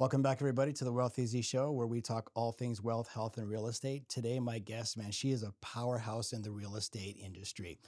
Welcome 0.00 0.22
back, 0.22 0.38
everybody, 0.40 0.72
to 0.72 0.84
the 0.84 0.92
Wealth 0.94 1.16
Eazy 1.16 1.44
Show, 1.44 1.72
where 1.72 1.86
we 1.86 2.00
talk 2.00 2.30
all 2.34 2.52
things 2.52 2.80
wealth, 2.80 3.06
health, 3.12 3.36
and 3.36 3.46
real 3.46 3.66
estate. 3.66 4.08
Today, 4.08 4.40
my 4.40 4.58
guest, 4.58 4.96
man, 4.96 5.10
she 5.10 5.30
is 5.30 5.42
a 5.42 5.52
powerhouse 5.60 6.32
in 6.32 6.40
the 6.40 6.50
real 6.50 6.76
estate 6.76 7.18
industry. 7.22 7.78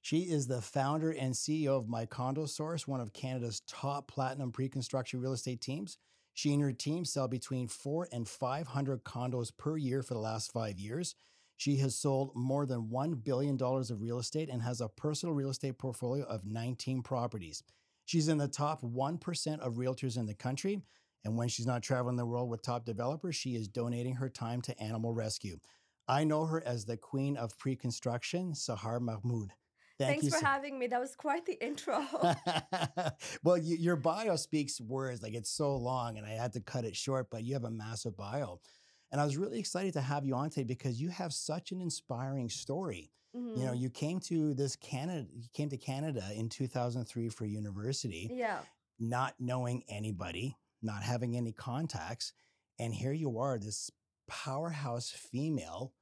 She 0.00 0.22
is 0.22 0.48
the 0.48 0.60
founder 0.60 1.12
and 1.12 1.32
CEO 1.32 1.78
of 1.78 1.88
My 1.88 2.04
Condo 2.04 2.46
Source, 2.46 2.88
one 2.88 3.00
of 3.00 3.12
Canada's 3.12 3.60
top 3.68 4.08
platinum 4.08 4.50
pre-construction 4.50 5.20
real 5.20 5.34
estate 5.34 5.60
teams. 5.60 5.98
She 6.34 6.52
and 6.52 6.60
her 6.60 6.72
team 6.72 7.04
sell 7.04 7.28
between 7.28 7.68
four 7.68 8.08
and 8.10 8.28
500 8.28 9.04
condos 9.04 9.56
per 9.56 9.76
year 9.76 10.02
for 10.02 10.14
the 10.14 10.20
last 10.20 10.52
five 10.52 10.80
years. 10.80 11.14
She 11.56 11.76
has 11.76 11.94
sold 11.94 12.32
more 12.34 12.66
than 12.66 12.88
$1 12.88 13.22
billion 13.22 13.56
of 13.62 14.02
real 14.02 14.18
estate 14.18 14.48
and 14.50 14.62
has 14.62 14.80
a 14.80 14.88
personal 14.88 15.32
real 15.32 15.50
estate 15.50 15.78
portfolio 15.78 16.24
of 16.24 16.44
19 16.44 17.02
properties. 17.02 17.62
She's 18.04 18.26
in 18.26 18.38
the 18.38 18.48
top 18.48 18.82
1% 18.82 19.60
of 19.60 19.74
realtors 19.74 20.16
in 20.16 20.26
the 20.26 20.34
country. 20.34 20.82
And 21.24 21.36
when 21.36 21.48
she's 21.48 21.66
not 21.66 21.82
traveling 21.82 22.16
the 22.16 22.26
world 22.26 22.50
with 22.50 22.62
top 22.62 22.84
developers, 22.84 23.36
she 23.36 23.54
is 23.54 23.68
donating 23.68 24.16
her 24.16 24.28
time 24.28 24.60
to 24.62 24.78
animal 24.80 25.12
rescue. 25.12 25.58
I 26.08 26.24
know 26.24 26.46
her 26.46 26.62
as 26.66 26.84
the 26.84 26.96
queen 26.96 27.36
of 27.36 27.56
pre 27.58 27.76
construction, 27.76 28.54
Sehr 28.54 29.00
Mahmood. 29.00 29.52
Thank 29.98 30.20
Thanks 30.20 30.34
for 30.34 30.40
so- 30.40 30.46
having 30.46 30.78
me. 30.78 30.88
That 30.88 31.00
was 31.00 31.14
quite 31.14 31.46
the 31.46 31.62
intro. 31.64 32.04
well, 33.44 33.58
you, 33.58 33.76
your 33.76 33.96
bio 33.96 34.36
speaks 34.36 34.80
words 34.80 35.22
like 35.22 35.34
it's 35.34 35.50
so 35.50 35.76
long, 35.76 36.18
and 36.18 36.26
I 36.26 36.30
had 36.30 36.52
to 36.54 36.60
cut 36.60 36.84
it 36.84 36.96
short, 36.96 37.28
but 37.30 37.44
you 37.44 37.54
have 37.54 37.64
a 37.64 37.70
massive 37.70 38.16
bio. 38.16 38.60
And 39.12 39.20
I 39.20 39.24
was 39.24 39.36
really 39.36 39.58
excited 39.58 39.92
to 39.92 40.00
have 40.00 40.24
you 40.24 40.34
on 40.34 40.50
today 40.50 40.64
because 40.64 41.00
you 41.00 41.10
have 41.10 41.32
such 41.32 41.70
an 41.70 41.80
inspiring 41.80 42.48
story. 42.48 43.12
Mm-hmm. 43.36 43.60
You 43.60 43.66
know, 43.66 43.72
mm-hmm. 43.72 43.82
you 43.82 43.90
came 43.90 44.20
to 44.20 44.54
this 44.54 44.74
Canada, 44.76 45.26
you 45.34 45.48
came 45.52 45.68
to 45.68 45.76
Canada 45.76 46.24
in 46.34 46.48
2003 46.48 47.28
for 47.28 47.44
university. 47.44 48.30
Yeah. 48.32 48.58
Not 48.98 49.34
knowing 49.38 49.84
anybody, 49.88 50.56
not 50.82 51.02
having 51.02 51.36
any 51.36 51.52
contacts. 51.52 52.32
And 52.78 52.94
here 52.94 53.12
you 53.12 53.38
are, 53.38 53.58
this 53.58 53.90
powerhouse 54.28 55.10
female 55.10 55.92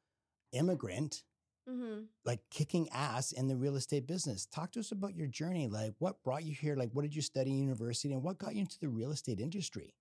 immigrant, 0.53 1.23
mm-hmm. 1.69 2.03
like 2.25 2.41
kicking 2.51 2.89
ass 2.93 3.33
in 3.33 3.49
the 3.49 3.57
real 3.57 3.77
estate 3.77 4.07
business. 4.07 4.47
Talk 4.47 4.73
to 4.73 4.81
us 4.81 4.93
about 4.93 5.15
your 5.15 5.27
journey. 5.27 5.69
Like, 5.69 5.95
what 5.99 6.23
brought 6.23 6.45
you 6.45 6.55
here? 6.55 6.77
Like, 6.77 6.91
what 6.93 7.03
did 7.03 7.15
you 7.15 7.23
study 7.23 7.51
in 7.51 7.59
university 7.59 8.13
and 8.13 8.23
what 8.23 8.39
got 8.39 8.55
you 8.55 8.61
into 8.63 8.79
the 8.79 8.89
real 8.89 9.13
estate 9.13 9.41
industry? 9.41 9.95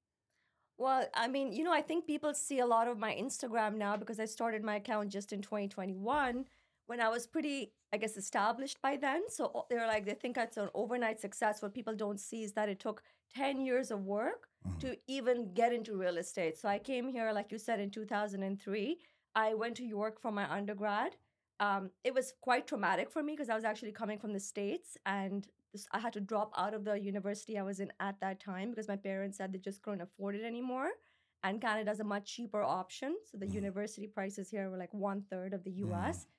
Well, 0.78 1.08
I 1.14 1.28
mean, 1.28 1.52
you 1.52 1.66
know, 1.66 1.74
I 1.74 1.82
think 1.82 2.08
people 2.08 2.34
see 2.34 2.60
a 2.60 2.66
lot 2.66 2.88
of 2.88 2.98
my 2.98 3.14
Instagram 3.14 3.76
now 3.76 3.98
because 3.98 4.20
I 4.20 4.26
started 4.26 4.64
my 4.64 4.78
account 4.78 5.10
just 5.10 5.34
in 5.34 5.42
2021 5.42 6.46
when 6.90 7.00
I 7.00 7.08
was 7.08 7.28
pretty, 7.28 7.72
I 7.94 7.98
guess, 7.98 8.18
established 8.18 8.82
by 8.82 8.98
then. 8.98 9.22
So 9.30 9.68
they're 9.70 9.86
like, 9.86 10.06
they 10.06 10.16
think 10.16 10.38
it's 10.38 10.58
an 10.58 10.70
overnight 10.74 11.22
success. 11.22 11.62
What 11.62 11.76
people 11.76 11.96
don't 11.96 12.20
see 12.20 12.42
is 12.42 12.54
that 12.54 12.68
it 12.68 12.80
took 12.80 13.04
10 13.36 13.62
years 13.62 13.92
of 13.92 14.06
work 14.06 14.48
mm-hmm. 14.68 14.80
to 14.80 14.98
even 15.08 15.54
get 15.54 15.72
into 15.72 15.96
real 15.96 16.18
estate. 16.18 16.58
So 16.58 16.68
I 16.68 16.80
came 16.80 17.08
here, 17.08 17.32
like 17.32 17.52
you 17.52 17.60
said, 17.60 17.80
in 17.80 17.92
2003. 17.92 18.98
I 19.36 19.54
went 19.54 19.76
to 19.76 19.84
York 19.84 20.20
for 20.20 20.32
my 20.32 20.52
undergrad. 20.52 21.16
Um, 21.60 21.92
it 22.04 22.12
was 22.12 22.34
quite 22.42 22.66
traumatic 22.66 23.12
for 23.12 23.22
me 23.22 23.34
because 23.34 23.52
I 23.52 23.56
was 23.56 23.66
actually 23.66 23.92
coming 23.92 24.18
from 24.18 24.34
the 24.34 24.40
States 24.40 24.98
and 25.06 25.48
I 25.92 26.00
had 26.00 26.14
to 26.14 26.20
drop 26.20 26.52
out 26.58 26.74
of 26.74 26.86
the 26.86 27.00
university 27.00 27.60
I 27.60 27.62
was 27.62 27.80
in 27.80 27.94
at 28.00 28.20
that 28.22 28.40
time 28.40 28.72
because 28.72 28.88
my 28.88 28.96
parents 28.96 29.38
said 29.38 29.54
they 29.54 29.60
just 29.60 29.84
couldn't 29.84 30.02
afford 30.02 30.34
it 30.34 30.44
anymore. 30.44 30.90
And 31.44 31.62
Canada's 31.62 32.00
a 32.00 32.04
much 32.04 32.36
cheaper 32.36 32.64
option. 32.64 33.16
So 33.30 33.38
the 33.38 33.46
mm-hmm. 33.46 33.56
university 33.56 34.08
prices 34.08 34.50
here 34.50 34.72
were 34.72 34.78
like 34.78 34.94
one 34.94 35.22
third 35.30 35.54
of 35.54 35.64
the 35.64 35.72
US. 35.86 36.18
Mm-hmm. 36.18 36.39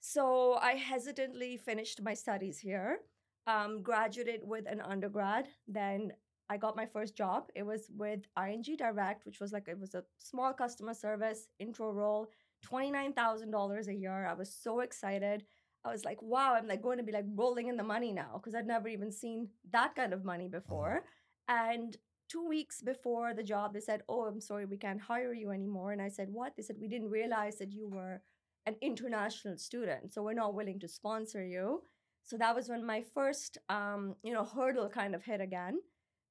So 0.00 0.54
I 0.54 0.72
hesitantly 0.72 1.56
finished 1.56 2.02
my 2.02 2.14
studies 2.14 2.58
here, 2.58 3.00
um, 3.46 3.82
graduated 3.82 4.40
with 4.44 4.66
an 4.68 4.80
undergrad, 4.80 5.48
then 5.66 6.12
I 6.50 6.56
got 6.56 6.76
my 6.76 6.86
first 6.86 7.14
job. 7.14 7.50
It 7.54 7.64
was 7.64 7.90
with 7.94 8.20
ING 8.42 8.62
Direct, 8.62 9.26
which 9.26 9.40
was 9.40 9.52
like 9.52 9.68
it 9.68 9.78
was 9.78 9.94
a 9.94 10.04
small 10.18 10.52
customer 10.52 10.94
service 10.94 11.48
intro 11.58 11.92
role, 11.92 12.30
$29,000 12.66 13.88
a 13.88 13.94
year. 13.94 14.26
I 14.26 14.34
was 14.34 14.52
so 14.52 14.80
excited. 14.80 15.44
I 15.84 15.92
was 15.92 16.04
like, 16.04 16.20
wow, 16.22 16.54
I'm 16.54 16.66
like 16.66 16.82
going 16.82 16.98
to 16.98 17.04
be 17.04 17.12
like 17.12 17.26
rolling 17.34 17.68
in 17.68 17.76
the 17.76 17.82
money 17.82 18.12
now 18.12 18.32
because 18.34 18.54
I'd 18.54 18.66
never 18.66 18.88
even 18.88 19.12
seen 19.12 19.48
that 19.72 19.94
kind 19.94 20.12
of 20.12 20.24
money 20.24 20.48
before. 20.48 21.04
Uh-huh. 21.48 21.70
And 21.70 21.96
two 22.28 22.46
weeks 22.46 22.80
before 22.80 23.34
the 23.34 23.42
job, 23.42 23.74
they 23.74 23.80
said, 23.80 24.02
oh, 24.08 24.24
I'm 24.24 24.40
sorry, 24.40 24.64
we 24.64 24.76
can't 24.76 25.00
hire 25.00 25.32
you 25.34 25.50
anymore. 25.50 25.92
And 25.92 26.02
I 26.02 26.08
said, 26.08 26.28
what? 26.30 26.56
They 26.56 26.62
said, 26.62 26.76
we 26.80 26.88
didn't 26.88 27.10
realize 27.10 27.58
that 27.58 27.72
you 27.72 27.88
were 27.88 28.22
an 28.68 28.76
international 28.82 29.56
student, 29.56 30.12
so 30.12 30.22
we're 30.22 30.34
not 30.34 30.54
willing 30.54 30.78
to 30.78 30.88
sponsor 30.88 31.42
you. 31.44 31.82
So 32.22 32.36
that 32.36 32.54
was 32.54 32.68
when 32.68 32.84
my 32.84 33.02
first, 33.14 33.56
um, 33.70 34.14
you 34.22 34.34
know, 34.34 34.44
hurdle 34.44 34.90
kind 34.90 35.14
of 35.14 35.24
hit 35.24 35.40
again. 35.40 35.78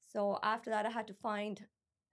So 0.05 0.37
after 0.43 0.69
that, 0.69 0.85
I 0.85 0.91
had 0.91 1.07
to 1.07 1.15
find 1.15 1.59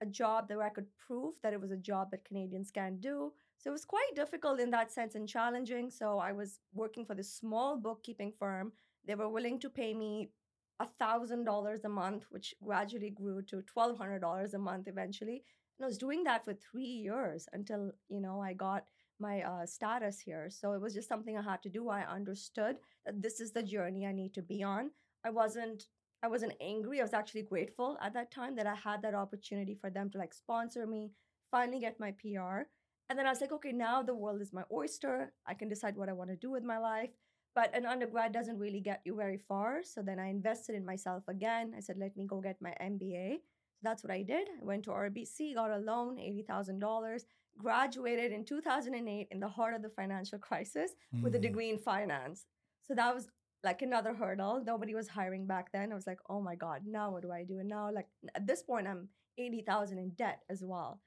a 0.01 0.05
job 0.07 0.47
that 0.49 0.59
I 0.59 0.69
could 0.69 0.87
prove 0.97 1.35
that 1.43 1.53
it 1.53 1.61
was 1.61 1.69
a 1.69 1.77
job 1.77 2.09
that 2.09 2.25
Canadians 2.25 2.71
can 2.71 2.97
do. 2.99 3.33
So 3.59 3.69
it 3.69 3.73
was 3.73 3.85
quite 3.85 4.15
difficult 4.15 4.59
in 4.59 4.71
that 4.71 4.91
sense 4.91 5.13
and 5.13 5.29
challenging. 5.29 5.91
So 5.91 6.17
I 6.17 6.31
was 6.31 6.59
working 6.73 7.05
for 7.05 7.13
this 7.13 7.31
small 7.31 7.77
bookkeeping 7.77 8.33
firm. 8.39 8.73
They 9.07 9.15
were 9.15 9.29
willing 9.29 9.59
to 9.59 9.69
pay 9.69 9.93
me 9.93 10.31
a 10.79 10.87
$1,000 10.99 11.83
a 11.85 11.89
month, 11.89 12.25
which 12.31 12.55
gradually 12.63 13.11
grew 13.11 13.43
to 13.43 13.63
$1,200 13.77 14.53
a 14.53 14.57
month 14.57 14.87
eventually. 14.87 15.43
And 15.77 15.85
I 15.85 15.87
was 15.87 15.99
doing 15.99 16.23
that 16.23 16.43
for 16.43 16.53
three 16.55 16.83
years 16.83 17.47
until, 17.53 17.91
you 18.09 18.19
know, 18.19 18.41
I 18.41 18.53
got 18.53 18.85
my 19.19 19.41
uh, 19.41 19.65
status 19.65 20.19
here. 20.19 20.49
So 20.49 20.73
it 20.73 20.81
was 20.81 20.93
just 20.93 21.09
something 21.09 21.37
I 21.37 21.41
had 21.41 21.61
to 21.63 21.69
do. 21.69 21.89
I 21.89 22.01
understood 22.01 22.77
that 23.05 23.21
this 23.21 23.39
is 23.39 23.51
the 23.51 23.63
journey 23.63 24.05
I 24.05 24.11
need 24.11 24.33
to 24.35 24.41
be 24.41 24.63
on. 24.63 24.91
I 25.25 25.29
wasn't 25.29 25.87
I 26.23 26.27
wasn't 26.27 26.53
angry. 26.59 26.99
I 26.99 27.03
was 27.03 27.13
actually 27.13 27.43
grateful 27.43 27.97
at 28.01 28.13
that 28.13 28.31
time 28.31 28.55
that 28.55 28.65
I 28.65 28.73
had 28.73 29.01
that 29.03 29.13
opportunity 29.13 29.75
for 29.75 29.91
them 29.91 30.09
to 30.09 30.17
like 30.17 30.33
sponsor 30.33 30.87
me, 30.87 31.11
finally 31.51 31.79
get 31.79 31.99
my 31.99 32.11
PR. 32.13 32.65
And 33.09 33.19
then 33.19 33.27
I 33.27 33.29
was 33.29 33.41
like, 33.41 33.51
okay, 33.51 33.71
now 33.71 34.01
the 34.01 34.15
world 34.15 34.41
is 34.41 34.51
my 34.51 34.63
oyster. 34.71 35.33
I 35.45 35.53
can 35.53 35.69
decide 35.69 35.95
what 35.95 36.09
I 36.09 36.13
want 36.13 36.31
to 36.31 36.35
do 36.35 36.49
with 36.49 36.63
my 36.63 36.79
life. 36.79 37.11
But 37.53 37.75
an 37.75 37.85
undergrad 37.85 38.33
doesn't 38.33 38.57
really 38.57 38.81
get 38.81 39.01
you 39.05 39.15
very 39.15 39.37
far. 39.37 39.83
So 39.83 40.01
then 40.01 40.19
I 40.19 40.29
invested 40.29 40.75
in 40.75 40.85
myself 40.85 41.23
again. 41.27 41.73
I 41.77 41.79
said, 41.79 41.97
let 41.97 42.17
me 42.17 42.25
go 42.25 42.41
get 42.41 42.61
my 42.61 42.73
MBA. 42.81 43.35
So 43.75 43.81
that's 43.83 44.03
what 44.03 44.11
I 44.11 44.23
did. 44.23 44.47
I 44.61 44.65
went 44.65 44.83
to 44.85 44.89
RBC, 44.91 45.55
got 45.55 45.69
a 45.69 45.77
loan, 45.77 46.17
$80,000, 46.17 47.21
graduated 47.57 48.31
in 48.31 48.43
2008 48.43 49.27
in 49.31 49.39
the 49.39 49.47
heart 49.47 49.73
of 49.73 49.81
the 49.81 49.89
financial 49.89 50.39
crisis 50.39 50.91
mm-hmm. 51.13 51.23
with 51.23 51.35
a 51.35 51.39
mm. 51.39 51.43
degree 51.43 51.69
in 51.69 51.77
finance. 51.77 52.45
So 52.81 52.93
that 52.95 53.13
was 53.13 53.27
like 53.63 53.81
another 53.81 54.13
hurdle. 54.13 54.61
Nobody 54.65 54.93
was 54.93 55.07
hiring 55.07 55.47
back 55.47 55.71
then. 55.71 55.91
I 55.91 55.95
was 55.95 56.07
like, 56.07 56.19
oh 56.29 56.41
my 56.41 56.55
God, 56.55 56.81
now 56.85 57.11
what 57.11 57.23
do 57.23 57.31
I 57.31 57.43
do? 57.43 57.59
And 57.59 57.69
now, 57.69 57.91
like, 57.91 58.07
at 58.35 58.45
this 58.45 58.61
point, 58.61 58.87
I'm 58.87 59.09
80,000 59.37 59.97
in 59.97 60.09
debt 60.11 60.41
as 60.49 60.63
well. 60.63 61.01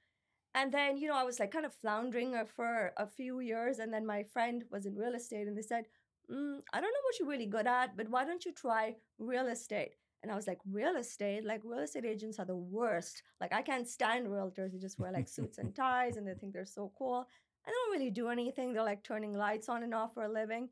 And 0.54 0.72
then, 0.72 0.96
you 0.96 1.08
know, 1.08 1.16
I 1.16 1.24
was 1.24 1.38
like 1.38 1.52
kind 1.52 1.66
of 1.66 1.74
floundering 1.74 2.34
for 2.56 2.92
a 2.96 3.06
few 3.06 3.40
years. 3.40 3.78
And 3.78 3.92
then 3.92 4.04
my 4.04 4.24
friend 4.24 4.64
was 4.70 4.86
in 4.86 4.96
real 4.96 5.14
estate 5.14 5.46
and 5.46 5.56
they 5.56 5.62
said, 5.62 5.84
mm, 6.30 6.58
I 6.72 6.80
don't 6.80 6.90
know 6.90 7.04
what 7.04 7.18
you're 7.18 7.28
really 7.28 7.46
good 7.46 7.66
at, 7.66 7.96
but 7.96 8.08
why 8.08 8.24
don't 8.24 8.44
you 8.44 8.52
try 8.52 8.96
real 9.18 9.46
estate? 9.46 9.94
And 10.22 10.32
I 10.32 10.34
was 10.34 10.46
like, 10.46 10.58
real 10.70 10.96
estate? 10.96 11.44
Like, 11.44 11.60
real 11.64 11.80
estate 11.80 12.04
agents 12.04 12.38
are 12.38 12.44
the 12.44 12.56
worst. 12.56 13.22
Like, 13.40 13.52
I 13.52 13.62
can't 13.62 13.86
stand 13.86 14.26
realtors. 14.26 14.72
They 14.72 14.78
just 14.78 14.98
wear 14.98 15.12
like 15.12 15.28
suits 15.28 15.58
and 15.58 15.74
ties 15.76 16.16
and 16.16 16.26
they 16.26 16.34
think 16.34 16.52
they're 16.52 16.66
so 16.66 16.92
cool. 16.98 17.26
I 17.66 17.70
don't 17.70 17.98
really 17.98 18.10
do 18.10 18.28
anything. 18.28 18.72
They're 18.72 18.82
like 18.82 19.04
turning 19.04 19.34
lights 19.34 19.68
on 19.68 19.82
and 19.82 19.94
off 19.94 20.14
for 20.14 20.24
a 20.24 20.32
living. 20.32 20.68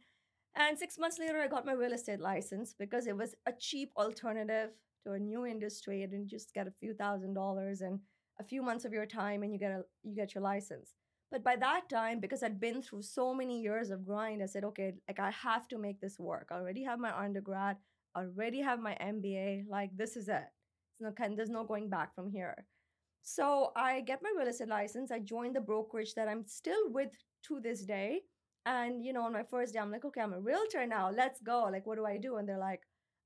And 0.57 0.79
six 0.79 0.99
months 0.99 1.19
later, 1.19 1.41
I 1.41 1.49
got 1.49 1.67
my 1.67 1.73
real 1.73 1.93
estate 1.93 2.21
license 2.21 2.75
because 2.79 3.07
it 3.07 3.17
was 3.17 3.34
a 3.47 3.53
cheap 3.53 3.93
alternative 3.97 4.71
to 5.05 5.12
a 5.12 5.19
new 5.19 5.45
industry. 5.45 6.03
I 6.03 6.07
didn't 6.07 6.28
just 6.28 6.55
get 6.55 6.67
a 6.67 6.73
few 6.81 6.95
thousand 6.95 7.34
dollars 7.34 7.83
and 7.83 8.01
a 8.41 8.45
few 8.45 8.63
months 8.63 8.84
of 8.84 8.93
your 8.93 9.07
time 9.07 9.43
and 9.43 9.53
you 9.53 9.59
get 9.59 9.71
a 9.71 9.83
you 10.03 10.15
get 10.15 10.34
your 10.34 10.43
license. 10.43 10.95
But 11.31 11.43
by 11.45 11.57
that 11.57 11.89
time, 11.91 12.21
because 12.21 12.43
I'd 12.43 12.61
been 12.61 12.81
through 12.83 13.03
so 13.03 13.34
many 13.34 13.61
years 13.61 13.91
of 13.91 14.07
grind, 14.07 14.43
I 14.43 14.47
said, 14.47 14.65
okay, 14.65 14.95
like 15.09 15.19
I 15.19 15.31
have 15.31 15.67
to 15.69 15.78
make 15.78 16.01
this 16.01 16.19
work. 16.19 16.49
I 16.51 16.55
already 16.55 16.84
have 16.84 17.01
my 17.01 17.17
undergrad, 17.19 17.77
already 18.16 18.60
have 18.60 18.81
my 18.81 18.97
MBA. 19.00 19.65
Like 19.69 19.91
this 19.97 20.16
is 20.16 20.28
it. 20.28 20.44
It's 20.93 21.00
no 21.00 21.12
kind 21.12 21.37
there's 21.37 21.50
no 21.50 21.65
going 21.65 21.88
back 21.88 22.15
from 22.15 22.31
here. 22.31 22.66
So 23.22 23.72
I 23.77 24.00
get 24.03 24.21
my 24.22 24.33
real 24.39 24.48
estate 24.48 24.68
license. 24.68 25.10
I 25.10 25.18
join 25.18 25.53
the 25.53 25.60
brokerage 25.60 26.15
that 26.15 26.28
I'm 26.28 26.47
still 26.47 26.91
with 26.92 27.10
to 27.48 27.60
this 27.60 27.84
day. 27.84 28.21
And 28.66 29.04
you 29.04 29.13
know, 29.13 29.22
on 29.22 29.33
my 29.33 29.42
first 29.42 29.74
day, 29.74 29.80
I'm 29.80 29.91
like, 29.91 30.04
okay, 30.04 30.21
I'm 30.21 30.33
a 30.33 30.41
realtor 30.41 30.86
now. 30.86 31.10
Let's 31.10 31.41
go. 31.41 31.68
Like, 31.71 31.86
what 31.86 31.97
do 31.97 32.07
I 32.07 32.18
do? 32.18 32.36
And 32.36 32.48
they're 32.48 32.59
like, 32.59 32.83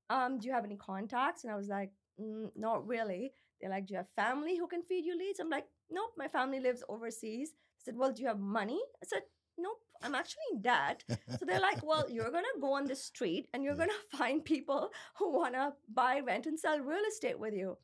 um, 0.09 0.39
do 0.39 0.47
you 0.47 0.53
have 0.53 0.65
any 0.65 0.77
contacts? 0.77 1.43
And 1.43 1.53
I 1.53 1.55
was 1.55 1.67
like, 1.67 1.91
mm, 2.19 2.49
not 2.55 2.87
really. 2.87 3.31
They're 3.59 3.69
like, 3.69 3.85
do 3.87 3.93
you 3.93 3.97
have 3.97 4.07
family 4.15 4.57
who 4.57 4.67
can 4.67 4.83
feed 4.83 5.05
you 5.05 5.17
leads? 5.17 5.39
I'm 5.39 5.49
like, 5.49 5.65
nope, 5.89 6.11
my 6.17 6.27
family 6.27 6.59
lives 6.59 6.83
overseas. 6.89 7.51
I 7.53 7.81
said, 7.85 7.95
well, 7.97 8.11
do 8.11 8.21
you 8.21 8.27
have 8.27 8.39
money? 8.39 8.79
I 9.03 9.05
said, 9.05 9.21
nope, 9.57 9.79
I'm 10.03 10.15
actually 10.15 10.43
in 10.53 10.61
debt. 10.61 11.03
so 11.39 11.45
they're 11.45 11.59
like, 11.59 11.83
well, 11.83 12.05
you're 12.09 12.31
gonna 12.31 12.47
go 12.59 12.73
on 12.73 12.85
the 12.85 12.95
street 12.95 13.47
and 13.53 13.63
you're 13.63 13.75
gonna 13.75 13.93
find 14.11 14.43
people 14.43 14.91
who 15.17 15.31
wanna 15.31 15.73
buy, 15.93 16.19
rent, 16.25 16.45
and 16.47 16.59
sell 16.59 16.79
real 16.79 17.03
estate 17.09 17.39
with 17.39 17.53
you. 17.53 17.77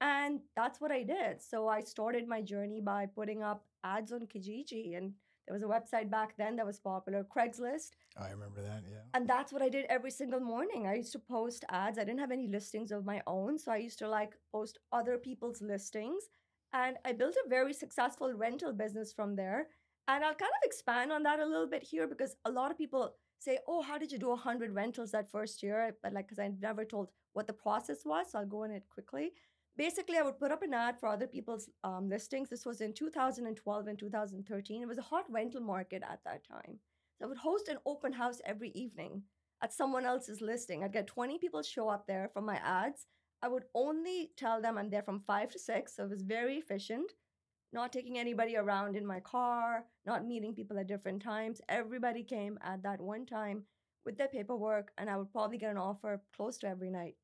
And 0.00 0.40
that's 0.56 0.80
what 0.80 0.90
I 0.90 1.02
did. 1.04 1.40
So 1.40 1.68
I 1.68 1.80
started 1.80 2.26
my 2.26 2.42
journey 2.42 2.80
by 2.80 3.06
putting 3.06 3.42
up 3.42 3.64
ads 3.84 4.12
on 4.12 4.26
Kijiji 4.26 4.96
and 4.96 5.12
there 5.46 5.54
was 5.54 5.62
a 5.62 5.66
website 5.66 6.08
back 6.10 6.36
then 6.36 6.56
that 6.56 6.66
was 6.66 6.78
popular, 6.78 7.24
Craigslist. 7.24 7.90
I 8.16 8.30
remember 8.30 8.62
that, 8.62 8.84
yeah. 8.88 9.02
And 9.14 9.28
that's 9.28 9.52
what 9.52 9.60
I 9.62 9.68
did 9.68 9.86
every 9.88 10.10
single 10.10 10.40
morning. 10.40 10.86
I 10.86 10.94
used 10.94 11.12
to 11.12 11.18
post 11.18 11.64
ads. 11.68 11.98
I 11.98 12.04
didn't 12.04 12.20
have 12.20 12.30
any 12.30 12.46
listings 12.48 12.92
of 12.92 13.04
my 13.04 13.22
own. 13.26 13.58
So 13.58 13.72
I 13.72 13.76
used 13.78 13.98
to 14.00 14.08
like 14.08 14.34
post 14.52 14.78
other 14.92 15.18
people's 15.18 15.60
listings 15.60 16.24
And 16.74 16.96
I 17.04 17.12
built 17.12 17.36
a 17.44 17.48
very 17.48 17.74
successful 17.74 18.32
rental 18.32 18.72
business 18.72 19.12
from 19.12 19.36
there. 19.36 19.68
And 20.08 20.24
I'll 20.24 20.34
kind 20.34 20.50
of 20.50 20.64
expand 20.64 21.12
on 21.12 21.22
that 21.22 21.40
a 21.40 21.46
little 21.46 21.68
bit 21.68 21.82
here 21.82 22.06
because 22.06 22.36
a 22.44 22.50
lot 22.50 22.70
of 22.70 22.78
people 22.78 23.14
say, 23.38 23.58
Oh, 23.66 23.82
how 23.82 23.98
did 23.98 24.12
you 24.12 24.18
do 24.18 24.28
100 24.30 24.74
rentals 24.74 25.12
that 25.12 25.30
first 25.30 25.62
year? 25.62 25.96
But 26.02 26.12
like, 26.12 26.26
because 26.26 26.38
I 26.38 26.50
never 26.60 26.84
told 26.84 27.08
what 27.32 27.46
the 27.46 27.52
process 27.52 28.04
was. 28.04 28.32
So 28.32 28.38
I'll 28.38 28.46
go 28.46 28.64
in 28.64 28.72
it 28.72 28.84
quickly. 28.92 29.32
Basically, 29.76 30.18
I 30.18 30.22
would 30.22 30.38
put 30.38 30.52
up 30.52 30.62
an 30.62 30.74
ad 30.74 31.00
for 31.00 31.08
other 31.08 31.26
people's 31.26 31.70
um, 31.82 32.08
listings. 32.08 32.50
This 32.50 32.66
was 32.66 32.82
in 32.82 32.92
2012 32.92 33.86
and 33.86 33.98
2013. 33.98 34.82
It 34.82 34.88
was 34.88 34.98
a 34.98 35.02
hot 35.02 35.24
rental 35.30 35.62
market 35.62 36.02
at 36.02 36.20
that 36.24 36.46
time. 36.46 36.78
So 37.18 37.24
I 37.24 37.28
would 37.28 37.38
host 37.38 37.68
an 37.68 37.78
open 37.86 38.12
house 38.12 38.40
every 38.44 38.70
evening 38.70 39.22
at 39.62 39.72
someone 39.72 40.04
else's 40.04 40.42
listing. 40.42 40.84
I'd 40.84 40.92
get 40.92 41.06
20 41.06 41.38
people 41.38 41.62
show 41.62 41.88
up 41.88 42.06
there 42.06 42.28
from 42.34 42.44
my 42.44 42.56
ads. 42.56 43.06
I 43.42 43.48
would 43.48 43.64
only 43.74 44.30
tell 44.36 44.60
them 44.60 44.76
I'm 44.76 44.90
there 44.90 45.02
from 45.02 45.20
five 45.20 45.50
to 45.52 45.58
six. 45.58 45.96
So 45.96 46.04
it 46.04 46.10
was 46.10 46.22
very 46.22 46.56
efficient, 46.56 47.12
not 47.72 47.92
taking 47.92 48.18
anybody 48.18 48.56
around 48.56 48.96
in 48.96 49.06
my 49.06 49.20
car, 49.20 49.84
not 50.06 50.26
meeting 50.26 50.54
people 50.54 50.78
at 50.78 50.86
different 50.86 51.22
times. 51.22 51.60
Everybody 51.68 52.22
came 52.22 52.58
at 52.62 52.82
that 52.82 53.00
one 53.00 53.24
time 53.26 53.64
with 54.04 54.16
their 54.18 54.28
paperwork, 54.28 54.92
and 54.98 55.08
I 55.08 55.16
would 55.16 55.30
probably 55.32 55.58
get 55.58 55.70
an 55.70 55.78
offer 55.78 56.20
close 56.36 56.58
to 56.58 56.68
every 56.68 56.90
night. 56.90 57.16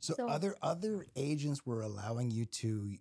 So, 0.00 0.14
So- 0.14 0.28
other 0.28 0.56
other 0.62 1.06
agents 1.16 1.64
were 1.66 1.82
allowing 1.82 2.30
you 2.30 2.46
to 2.62 2.96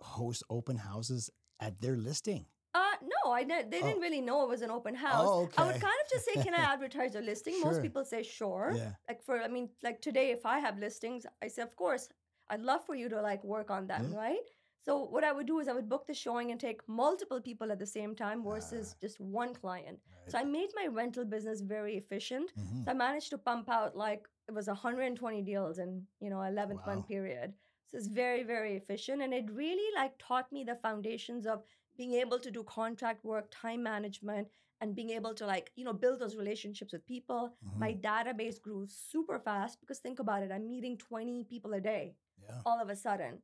host 0.00 0.42
open 0.50 0.76
houses 0.76 1.30
at 1.60 1.80
their 1.80 1.96
listing. 1.96 2.46
Uh, 2.74 2.96
no, 3.02 3.30
I 3.32 3.44
didn't. 3.44 3.70
They 3.70 3.80
Oh. 3.80 3.86
didn't 3.86 4.02
really 4.02 4.20
know 4.20 4.42
it 4.42 4.48
was 4.48 4.60
an 4.62 4.70
open 4.70 4.94
house. 4.96 5.26
Oh, 5.28 5.42
okay. 5.44 5.62
I 5.62 5.66
would 5.66 5.80
kind 5.80 5.98
of 6.04 6.10
just 6.10 6.24
say, 6.26 6.42
"Can 6.42 6.52
I 6.54 6.58
advertise 6.74 7.14
your 7.14 7.22
listing?" 7.22 7.54
Sure. 7.54 7.66
Most 7.72 7.82
people 7.82 8.04
say, 8.04 8.22
"Sure." 8.22 8.72
Yeah. 8.74 8.94
Like 9.08 9.22
for, 9.22 9.40
I 9.40 9.48
mean, 9.48 9.70
like 9.82 10.00
today, 10.02 10.30
if 10.32 10.44
I 10.44 10.58
have 10.58 10.78
listings, 10.78 11.24
I 11.42 11.48
say, 11.48 11.62
"Of 11.62 11.74
course, 11.76 12.08
I'd 12.48 12.60
love 12.60 12.84
for 12.84 12.94
you 12.96 13.08
to 13.08 13.20
like 13.22 13.42
work 13.44 13.70
on 13.70 13.86
them, 13.86 14.10
Yeah. 14.12 14.18
right?" 14.18 14.48
So 14.84 15.04
what 15.04 15.24
I 15.24 15.32
would 15.32 15.46
do 15.46 15.60
is 15.60 15.68
I 15.68 15.72
would 15.72 15.88
book 15.88 16.06
the 16.06 16.14
showing 16.14 16.50
and 16.50 16.60
take 16.60 16.86
multiple 16.86 17.40
people 17.40 17.72
at 17.72 17.78
the 17.78 17.86
same 17.86 18.14
time 18.14 18.44
versus 18.44 18.94
just 19.00 19.18
one 19.20 19.54
client. 19.54 19.98
So 20.28 20.38
I 20.38 20.44
made 20.44 20.70
my 20.74 20.86
rental 20.86 21.24
business 21.24 21.60
very 21.62 21.96
efficient. 21.96 22.52
Mhm. 22.56 22.84
So 22.84 22.90
I 22.90 22.94
managed 22.94 23.30
to 23.30 23.38
pump 23.38 23.68
out 23.70 23.96
like 23.96 24.28
it 24.48 24.52
was 24.52 24.68
120 24.68 25.42
deals 25.42 25.78
in 25.78 26.06
you 26.20 26.30
know 26.30 26.42
11th 26.42 26.84
Wow. 26.86 26.94
month 26.94 27.08
period. 27.08 27.54
So 27.88 27.96
it's 27.96 28.08
very 28.08 28.42
very 28.42 28.76
efficient, 28.76 29.22
and 29.22 29.32
it 29.32 29.50
really 29.50 29.88
like 29.94 30.18
taught 30.18 30.52
me 30.52 30.64
the 30.64 30.76
foundations 30.76 31.46
of 31.46 31.64
being 31.96 32.12
able 32.14 32.38
to 32.40 32.50
do 32.50 32.62
contract 32.64 33.24
work, 33.24 33.48
time 33.50 33.82
management, 33.82 34.48
and 34.80 34.94
being 34.94 35.10
able 35.10 35.34
to 35.34 35.46
like 35.46 35.72
you 35.76 35.84
know 35.84 35.92
build 35.94 36.20
those 36.20 36.36
relationships 36.36 36.92
with 36.92 37.06
people. 37.06 37.56
Mhm. 37.64 37.78
My 37.78 37.94
database 37.94 38.60
grew 38.60 38.86
super 38.86 39.38
fast 39.38 39.80
because 39.80 39.98
think 40.00 40.18
about 40.18 40.42
it, 40.42 40.52
I'm 40.52 40.68
meeting 40.68 40.98
20 40.98 41.44
people 41.44 41.72
a 41.74 41.80
day 41.80 42.16
yeah. 42.42 42.60
all 42.66 42.80
of 42.80 42.88
a 42.90 42.96
sudden. 42.96 43.42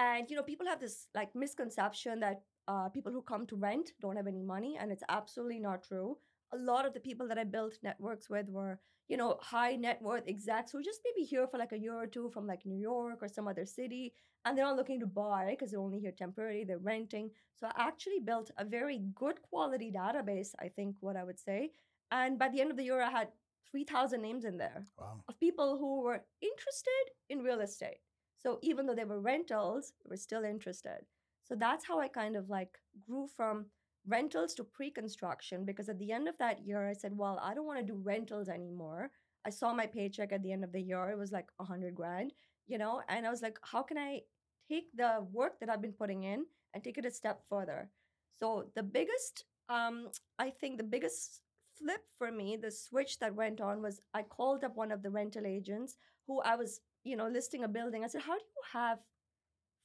And 0.00 0.30
you 0.30 0.36
know, 0.36 0.42
people 0.42 0.66
have 0.66 0.80
this 0.80 1.08
like 1.14 1.34
misconception 1.34 2.20
that 2.20 2.40
uh, 2.68 2.88
people 2.88 3.12
who 3.12 3.20
come 3.22 3.46
to 3.46 3.56
rent 3.56 3.90
don't 4.00 4.16
have 4.16 4.26
any 4.26 4.42
money, 4.42 4.78
and 4.80 4.90
it's 4.90 5.02
absolutely 5.10 5.60
not 5.60 5.82
true. 5.82 6.16
A 6.52 6.56
lot 6.56 6.86
of 6.86 6.94
the 6.94 7.00
people 7.00 7.28
that 7.28 7.38
I 7.38 7.44
built 7.44 7.76
networks 7.82 8.30
with 8.30 8.48
were, 8.48 8.80
you 9.08 9.16
know, 9.18 9.36
high 9.40 9.76
net 9.76 10.00
worth 10.02 10.26
execs 10.26 10.72
who 10.72 10.82
just 10.82 11.00
maybe 11.04 11.26
here 11.26 11.46
for 11.46 11.58
like 11.58 11.72
a 11.72 11.78
year 11.78 11.94
or 11.94 12.06
two 12.06 12.30
from 12.30 12.46
like 12.46 12.64
New 12.64 12.78
York 12.80 13.18
or 13.22 13.28
some 13.28 13.46
other 13.46 13.66
city, 13.66 14.14
and 14.44 14.56
they're 14.56 14.64
not 14.64 14.76
looking 14.76 15.00
to 15.00 15.06
buy 15.06 15.48
because 15.50 15.70
they're 15.70 15.80
only 15.88 16.00
here 16.00 16.12
temporarily, 16.16 16.64
they're 16.64 16.78
renting. 16.78 17.30
So 17.60 17.66
I 17.68 17.88
actually 17.88 18.20
built 18.20 18.50
a 18.56 18.64
very 18.64 18.98
good 19.14 19.42
quality 19.42 19.92
database, 19.92 20.54
I 20.58 20.68
think 20.68 20.96
what 21.00 21.16
I 21.16 21.24
would 21.24 21.38
say. 21.38 21.72
And 22.10 22.38
by 22.38 22.48
the 22.48 22.60
end 22.62 22.70
of 22.70 22.78
the 22.78 22.84
year, 22.84 23.02
I 23.02 23.10
had 23.10 23.28
3,000 23.70 24.22
names 24.22 24.44
in 24.44 24.56
there 24.56 24.86
Wow. 24.98 25.22
of 25.28 25.38
people 25.38 25.78
who 25.78 26.00
were 26.02 26.24
interested 26.40 27.04
in 27.28 27.44
real 27.44 27.60
estate. 27.60 28.00
So 28.42 28.58
even 28.62 28.86
though 28.86 28.94
they 28.94 29.04
were 29.04 29.20
rentals, 29.20 29.92
they 30.02 30.10
were 30.10 30.16
still 30.16 30.44
interested. 30.44 31.06
So 31.44 31.54
that's 31.54 31.86
how 31.86 32.00
I 32.00 32.08
kind 32.08 32.36
of 32.36 32.48
like 32.48 32.78
grew 33.06 33.26
from 33.36 33.66
rentals 34.06 34.54
to 34.54 34.64
pre-construction 34.64 35.64
because 35.64 35.88
at 35.88 35.98
the 35.98 36.12
end 36.12 36.28
of 36.28 36.38
that 36.38 36.64
year 36.64 36.88
I 36.88 36.94
said, 36.94 37.16
well, 37.16 37.38
I 37.42 37.54
don't 37.54 37.66
want 37.66 37.80
to 37.80 37.92
do 37.92 38.00
rentals 38.02 38.48
anymore. 38.48 39.10
I 39.46 39.50
saw 39.50 39.72
my 39.74 39.86
paycheck 39.86 40.32
at 40.32 40.42
the 40.42 40.52
end 40.52 40.64
of 40.64 40.72
the 40.72 40.80
year, 40.80 41.10
it 41.10 41.18
was 41.18 41.32
like 41.32 41.48
a 41.58 41.64
hundred 41.64 41.94
grand, 41.94 42.32
you 42.66 42.78
know, 42.78 43.02
and 43.08 43.26
I 43.26 43.30
was 43.30 43.42
like, 43.42 43.58
how 43.62 43.82
can 43.82 43.98
I 43.98 44.20
take 44.70 44.84
the 44.94 45.26
work 45.32 45.58
that 45.60 45.68
I've 45.68 45.82
been 45.82 45.92
putting 45.92 46.24
in 46.24 46.44
and 46.74 46.84
take 46.84 46.98
it 46.98 47.06
a 47.06 47.10
step 47.10 47.42
further? 47.48 47.90
So 48.38 48.70
the 48.74 48.82
biggest, 48.82 49.44
um, 49.68 50.08
I 50.38 50.50
think 50.50 50.76
the 50.76 50.84
biggest 50.84 51.42
flip 51.78 52.02
for 52.18 52.30
me, 52.30 52.56
the 52.56 52.70
switch 52.70 53.18
that 53.18 53.34
went 53.34 53.60
on 53.60 53.82
was 53.82 54.00
I 54.14 54.22
called 54.22 54.64
up 54.64 54.76
one 54.76 54.92
of 54.92 55.02
the 55.02 55.10
rental 55.10 55.46
agents 55.46 55.96
who 56.26 56.40
I 56.40 56.56
was, 56.56 56.80
you 57.04 57.16
know, 57.16 57.28
listing 57.28 57.64
a 57.64 57.68
building. 57.68 58.04
I 58.04 58.08
said, 58.08 58.22
How 58.22 58.36
do 58.38 58.44
you 58.44 58.62
have 58.80 58.98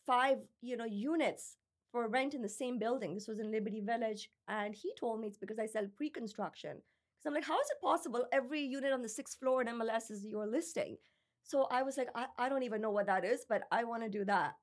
five, 0.05 0.37
you 0.61 0.77
know, 0.77 0.85
units 0.85 1.57
for 1.91 2.07
rent 2.07 2.33
in 2.33 2.41
the 2.41 2.49
same 2.49 2.77
building? 2.79 3.13
This 3.13 3.27
was 3.27 3.39
in 3.39 3.51
Liberty 3.51 3.81
Village. 3.81 4.29
And 4.47 4.75
he 4.75 4.91
told 4.99 5.19
me 5.19 5.27
it's 5.27 5.37
because 5.37 5.59
I 5.59 5.65
sell 5.65 5.87
pre-construction. 5.95 6.71
Because 6.77 7.27
I'm 7.27 7.33
like, 7.33 7.45
how 7.45 7.59
is 7.59 7.69
it 7.71 7.81
possible 7.83 8.25
every 8.31 8.61
unit 8.61 8.91
on 8.93 9.01
the 9.01 9.09
sixth 9.09 9.39
floor 9.39 9.61
in 9.61 9.67
MLS 9.67 10.11
is 10.11 10.25
your 10.25 10.45
listing? 10.45 10.97
So 11.43 11.67
I 11.71 11.83
was 11.83 11.97
like, 11.97 12.09
I, 12.15 12.25
I 12.37 12.49
don't 12.49 12.63
even 12.63 12.81
know 12.81 12.91
what 12.91 13.05
that 13.07 13.23
is, 13.25 13.45
but 13.47 13.63
I 13.71 13.83
want 13.83 14.03
to 14.03 14.09
do 14.09 14.25
that. 14.25 14.53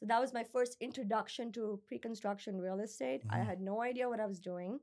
So 0.00 0.06
that 0.06 0.20
was 0.20 0.32
my 0.32 0.44
first 0.44 0.76
introduction 0.80 1.52
to 1.52 1.80
pre-construction 1.86 2.56
real 2.58 2.80
estate. 2.80 3.22
I 3.30 3.38
Mhm. 3.38 3.46
had 3.46 3.60
no 3.60 3.82
idea 3.82 4.08
what 4.08 4.20
I 4.20 4.26
was 4.26 4.40
doing. 4.40 4.80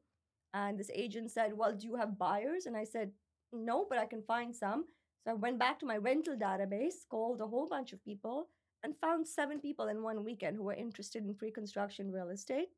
And 0.53 0.79
this 0.79 0.91
agent 0.93 1.31
said, 1.31 1.53
Well, 1.57 1.73
do 1.75 1.85
you 1.87 1.95
have 1.95 2.17
buyers? 2.17 2.65
And 2.67 2.77
I 2.77 2.83
said, 2.85 3.11
No, 3.51 3.85
but 3.89 3.97
I 3.97 4.05
can 4.05 4.21
find 4.21 4.55
some. 4.55 4.85
So 5.27 5.33
I 5.33 5.35
went 5.35 5.59
back 5.59 5.77
to 5.79 5.85
my 5.85 5.97
rental 5.97 6.37
database, 6.37 7.05
called 7.09 7.41
a 7.41 7.47
whole 7.47 7.67
bunch 7.67 7.91
of 7.91 8.01
people, 8.01 8.47
and 8.81 8.95
found 8.95 9.27
seven 9.27 9.59
people 9.59 9.89
in 9.89 10.01
one 10.01 10.23
weekend 10.23 10.55
who 10.55 10.63
were 10.63 10.73
interested 10.73 11.25
in 11.25 11.35
pre 11.35 11.51
construction 11.51 12.13
real 12.13 12.29
estate. 12.29 12.69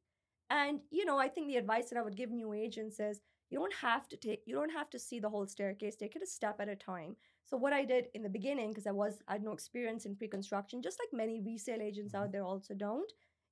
And, 0.50 0.80
you 0.90 1.06
know, 1.06 1.20
I 1.20 1.28
think 1.28 1.46
the 1.46 1.58
advice 1.58 1.90
that 1.90 2.00
I 2.00 2.02
would 2.02 2.18
give 2.18 2.32
new 2.32 2.54
agents 2.54 3.00
is 3.00 3.22
you 3.52 3.60
don't 3.60 3.76
have 3.76 4.08
to 4.08 4.18
take, 4.18 4.42
you 4.48 4.56
don't 4.56 4.72
have 4.72 4.90
to 4.90 4.98
see 4.98 5.20
the 5.20 5.30
whole 5.30 5.46
staircase, 5.46 5.96
take 5.96 6.16
it 6.16 6.24
a 6.24 6.26
step 6.26 6.60
at 6.60 6.70
a 6.70 6.76
time. 6.76 7.16
So 7.46 7.56
what 7.56 7.72
I 7.72 7.86
did 7.86 8.08
in 8.16 8.24
the 8.24 8.30
beginning, 8.30 8.70
because 8.70 8.88
I 8.88 8.92
was, 8.94 9.20
I 9.28 9.34
had 9.34 9.44
no 9.44 9.52
experience 9.52 10.08
in 10.08 10.16
pre 10.16 10.28
construction, 10.28 10.82
just 10.82 11.00
like 11.00 11.14
many 11.14 11.40
resale 11.46 11.84
agents 11.84 12.14
mm-hmm. 12.14 12.24
out 12.24 12.32
there 12.32 12.44
also 12.44 12.74
don't, 12.74 13.12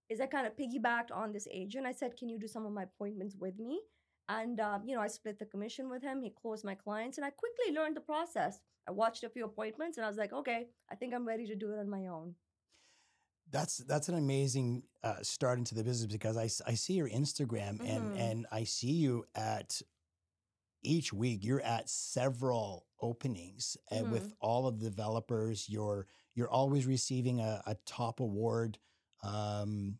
is 0.10 0.20
I 0.20 0.26
kind 0.26 0.48
of 0.48 0.58
piggybacked 0.58 1.16
on 1.16 1.32
this 1.32 1.48
agent. 1.52 1.86
I 1.86 1.92
said, 1.92 2.18
Can 2.18 2.30
you 2.30 2.40
do 2.40 2.48
some 2.48 2.66
of 2.66 2.72
my 2.72 2.84
appointments 2.84 3.36
with 3.40 3.60
me? 3.60 3.80
And, 4.30 4.60
um, 4.60 4.84
you 4.86 4.96
know, 4.96 5.02
I 5.02 5.08
split 5.08 5.40
the 5.40 5.46
commission 5.46 5.90
with 5.90 6.02
him. 6.04 6.22
He 6.22 6.30
closed 6.30 6.66
my 6.66 6.76
clients, 6.76 7.18
and 7.18 7.26
I 7.26 7.30
quickly 7.30 7.74
learned 7.74 7.96
the 7.96 8.02
process. 8.02 8.60
I 8.88 8.92
watched 8.92 9.24
a 9.24 9.30
few 9.30 9.46
appointments, 9.46 9.98
and 9.98 10.06
I 10.06 10.10
was 10.10 10.18
like, 10.18 10.34
okay, 10.34 10.68
I 10.92 10.96
think 10.96 11.14
I'm 11.14 11.26
ready 11.28 11.46
to 11.48 11.56
do 11.56 11.72
it 11.72 11.80
on 11.80 11.90
my 11.90 12.08
own. 12.08 12.36
That's 13.50 13.78
that's 13.78 14.10
an 14.10 14.16
amazing 14.16 14.84
uh, 15.04 15.22
start 15.22 15.58
into 15.58 15.74
the 15.74 15.84
business 15.84 16.12
because 16.12 16.36
I, 16.36 16.50
I 16.70 16.74
see 16.74 16.94
your 16.94 17.10
Instagram 17.10 17.80
and 17.86 18.12
Mhm. 18.12 18.20
and 18.20 18.48
I 18.52 18.66
see 18.66 18.92
you 18.92 19.26
at 19.36 19.82
each 20.84 21.12
week 21.14 21.44
you're 21.44 21.62
at 21.62 21.90
several 21.90 22.86
openings 23.02 23.78
and 23.90 24.10
with 24.12 24.34
all 24.42 24.68
of 24.68 24.80
the 24.80 24.90
developers 24.90 25.68
you're 25.70 26.08
you're 26.36 26.50
always 26.50 26.86
receiving 26.86 27.40
a, 27.40 27.62
a 27.66 27.76
top 27.86 28.20
award 28.20 28.78
um, 29.24 29.98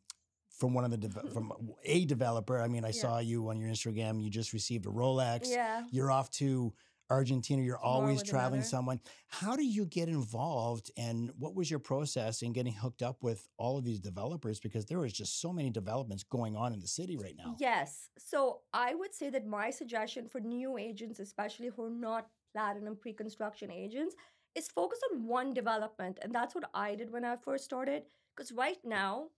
from 0.58 0.74
one 0.74 0.84
of 0.84 0.92
the 0.92 0.98
deve- 0.98 1.32
from 1.34 1.54
a 1.84 2.06
developer. 2.06 2.60
I 2.62 2.68
mean, 2.68 2.84
I 2.84 2.90
Yeah. 2.90 3.02
saw 3.02 3.20
you 3.20 3.50
on 3.50 3.60
your 3.60 3.70
Instagram. 3.70 4.22
You 4.22 4.30
just 4.30 4.54
received 4.54 4.86
a 4.86 4.90
Rolex. 4.90 5.50
Yeah. 5.50 5.86
You're 5.92 6.12
off 6.12 6.30
to 6.32 6.74
Argentina. 7.10 7.62
You're 7.62 7.78
always 7.78 8.22
traveling 8.22 8.60
another. 8.60 8.68
someone. 8.70 9.00
How 9.28 9.56
do 9.56 9.64
you 9.64 9.86
get 9.86 10.10
involved 10.10 10.92
and 10.98 11.32
what 11.40 11.56
was 11.56 11.70
your 11.72 11.80
process 11.80 12.42
in 12.42 12.52
getting 12.52 12.74
hooked 12.74 13.02
up 13.02 13.24
with 13.24 13.48
all 13.58 13.78
of 13.78 13.86
these 13.86 14.00
developers? 14.00 14.60
Because 14.60 14.86
there 14.88 15.06
is 15.06 15.14
just 15.14 15.40
so 15.40 15.54
many 15.54 15.70
developments 15.70 16.24
going 16.24 16.58
on 16.58 16.74
in 16.74 16.80
the 16.82 16.88
city 16.88 17.16
right 17.16 17.36
now. 17.38 17.56
Yes. 17.60 18.10
So 18.18 18.62
I 18.74 18.94
would 18.96 19.14
say 19.14 19.30
that 19.30 19.46
my 19.46 19.70
suggestion 19.70 20.28
for 20.28 20.42
new 20.42 20.78
agents, 20.78 21.20
especially 21.20 21.68
who 21.70 21.86
are 21.86 21.90
not 21.90 22.30
platinum 22.54 22.96
pre 22.98 23.14
construction 23.14 23.72
agents, 23.72 24.16
is 24.56 24.68
focus 24.68 25.00
on 25.14 25.26
one 25.28 25.54
development. 25.54 26.18
And 26.22 26.34
that's 26.34 26.56
what 26.56 26.70
I 26.74 26.96
did 26.96 27.12
when 27.12 27.24
I 27.24 27.38
first 27.38 27.64
started. 27.64 28.04
Because 28.36 28.52
right 28.52 28.78
now, 28.84 29.30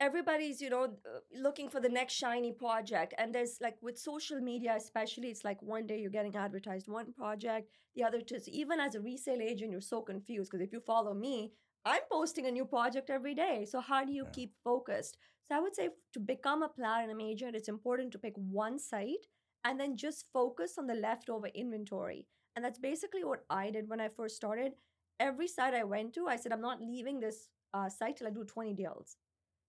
everybody's, 0.00 0.60
you 0.60 0.70
know, 0.70 0.84
uh, 0.84 1.20
looking 1.34 1.68
for 1.68 1.80
the 1.80 1.88
next 1.88 2.14
shiny 2.14 2.52
project. 2.52 3.14
And 3.18 3.34
there's 3.34 3.58
like 3.60 3.76
with 3.82 3.98
social 3.98 4.40
media, 4.40 4.74
especially, 4.76 5.28
it's 5.28 5.44
like 5.44 5.60
one 5.62 5.86
day 5.86 6.00
you're 6.00 6.10
getting 6.10 6.36
advertised 6.36 6.88
one 6.88 7.12
project, 7.12 7.68
the 7.94 8.04
other 8.04 8.20
two. 8.20 8.38
So 8.38 8.50
even 8.52 8.80
as 8.80 8.94
a 8.94 9.00
resale 9.00 9.42
agent, 9.42 9.70
you're 9.70 9.80
so 9.80 10.00
confused. 10.00 10.50
Because 10.50 10.64
if 10.64 10.72
you 10.72 10.80
follow 10.80 11.14
me, 11.14 11.52
I'm 11.84 12.02
posting 12.10 12.46
a 12.46 12.50
new 12.50 12.64
project 12.64 13.10
every 13.10 13.34
day. 13.34 13.66
So 13.66 13.80
how 13.80 14.04
do 14.04 14.12
you 14.12 14.24
Yeah. 14.24 14.30
keep 14.32 14.54
focused? 14.64 15.18
So 15.44 15.56
I 15.56 15.60
would 15.60 15.74
say 15.74 15.90
to 16.12 16.20
become 16.20 16.62
a 16.62 16.68
platinum 16.68 17.20
agent, 17.20 17.56
it's 17.56 17.68
important 17.68 18.12
to 18.12 18.18
pick 18.18 18.34
one 18.36 18.78
site 18.78 19.26
and 19.64 19.78
then 19.78 19.96
just 19.96 20.26
focus 20.32 20.78
on 20.78 20.86
the 20.86 20.94
leftover 20.94 21.48
inventory. 21.48 22.26
And 22.56 22.64
that's 22.64 22.78
basically 22.78 23.24
what 23.24 23.44
I 23.50 23.70
did 23.70 23.88
when 23.88 24.00
I 24.00 24.08
first 24.08 24.36
started. 24.36 24.72
Every 25.18 25.48
site 25.48 25.74
I 25.74 25.84
went 25.84 26.14
to, 26.14 26.26
I 26.28 26.36
said, 26.36 26.52
I'm 26.52 26.60
not 26.62 26.80
leaving 26.80 27.20
this 27.20 27.48
uh, 27.74 27.88
site 27.88 28.16
till 28.16 28.26
I 28.26 28.30
do 28.30 28.44
20 28.44 28.74
deals. 28.74 29.16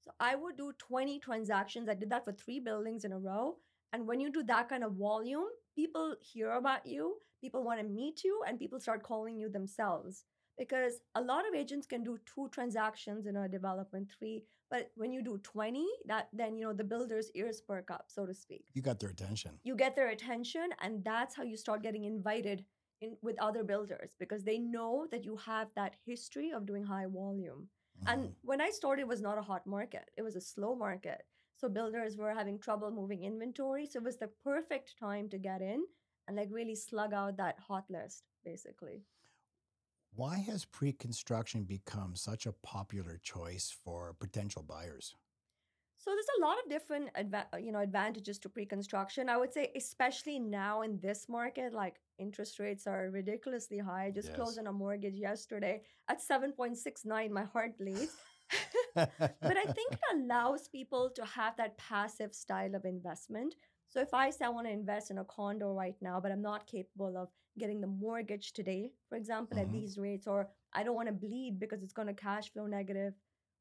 So 0.01 0.11
I 0.19 0.35
would 0.35 0.57
do 0.57 0.73
20 0.77 1.19
transactions. 1.19 1.87
I 1.87 1.93
did 1.93 2.09
that 2.09 2.25
for 2.25 2.33
three 2.33 2.59
buildings 2.59 3.05
in 3.05 3.11
a 3.11 3.19
row. 3.19 3.57
And 3.93 4.07
when 4.07 4.19
you 4.19 4.31
do 4.31 4.43
that 4.43 4.69
kind 4.69 4.83
of 4.83 4.93
volume, 4.93 5.45
people 5.75 6.15
hear 6.21 6.51
about 6.53 6.85
you, 6.85 7.17
people 7.39 7.63
want 7.63 7.79
to 7.79 7.85
meet 7.85 8.23
you, 8.23 8.41
and 8.47 8.57
people 8.57 8.79
start 8.79 9.03
calling 9.03 9.37
you 9.37 9.49
themselves. 9.49 10.25
because 10.57 10.99
a 11.15 11.21
lot 11.21 11.47
of 11.47 11.55
agents 11.55 11.87
can 11.87 12.03
do 12.03 12.19
two 12.31 12.47
transactions 12.51 13.25
in 13.25 13.35
a 13.37 13.47
development, 13.47 14.07
three, 14.17 14.43
but 14.69 14.91
when 14.95 15.11
you 15.11 15.23
do 15.23 15.37
20, 15.43 15.85
that 16.05 16.27
then 16.33 16.55
you 16.57 16.65
know 16.65 16.73
the 16.73 16.83
builder's 16.83 17.31
ears 17.33 17.61
perk 17.61 17.89
up, 17.89 18.05
so 18.07 18.25
to 18.25 18.33
speak. 18.33 18.63
You 18.73 18.81
got 18.81 18.99
their 18.99 19.09
attention. 19.09 19.51
You 19.63 19.75
get 19.75 19.95
their 19.95 20.09
attention, 20.09 20.69
and 20.81 21.03
that's 21.03 21.35
how 21.35 21.43
you 21.43 21.57
start 21.57 21.81
getting 21.81 22.03
invited 22.05 22.63
in 23.01 23.17
with 23.21 23.41
other 23.41 23.63
builders 23.63 24.11
because 24.19 24.43
they 24.43 24.59
know 24.59 25.07
that 25.11 25.25
you 25.25 25.35
have 25.37 25.67
that 25.75 25.95
history 26.05 26.51
of 26.51 26.65
doing 26.65 26.83
high 26.83 27.07
volume. 27.07 27.67
And 28.05 28.29
Mhm. 28.29 28.35
when 28.41 28.61
I 28.61 28.69
started, 28.71 29.01
it 29.03 29.07
was 29.07 29.21
not 29.21 29.37
a 29.39 29.43
hot 29.43 29.65
market; 29.67 30.11
it 30.17 30.21
was 30.23 30.35
a 30.35 30.41
slow 30.41 30.75
market. 30.75 31.25
So 31.55 31.67
builders 31.69 32.15
were 32.17 32.33
having 32.33 32.59
trouble 32.59 32.91
moving 32.91 33.23
inventory, 33.23 33.85
so 33.87 33.97
it 33.99 34.03
was 34.03 34.17
the 34.17 34.27
perfect 34.27 34.97
time 34.97 35.29
to 35.29 35.39
get 35.39 35.61
in 35.61 35.87
and 36.27 36.37
like 36.37 36.49
really 36.51 36.75
slug 36.75 37.13
out 37.13 37.37
that 37.37 37.59
hot 37.59 37.89
list, 37.89 38.29
basically. 38.43 39.05
why 40.13 40.37
has 40.37 40.63
pre-construction 40.65 41.63
become 41.65 42.15
such 42.15 42.45
a 42.45 42.53
popular 42.53 43.17
choice 43.17 43.71
for 43.71 44.13
potential 44.13 44.63
buyers? 44.63 45.15
So 46.01 46.09
there's 46.11 46.33
a 46.39 46.41
lot 46.45 46.57
of 46.63 46.69
different 46.69 47.13
adva- 47.13 47.45
uh, 47.53 47.57
you 47.57 47.71
know 47.71 47.79
advantages 47.79 48.39
to 48.39 48.49
pre-construction. 48.49 49.29
I 49.29 49.37
would 49.37 49.53
say 49.53 49.71
especially 49.75 50.39
now 50.39 50.81
in 50.81 50.99
this 50.99 51.29
market 51.29 51.73
like 51.73 51.99
interest 52.17 52.59
rates 52.59 52.87
are 52.87 53.09
ridiculously 53.11 53.77
high. 53.77 54.05
I 54.05 54.11
just 54.11 54.29
Yes. 54.29 54.35
closed 54.35 54.59
on 54.59 54.67
a 54.67 54.73
mortgage 54.73 55.15
yesterday 55.15 55.83
at 56.09 56.19
7.69 56.21 57.31
my 57.31 57.43
heart 57.43 57.77
bleeds. 57.77 58.15
but 58.95 59.57
I 59.57 59.65
think 59.77 59.93
it 59.93 59.99
allows 60.15 60.67
people 60.67 61.11
to 61.15 61.25
have 61.25 61.55
that 61.57 61.77
passive 61.77 62.33
style 62.33 62.75
of 62.75 62.85
investment. 62.85 63.55
So 63.89 63.99
if 64.01 64.13
I 64.13 64.29
say 64.31 64.45
I 64.45 64.49
want 64.49 64.67
to 64.67 64.73
invest 64.73 65.11
in 65.11 65.19
a 65.19 65.25
condo 65.25 65.73
right 65.73 65.95
now, 66.01 66.19
but 66.19 66.31
I'm 66.31 66.41
not 66.41 66.65
capable 66.65 67.15
of 67.17 67.29
getting 67.59 67.81
the 67.81 67.87
mortgage 67.87 68.53
today, 68.53 68.93
for 69.09 69.17
example, 69.17 69.57
Mhm. 69.57 69.61
at 69.61 69.71
these 69.71 69.97
rates, 69.97 70.25
or 70.27 70.49
I 70.73 70.83
don't 70.83 70.95
want 70.95 71.09
to 71.09 71.13
bleed 71.13 71.59
because 71.59 71.83
it's 71.83 71.93
going 71.93 72.07
to 72.07 72.13
cash 72.13 72.51
flow 72.51 72.65
negative 72.65 73.13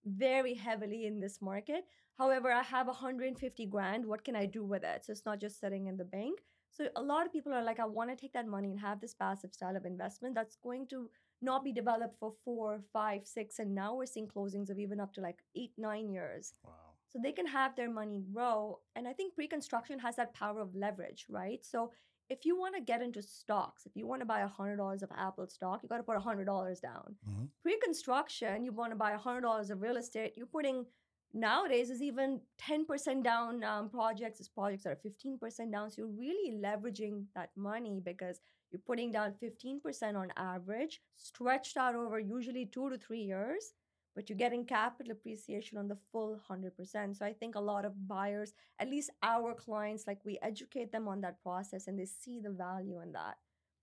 very 0.05 0.55
heavily 0.55 1.07
in 1.07 1.21
this 1.21 1.41
market. 1.41 1.85
However, 2.19 2.53
I 2.53 2.63
have 2.63 2.87
150 2.87 3.67
grand. 3.67 4.05
What 4.05 4.25
can 4.25 4.37
I 4.37 4.47
do 4.47 4.65
with 4.65 4.85
it? 4.85 5.05
So 5.05 5.13
it's 5.13 5.25
not 5.25 5.41
just 5.41 5.61
sitting 5.61 5.87
in 5.87 5.97
the 5.97 6.05
bank. 6.05 6.41
So 6.71 6.89
a 6.97 7.03
lot 7.03 7.27
of 7.27 7.33
people 7.33 7.53
are 7.53 7.65
like, 7.65 7.81
I 7.81 7.87
want 7.87 8.11
to 8.11 8.17
take 8.17 8.33
that 8.35 8.47
money 8.47 8.71
and 8.71 8.81
have 8.81 9.01
this 9.01 9.15
passive 9.15 9.53
style 9.53 9.77
of 9.77 9.85
investment 9.85 10.35
that's 10.35 10.57
going 10.63 10.87
to 10.89 11.11
not 11.43 11.65
be 11.65 11.73
developed 11.73 12.19
for 12.19 12.33
four, 12.45 12.81
five, 12.93 13.27
six, 13.27 13.59
and 13.59 13.75
now 13.75 13.95
we're 13.95 14.07
seeing 14.07 14.29
closings 14.29 14.71
of 14.71 14.79
even 14.79 15.01
up 15.01 15.13
to 15.15 15.21
like 15.21 15.39
eight, 15.57 15.73
nine 15.79 16.09
years. 16.11 16.55
wow. 16.65 16.73
So 17.09 17.19
they 17.21 17.33
can 17.33 17.47
have 17.47 17.75
their 17.75 17.91
money 17.91 18.23
grow. 18.33 18.79
And 18.95 19.09
I 19.09 19.13
think 19.13 19.35
pre 19.35 19.49
construction 19.49 19.99
has 19.99 20.17
that 20.17 20.33
power 20.33 20.61
of 20.61 20.77
leverage, 20.77 21.27
right? 21.29 21.65
So 21.65 21.91
if 22.31 22.47
you 22.47 22.57
want 22.57 22.75
to 22.77 22.81
get 22.81 23.03
into 23.03 23.21
stocks, 23.21 23.87
if 23.87 23.97
you 23.97 24.07
want 24.07 24.21
to 24.23 24.27
buy 24.27 24.41
$100 24.41 25.03
of 25.03 25.11
Apple 25.17 25.47
stock, 25.49 25.83
you 25.83 25.89
got 25.89 25.97
to 25.99 26.03
put 26.05 26.17
$100 26.17 26.81
down. 26.81 27.17
Mhm. 27.29 27.49
Pre 27.63 27.77
construction, 27.81 28.65
you 28.65 28.73
want 28.73 28.93
to 28.93 28.97
buy 28.97 29.13
$100 29.13 29.71
of 29.71 29.83
real 29.83 29.97
estate, 29.97 30.35
you're 30.37 30.47
putting 30.47 30.87
nowadays 31.33 31.91
is 31.91 32.03
even 32.03 32.41
10% 32.59 33.23
down 33.23 33.63
um, 33.65 33.89
projects, 33.89 34.41
is 34.41 34.49
projects 34.49 34.85
that 34.85 34.91
are 34.91 34.97
15% 34.97 35.71
down. 35.73 35.91
So 35.91 36.03
you're 36.03 36.19
really 36.25 36.53
leveraging 36.53 37.27
that 37.35 37.51
money 37.57 38.01
because 38.01 38.41
you're 38.71 38.81
putting 38.81 39.11
down 39.13 39.35
15% 39.35 40.17
on 40.17 40.33
average, 40.37 41.03
stretched 41.17 41.77
out 41.77 41.95
over 41.95 42.19
usually 42.19 42.67
two 42.67 42.91
to 42.91 42.99
three 42.99 43.23
years 43.23 43.75
but 44.15 44.29
you're 44.29 44.39
getting 44.39 44.65
capital 44.65 45.13
appreciation 45.13 45.79
on 45.79 45.89
the 45.89 45.99
full 46.11 46.39
100%. 46.51 47.17
So 47.17 47.25
I 47.25 47.33
think 47.33 47.55
a 47.55 47.61
lot 47.61 47.85
of 47.85 48.09
buyers, 48.09 48.53
at 48.79 48.91
least 48.91 49.11
our 49.23 49.55
clients, 49.55 50.07
like 50.07 50.19
we 50.25 50.39
educate 50.43 50.93
them 50.93 51.09
on 51.09 51.21
that 51.21 51.43
process 51.43 51.87
and 51.87 51.99
they 51.99 52.07
see 52.07 52.41
the 52.41 52.51
value 52.51 53.01
in 53.01 53.13
that. 53.13 53.37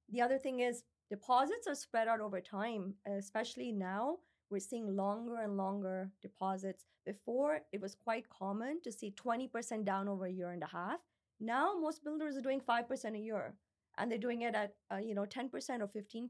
The 0.10 0.22
other 0.22 0.38
thing 0.38 0.60
is 0.60 0.84
deposits 1.10 1.68
are 1.68 1.76
spread 1.76 2.08
out 2.08 2.22
over 2.22 2.42
time, 2.42 2.94
especially 3.06 3.72
now. 3.72 4.18
We're 4.50 4.60
seeing 4.60 4.96
longer 4.96 5.42
and 5.42 5.58
longer 5.58 6.10
deposits. 6.22 6.86
Before, 7.06 7.60
it 7.72 7.82
was 7.82 7.96
quite 7.96 8.30
common 8.30 8.82
to 8.84 8.92
see 8.92 9.12
20% 9.12 9.86
down 9.86 10.08
over 10.08 10.26
a 10.26 10.32
year 10.32 10.52
and 10.52 10.64
a 10.64 10.68
half. 10.68 11.00
Now, 11.40 11.74
most 11.80 12.04
builders 12.04 12.38
are 12.38 12.42
doing 12.42 12.62
5% 12.62 13.16
a 13.16 13.20
year 13.20 13.56
and 13.98 14.12
they're 14.12 14.18
doing 14.18 14.44
it 14.44 14.56
at 14.56 14.74
uh, 14.92 14.98
you 14.98 15.16
know 15.16 15.26
10% 15.26 15.52
or 15.82 15.88
15% 15.88 16.30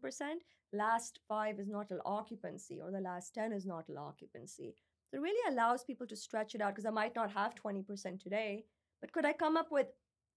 last 0.73 1.19
five 1.27 1.59
is 1.59 1.69
not 1.69 1.91
an 1.91 1.99
occupancy 2.05 2.79
or 2.81 2.91
the 2.91 2.99
last 2.99 3.33
10 3.33 3.51
is 3.53 3.65
not 3.65 3.87
an 3.89 3.97
occupancy. 3.97 4.75
So 5.09 5.17
it 5.17 5.21
really 5.21 5.53
allows 5.53 5.83
people 5.83 6.07
to 6.07 6.15
stretch 6.15 6.55
it 6.55 6.61
out 6.61 6.75
because 6.75 6.85
i 6.85 6.89
might 6.89 7.15
not 7.15 7.31
have 7.31 7.55
20% 7.55 8.21
today 8.21 8.65
but 9.01 9.11
could 9.11 9.25
i 9.25 9.33
come 9.33 9.57
up 9.57 9.67
with 9.71 9.87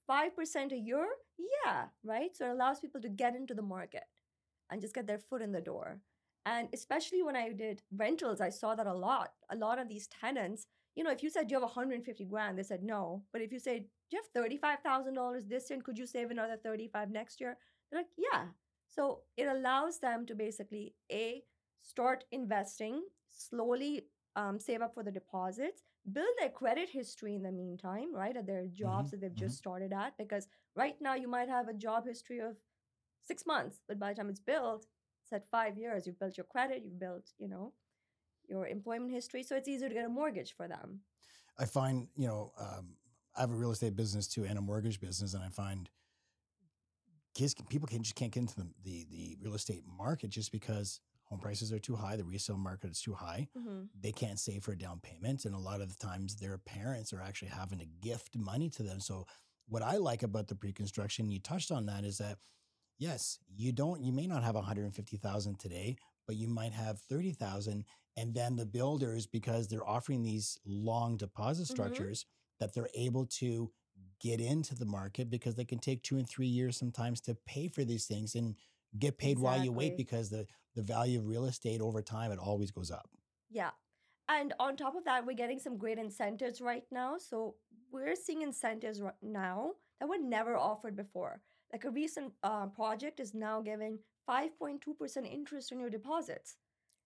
5% 0.09 0.73
a 0.73 0.77
year? 0.77 1.07
Yeah 1.39 1.87
right? 2.05 2.37
So 2.37 2.47
it 2.47 2.53
allows 2.53 2.81
people 2.81 3.01
to 3.01 3.09
get 3.09 3.37
into 3.37 3.55
the 3.55 3.63
market 3.63 4.05
and 4.71 4.81
just 4.81 4.95
get 4.95 5.07
their 5.07 5.19
foot 5.19 5.43
in 5.43 5.53
the 5.53 5.61
door. 5.61 6.01
And 6.47 6.69
especially 6.73 7.23
when 7.23 7.37
i 7.37 7.53
did 7.53 7.83
rentals 7.97 8.41
i 8.41 8.51
saw 8.51 8.75
that 8.75 8.87
a 8.87 8.95
lot. 8.95 9.31
A 9.51 9.57
lot 9.57 9.79
of 9.79 9.89
these 9.89 10.09
tenants 10.09 10.67
you 10.97 11.04
know 11.04 11.11
if 11.11 11.23
you 11.23 11.30
said 11.30 11.50
you 11.50 11.56
have 11.56 11.62
150 11.62 12.25
grand 12.25 12.59
they 12.59 12.62
said 12.62 12.82
no 12.82 13.23
but 13.32 13.42
if 13.42 13.52
you 13.52 13.59
say 13.59 13.87
do 14.11 14.16
you 14.16 14.23
have 14.35 14.82
$35000 14.85 15.49
this 15.49 15.70
year 15.70 15.76
and 15.76 15.85
could 15.85 15.99
you 15.99 16.06
save 16.06 16.30
another 16.30 16.56
35 16.62 17.11
next 17.11 17.40
year? 17.40 17.56
They're 17.90 18.00
like 18.00 18.09
yeah. 18.16 18.47
So 18.88 19.20
it 19.37 19.44
allows 19.44 20.00
them 20.00 20.26
to 20.26 20.35
basically 20.35 20.94
a 21.12 21.42
start 21.82 22.25
investing 22.32 23.02
slowly 23.28 24.06
um, 24.37 24.59
save 24.59 24.82
up 24.82 24.94
for 24.94 25.02
the 25.02 25.11
deposits 25.11 25.82
build 26.12 26.28
their 26.38 26.50
credit 26.50 26.88
history 26.88 27.35
in 27.35 27.42
the 27.42 27.52
meantime 27.52 28.14
right 28.14 28.37
at 28.37 28.47
their 28.47 28.66
jobs 28.66 29.11
that 29.11 29.20
they've 29.20 29.35
just 29.35 29.56
started 29.56 29.92
at 29.92 30.16
because 30.18 30.47
right 30.76 30.97
now 31.00 31.14
you 31.14 31.28
might 31.28 31.49
have 31.49 31.68
a 31.68 31.75
job 31.75 32.06
history 32.06 32.38
of 32.38 32.56
six 33.23 33.44
months 33.47 33.80
but 33.88 33.99
by 33.99 34.11
the 34.11 34.14
time 34.16 34.28
it's 34.28 34.40
built 34.40 34.87
it's 35.25 35.32
at 35.32 35.50
five 35.50 35.76
years 35.76 36.06
you've 36.06 36.18
built 36.18 36.37
your 36.37 36.47
credit 36.47 36.82
you've 36.85 37.00
built 37.00 37.30
you 37.38 37.49
know 37.49 37.73
your 38.50 38.66
employment 38.66 39.12
history 39.12 39.42
so 39.42 39.57
it's 39.57 39.69
easier 39.69 39.88
to 39.88 39.95
get 39.95 40.04
a 40.04 40.09
mortgage 40.09 40.54
for 40.57 40.69
them 40.69 41.00
I 41.61 41.66
find, 41.66 42.09
you 42.16 42.26
know, 42.26 42.52
um, 42.59 42.97
I 43.37 43.42
have 43.42 43.50
a 43.50 43.54
real 43.54 43.71
estate 43.71 43.95
business 43.95 44.26
too 44.26 44.45
and 44.45 44.59
a 44.59 44.62
mortgage 44.62 44.99
business, 44.99 45.35
and 45.35 45.45
I 45.45 45.49
find 45.50 45.90
kids, 47.35 47.54
people 47.69 47.87
can 47.87 48.02
just 48.02 48.14
can't 48.14 48.33
get 48.33 48.40
into 48.40 48.57
the, 48.57 48.66
the 48.83 49.07
the 49.11 49.37
real 49.42 49.54
estate 49.54 49.85
market 49.87 50.30
just 50.30 50.52
because 50.52 51.00
home 51.25 51.38
prices 51.38 51.71
are 51.73 51.78
too 51.78 51.95
high, 51.95 52.16
the 52.16 52.25
resale 52.25 52.57
market 52.57 52.90
is 52.90 53.00
too 53.00 53.12
high. 53.12 53.47
mm-hmm. 53.57 53.83
They 54.00 54.11
can't 54.11 54.40
save 54.40 54.64
for 54.64 54.73
a 54.73 54.78
down 54.78 55.00
payment, 55.00 55.45
and 55.45 55.54
a 55.54 55.59
lot 55.59 55.83
of 55.83 55.90
the 55.90 56.07
times 56.07 56.37
their 56.37 56.59
parents 56.59 57.12
are 57.12 57.21
actually 57.21 57.49
having 57.49 57.78
to 57.78 57.87
gift 58.00 58.37
money 58.37 58.71
to 58.71 58.83
them. 58.83 58.99
So, 58.99 59.26
what 59.69 59.83
I 59.83 59.99
like 59.99 60.23
about 60.23 60.49
the 60.49 60.57
pre-construction, 60.57 61.30
you 61.30 61.38
touched 61.38 61.71
on 61.71 61.87
that, 61.87 62.04
is 62.04 62.19
that 62.19 62.38
yes, 62.99 63.38
you 63.57 63.73
don't, 63.73 64.02
you 64.02 64.12
may 64.12 64.26
not 64.26 64.42
have 64.45 64.54
150,000 64.54 65.59
today, 65.59 65.97
but 66.31 66.37
you 66.37 66.49
might 66.49 66.73
have 66.73 67.01
30,000 67.01 67.85
and 68.17 68.35
then 68.35 68.57
the 68.57 68.67
builders 68.67 69.27
because 69.27 69.69
they're 69.69 69.89
offering 69.89 70.23
these 70.23 70.59
long 70.65 71.17
deposit 71.17 71.67
Mhm. 71.69 72.05
structures 72.07 72.27
that 72.61 72.75
they're 72.75 72.89
able 72.95 73.27
to 73.27 73.73
get 74.21 74.41
into 74.41 74.75
the 74.75 74.87
market 74.87 75.31
because 75.31 75.55
they 75.57 75.65
can 75.65 75.79
take 75.79 76.03
2 76.03 76.19
and 76.19 76.29
3 76.29 76.47
years 76.47 76.77
sometimes 76.77 77.21
to 77.23 77.35
pay 77.35 77.69
for 77.69 77.85
these 77.85 78.07
things 78.07 78.35
and 78.35 78.57
get 78.99 79.19
paid 79.19 79.39
while 79.39 79.57
you 79.57 79.73
wait 79.73 79.97
because 79.97 80.31
the 80.31 80.47
the 80.75 80.83
value 80.83 81.19
of 81.19 81.27
real 81.27 81.47
estate 81.47 81.81
over 81.81 82.03
time 82.03 82.31
it 82.31 82.39
always 82.39 82.71
goes 82.71 82.91
up. 82.91 83.11
Yeah. 83.49 83.71
And 84.29 84.55
on 84.61 84.77
top 84.77 84.95
of 84.95 85.05
that, 85.05 85.27
we're 85.27 85.35
getting 85.37 85.59
some 85.59 85.77
great 85.77 85.99
incentives 85.99 86.61
right 86.61 86.85
now. 86.91 87.19
So 87.19 87.57
we're 87.91 88.15
seeing 88.17 88.43
incentives 88.43 89.03
right 89.03 89.15
now 89.23 89.75
that 89.99 90.09
were 90.09 90.19
never 90.19 90.57
offered 90.57 90.97
before. 90.97 91.43
Like 91.73 91.85
a 91.85 91.91
recent 91.91 92.35
uh, 92.43 92.69
project 92.69 93.21
is 93.21 93.35
now 93.35 93.61
giving 93.61 94.01
5.2% 94.29 95.33
interest 95.33 95.73
on 95.73 95.81
your 95.81 95.91
deposits. 95.91 96.57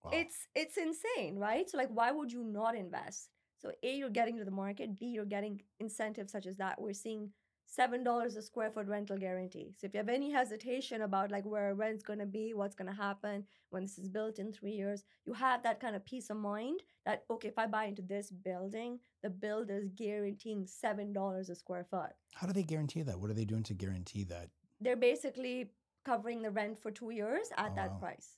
Wow. 0.03 0.11
It's 0.13 0.47
it's 0.53 0.77
insane, 0.77 1.37
right? 1.37 1.69
So 1.69 1.77
like 1.77 1.89
why 1.89 2.11
would 2.11 2.31
you 2.31 2.43
not 2.43 2.75
invest? 2.75 3.29
So 3.57 3.71
A, 3.81 3.95
you're 3.95 4.09
getting 4.09 4.37
to 4.37 4.45
the 4.45 4.51
market, 4.51 4.99
B, 4.99 5.07
you're 5.07 5.25
getting 5.25 5.61
incentives 5.79 6.31
such 6.31 6.45
as 6.45 6.57
that. 6.57 6.79
We're 6.79 6.93
seeing 6.93 7.31
seven 7.65 8.03
dollars 8.03 8.35
a 8.35 8.41
square 8.41 8.69
foot 8.69 8.87
rental 8.87 9.17
guarantee. 9.17 9.73
So 9.77 9.87
if 9.87 9.93
you 9.93 9.97
have 9.97 10.09
any 10.09 10.31
hesitation 10.31 11.01
about 11.01 11.31
like 11.31 11.45
where 11.45 11.73
rent's 11.73 12.03
gonna 12.03 12.25
be, 12.25 12.53
what's 12.53 12.75
gonna 12.75 12.93
happen 12.93 13.43
when 13.71 13.83
this 13.83 13.97
is 13.97 14.07
built 14.07 14.39
in 14.39 14.53
three 14.53 14.73
years, 14.73 15.03
you 15.25 15.33
have 15.33 15.63
that 15.63 15.79
kind 15.79 15.95
of 15.95 16.05
peace 16.05 16.29
of 16.29 16.37
mind 16.37 16.81
that 17.05 17.23
okay, 17.29 17.47
if 17.47 17.57
I 17.57 17.65
buy 17.67 17.85
into 17.85 18.01
this 18.01 18.29
building, 18.29 18.99
the 19.23 19.29
builder's 19.29 19.89
guaranteeing 19.95 20.67
seven 20.67 21.11
dollars 21.11 21.49
a 21.49 21.55
square 21.55 21.85
foot. 21.89 22.11
How 22.35 22.47
do 22.47 22.53
they 22.53 22.63
guarantee 22.63 23.01
that? 23.01 23.19
What 23.19 23.29
are 23.29 23.35
they 23.35 23.45
doing 23.45 23.63
to 23.63 23.73
guarantee 23.73 24.23
that? 24.25 24.49
They're 24.79 24.95
basically 24.95 25.71
covering 26.05 26.41
the 26.41 26.51
rent 26.51 26.79
for 26.79 26.91
two 26.91 27.11
years 27.11 27.49
at 27.57 27.73
Oh, 27.73 27.75
that 27.75 27.89
wow. 27.89 27.99
price. 27.99 28.37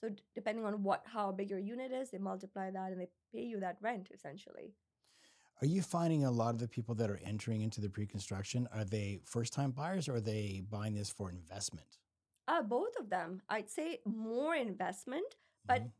So 0.00 0.10
d- 0.10 0.22
depending 0.34 0.64
on 0.64 0.82
what 0.82 1.02
how 1.06 1.32
big 1.32 1.50
your 1.50 1.58
unit 1.58 1.92
is, 1.92 2.10
they 2.10 2.18
multiply 2.18 2.70
that 2.70 2.92
and 2.92 3.00
they 3.00 3.08
pay 3.32 3.42
you 3.44 3.60
that 3.60 3.78
rent 3.80 4.10
essentially. 4.12 4.74
Are 5.60 5.66
you 5.66 5.82
finding 5.82 6.24
a 6.24 6.30
lot 6.30 6.54
of 6.54 6.60
the 6.60 6.68
people 6.68 6.94
that 6.94 7.10
are 7.10 7.18
entering 7.22 7.60
into 7.60 7.80
the 7.80 7.90
pre-construction 7.90 8.68
are 8.72 8.84
they 8.84 9.20
first-time 9.24 9.72
buyers 9.72 10.08
or 10.08 10.14
are 10.16 10.20
they 10.20 10.62
buying 10.68 10.94
this 10.94 11.10
for 11.10 11.28
investment? 11.30 11.98
Uh, 12.48 12.62
both 12.62 12.96
of 12.98 13.10
them. 13.10 13.42
I'd 13.48 13.70
say 13.70 14.00
more 14.04 14.54
investment, 14.54 15.36
but 15.66 15.82
Mhm. 15.82 15.92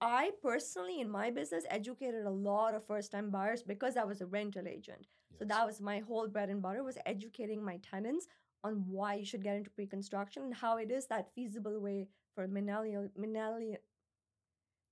I 0.00 0.32
personally, 0.42 1.00
in 1.00 1.10
my 1.10 1.30
business, 1.30 1.64
educated 1.70 2.24
a 2.26 2.30
lot 2.30 2.74
of 2.74 2.86
first-time 2.86 3.30
buyers 3.30 3.62
because 3.62 3.96
I 3.96 4.04
was 4.04 4.20
a 4.20 4.26
rental 4.26 4.68
agent. 4.68 5.08
So 5.38 5.44
that 5.46 5.66
was 5.66 5.80
my 5.80 6.00
whole 6.00 6.28
bread 6.28 6.50
and 6.50 6.62
butter 6.62 6.84
was 6.84 6.98
educating 7.06 7.64
my 7.64 7.78
tenants 7.78 8.28
on 8.64 8.84
why 8.88 9.14
you 9.14 9.24
should 9.24 9.42
get 9.42 9.56
into 9.56 9.70
pre-construction 9.70 10.42
and 10.42 10.54
how 10.54 10.76
it 10.78 10.90
is 10.90 11.06
that 11.06 11.32
feasible 11.34 11.78
way 11.80 12.08
for 12.34 12.46
millennial 12.48 13.08
millennial 13.16 13.76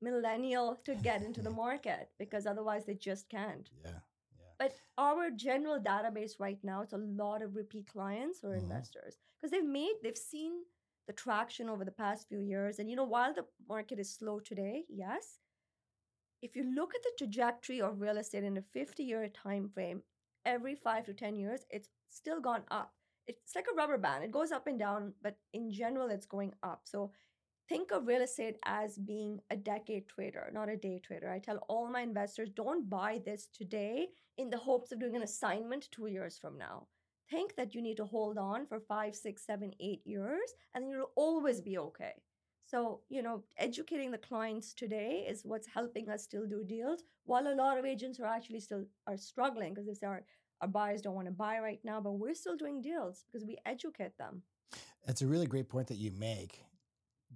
millennial 0.00 0.76
to 0.84 0.94
get 1.08 1.22
into 1.22 1.42
the 1.42 1.50
market 1.50 2.10
because 2.18 2.46
otherwise 2.46 2.84
they 2.84 2.94
just 2.94 3.28
can't. 3.28 3.70
Yeah. 3.84 3.90
Yeah. 3.90 4.44
But 4.58 4.74
our 4.98 5.30
general 5.30 5.80
database 5.80 6.38
right 6.38 6.58
now, 6.62 6.82
it's 6.82 6.92
a 6.92 6.98
lot 6.98 7.42
of 7.42 7.56
repeat 7.56 7.86
clients 7.92 8.44
or 8.44 8.50
Mhm. 8.50 8.62
investors 8.62 9.18
because 9.40 9.50
they've 9.50 9.64
made, 9.64 9.96
they've 10.02 10.16
seen 10.16 10.64
the 11.06 11.12
traction 11.12 11.68
over 11.68 11.84
the 11.84 11.92
past 12.02 12.28
few 12.28 12.40
years. 12.40 12.78
And 12.78 12.90
you 12.90 12.96
know, 12.96 13.04
while 13.04 13.32
the 13.32 13.46
market 13.68 13.98
is 13.98 14.12
slow 14.12 14.40
today, 14.40 14.84
yes, 14.88 15.38
if 16.42 16.54
you 16.56 16.64
look 16.64 16.94
at 16.94 17.02
the 17.02 17.12
trajectory 17.18 17.80
of 17.80 18.00
real 18.00 18.18
estate 18.18 18.44
in 18.44 18.56
a 18.56 18.62
50 18.62 19.02
year 19.04 19.28
time 19.28 19.68
frame, 19.68 20.02
every 20.44 20.74
five 20.74 21.04
to 21.06 21.14
10 21.14 21.36
years, 21.36 21.66
it's 21.70 21.90
still 22.08 22.40
gone 22.40 22.64
up. 22.70 22.92
It's 23.26 23.56
like 23.56 23.66
a 23.70 23.76
rubber 23.76 23.98
band. 23.98 24.24
It 24.24 24.30
goes 24.30 24.52
up 24.52 24.66
and 24.66 24.78
down, 24.78 25.12
but 25.22 25.36
in 25.52 25.70
general, 25.70 26.10
it's 26.10 26.26
going 26.26 26.52
up. 26.62 26.82
So 26.84 27.10
think 27.68 27.90
of 27.90 28.06
real 28.06 28.22
estate 28.22 28.56
as 28.64 28.96
being 28.98 29.40
a 29.50 29.56
decade 29.56 30.08
trader, 30.08 30.50
not 30.52 30.68
a 30.68 30.76
day 30.76 31.00
trader. 31.04 31.30
I 31.30 31.40
tell 31.40 31.58
all 31.68 31.90
my 31.90 32.02
investors 32.02 32.50
don't 32.54 32.88
buy 32.88 33.20
this 33.24 33.48
today 33.52 34.08
in 34.38 34.50
the 34.50 34.58
hopes 34.58 34.92
of 34.92 35.00
doing 35.00 35.16
an 35.16 35.22
assignment 35.22 35.88
two 35.90 36.06
years 36.06 36.38
from 36.38 36.56
now. 36.56 36.86
Think 37.28 37.56
that 37.56 37.74
you 37.74 37.82
need 37.82 37.96
to 37.96 38.04
hold 38.04 38.38
on 38.38 38.66
for 38.66 38.78
five, 38.78 39.16
six, 39.16 39.44
seven, 39.44 39.72
eight 39.80 40.02
years, 40.04 40.54
and 40.74 40.88
you'll 40.88 41.10
always 41.16 41.60
be 41.60 41.78
okay. 41.78 42.12
So, 42.66 43.00
you 43.08 43.22
know, 43.22 43.42
educating 43.58 44.10
the 44.10 44.18
clients 44.18 44.72
today 44.74 45.24
is 45.28 45.42
what's 45.44 45.68
helping 45.68 46.08
us 46.08 46.24
still 46.24 46.46
do 46.46 46.64
deals, 46.64 47.02
while 47.24 47.46
a 47.48 47.54
lot 47.54 47.78
of 47.78 47.84
agents 47.84 48.20
are 48.20 48.26
actually 48.26 48.60
still 48.60 48.84
are 49.08 49.16
struggling 49.16 49.74
because 49.74 49.86
they 49.86 49.94
say 49.94 50.06
our, 50.60 50.68
buyers 50.68 51.02
don't 51.02 51.14
want 51.14 51.26
to 51.26 51.32
buy 51.32 51.58
right 51.58 51.80
now, 51.84 52.00
but 52.00 52.12
we're 52.12 52.34
still 52.34 52.56
doing 52.56 52.80
deals 52.80 53.24
because 53.26 53.46
we 53.46 53.56
educate 53.66 54.16
them. 54.18 54.42
That's 55.06 55.22
a 55.22 55.26
really 55.26 55.46
great 55.46 55.68
point 55.68 55.88
that 55.88 55.96
you 55.96 56.10
make. 56.12 56.60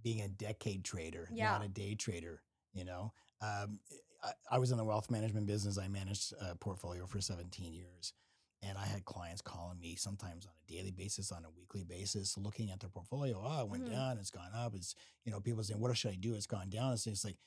Being 0.02 0.20
a 0.22 0.28
decade 0.28 0.84
trader, 0.84 1.28
Yeah. 1.32 1.50
not 1.50 1.64
a 1.64 1.68
day 1.68 1.94
trader. 1.94 2.42
You 2.72 2.84
know, 2.84 3.12
um, 3.42 3.80
I, 4.22 4.30
I 4.52 4.58
was 4.58 4.70
in 4.70 4.78
the 4.78 4.84
wealth 4.84 5.10
management 5.10 5.46
business. 5.46 5.76
I 5.78 5.88
managed 5.88 6.32
a 6.40 6.54
portfolio 6.54 7.04
for 7.06 7.20
17 7.20 7.72
years, 7.74 8.12
and 8.62 8.78
I 8.78 8.86
had 8.86 9.04
clients 9.04 9.42
calling 9.42 9.80
me 9.80 9.96
sometimes 9.96 10.46
on 10.46 10.52
a 10.52 10.72
daily 10.72 10.92
basis, 10.92 11.32
on 11.32 11.44
a 11.44 11.50
weekly 11.50 11.82
basis, 11.82 12.38
looking 12.38 12.70
at 12.70 12.78
their 12.78 12.88
portfolio. 12.90 13.42
Oh, 13.44 13.62
it 13.62 13.68
went 13.68 13.86
Mhm. 13.86 13.90
down. 13.90 14.18
It's 14.18 14.30
gone 14.30 14.52
up. 14.54 14.74
It's 14.76 14.94
you 15.24 15.32
know, 15.32 15.40
people 15.40 15.62
saying, 15.64 15.80
"What 15.80 15.96
should 15.96 16.12
I 16.12 16.16
do?" 16.16 16.34
It's 16.34 16.46
gone 16.46 16.70
down. 16.70 16.92
It's, 16.92 17.06
it's 17.08 17.24
like, 17.24 17.38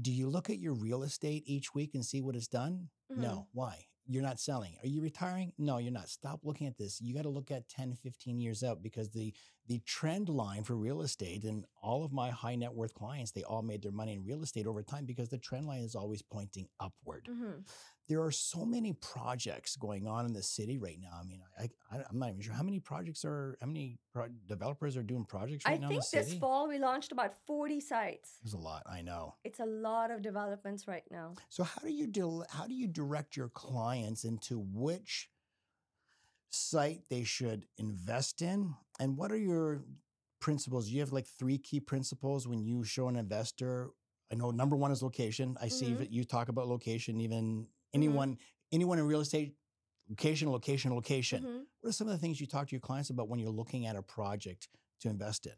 do 0.00 0.10
you 0.10 0.30
look 0.30 0.48
at 0.48 0.58
your 0.58 0.72
real 0.72 1.02
estate 1.02 1.42
each 1.46 1.74
week 1.74 1.94
and 1.94 2.04
see 2.04 2.22
what 2.22 2.34
it's 2.34 2.48
done? 2.48 2.88
Mhm. 3.12 3.18
No. 3.18 3.48
Why? 3.52 3.84
You're 4.06 4.22
not 4.22 4.40
selling. 4.40 4.76
Are 4.82 4.88
you 4.88 5.00
retiring? 5.00 5.52
No, 5.58 5.78
you're 5.78 5.92
not. 5.92 6.08
Stop 6.08 6.40
looking 6.42 6.66
at 6.66 6.76
this. 6.76 7.00
You 7.00 7.14
got 7.14 7.22
to 7.22 7.28
look 7.28 7.50
at 7.50 7.68
10, 7.68 7.94
15 7.94 8.40
years 8.40 8.62
out 8.62 8.82
because 8.82 9.10
the 9.10 9.32
the 9.68 9.78
trend 9.86 10.28
line 10.28 10.64
for 10.64 10.74
real 10.74 11.02
estate 11.02 11.44
and 11.44 11.64
all 11.80 12.04
of 12.04 12.12
my 12.12 12.30
high 12.30 12.56
net 12.56 12.74
worth 12.74 12.92
clients, 12.94 13.30
they 13.30 13.44
all 13.44 13.62
made 13.62 13.80
their 13.80 13.92
money 13.92 14.12
in 14.12 14.24
real 14.24 14.42
estate 14.42 14.66
over 14.66 14.82
time 14.82 15.04
because 15.04 15.28
the 15.28 15.38
trend 15.38 15.66
line 15.66 15.82
is 15.82 15.94
always 15.94 16.20
pointing 16.20 16.66
upward. 16.80 17.28
Mhm. 17.30 17.64
There 18.08 18.22
are 18.22 18.32
so 18.32 18.64
many 18.64 18.92
projects 18.94 19.76
going 19.76 20.06
on 20.06 20.26
in 20.26 20.32
the 20.32 20.42
city 20.42 20.76
right 20.76 20.98
now. 21.00 21.18
I 21.20 21.24
mean, 21.24 21.40
I, 21.58 21.68
I 21.90 22.02
I'm 22.10 22.18
not 22.18 22.30
even 22.30 22.40
sure 22.40 22.52
how 22.52 22.62
many 22.62 22.80
projects 22.80 23.24
are 23.24 23.56
how 23.60 23.66
many 23.68 23.98
pro- 24.12 24.28
developers 24.46 24.96
are 24.96 25.02
doing 25.02 25.24
projects 25.24 25.64
right 25.64 25.80
now. 25.80 25.86
I 25.86 25.90
think 25.90 26.10
this 26.10 26.34
fall 26.34 26.68
we 26.68 26.78
launched 26.78 27.12
about 27.12 27.34
40 27.46 27.80
sites. 27.80 28.38
There's 28.42 28.54
a 28.54 28.58
lot. 28.58 28.82
I 28.86 29.02
know. 29.02 29.36
It's 29.44 29.60
a 29.60 29.64
lot 29.66 30.10
of 30.10 30.20
developments 30.20 30.86
right 30.88 31.04
now. 31.10 31.34
So 31.48 31.62
how 31.62 31.80
do 31.82 31.90
you 31.92 32.06
del- 32.06 32.44
how 32.50 32.66
do 32.66 32.74
you 32.74 32.86
direct 32.88 33.36
your 33.36 33.48
clients 33.48 34.24
into 34.24 34.58
which 34.58 35.30
site 36.50 37.02
they 37.08 37.24
should 37.24 37.66
invest 37.78 38.42
in, 38.42 38.74
and 39.00 39.16
what 39.16 39.30
are 39.32 39.38
your 39.38 39.84
principles? 40.40 40.88
You 40.88 41.00
have 41.00 41.12
like 41.12 41.26
three 41.26 41.56
key 41.58 41.80
principles 41.80 42.46
when 42.48 42.62
you 42.64 42.84
show 42.84 43.08
an 43.08 43.16
investor. 43.16 43.90
I 44.30 44.34
know 44.34 44.50
number 44.50 44.76
one 44.76 44.90
is 44.90 45.02
location. 45.02 45.56
I 45.60 45.68
see 45.68 45.92
Mhm. 45.92 45.98
that 45.98 46.10
you 46.10 46.24
talk 46.24 46.48
about 46.48 46.66
location. 46.66 47.20
Even 47.20 47.68
anyone 47.92 48.38
anyone 48.72 48.98
in 48.98 49.06
real 49.06 49.20
estate, 49.20 49.54
location, 50.08 50.50
location, 50.50 50.94
location. 50.94 51.42
Mhm. 51.44 51.66
What 51.80 51.90
are 51.90 51.92
some 51.92 52.08
of 52.08 52.12
the 52.14 52.18
things 52.18 52.40
you 52.40 52.46
talk 52.46 52.68
to 52.68 52.72
your 52.72 52.80
clients 52.80 53.10
about 53.10 53.28
when 53.28 53.38
you're 53.38 53.50
looking 53.50 53.86
at 53.86 53.96
a 53.96 54.02
project 54.02 54.68
to 55.00 55.08
invest 55.08 55.46
in? 55.46 55.52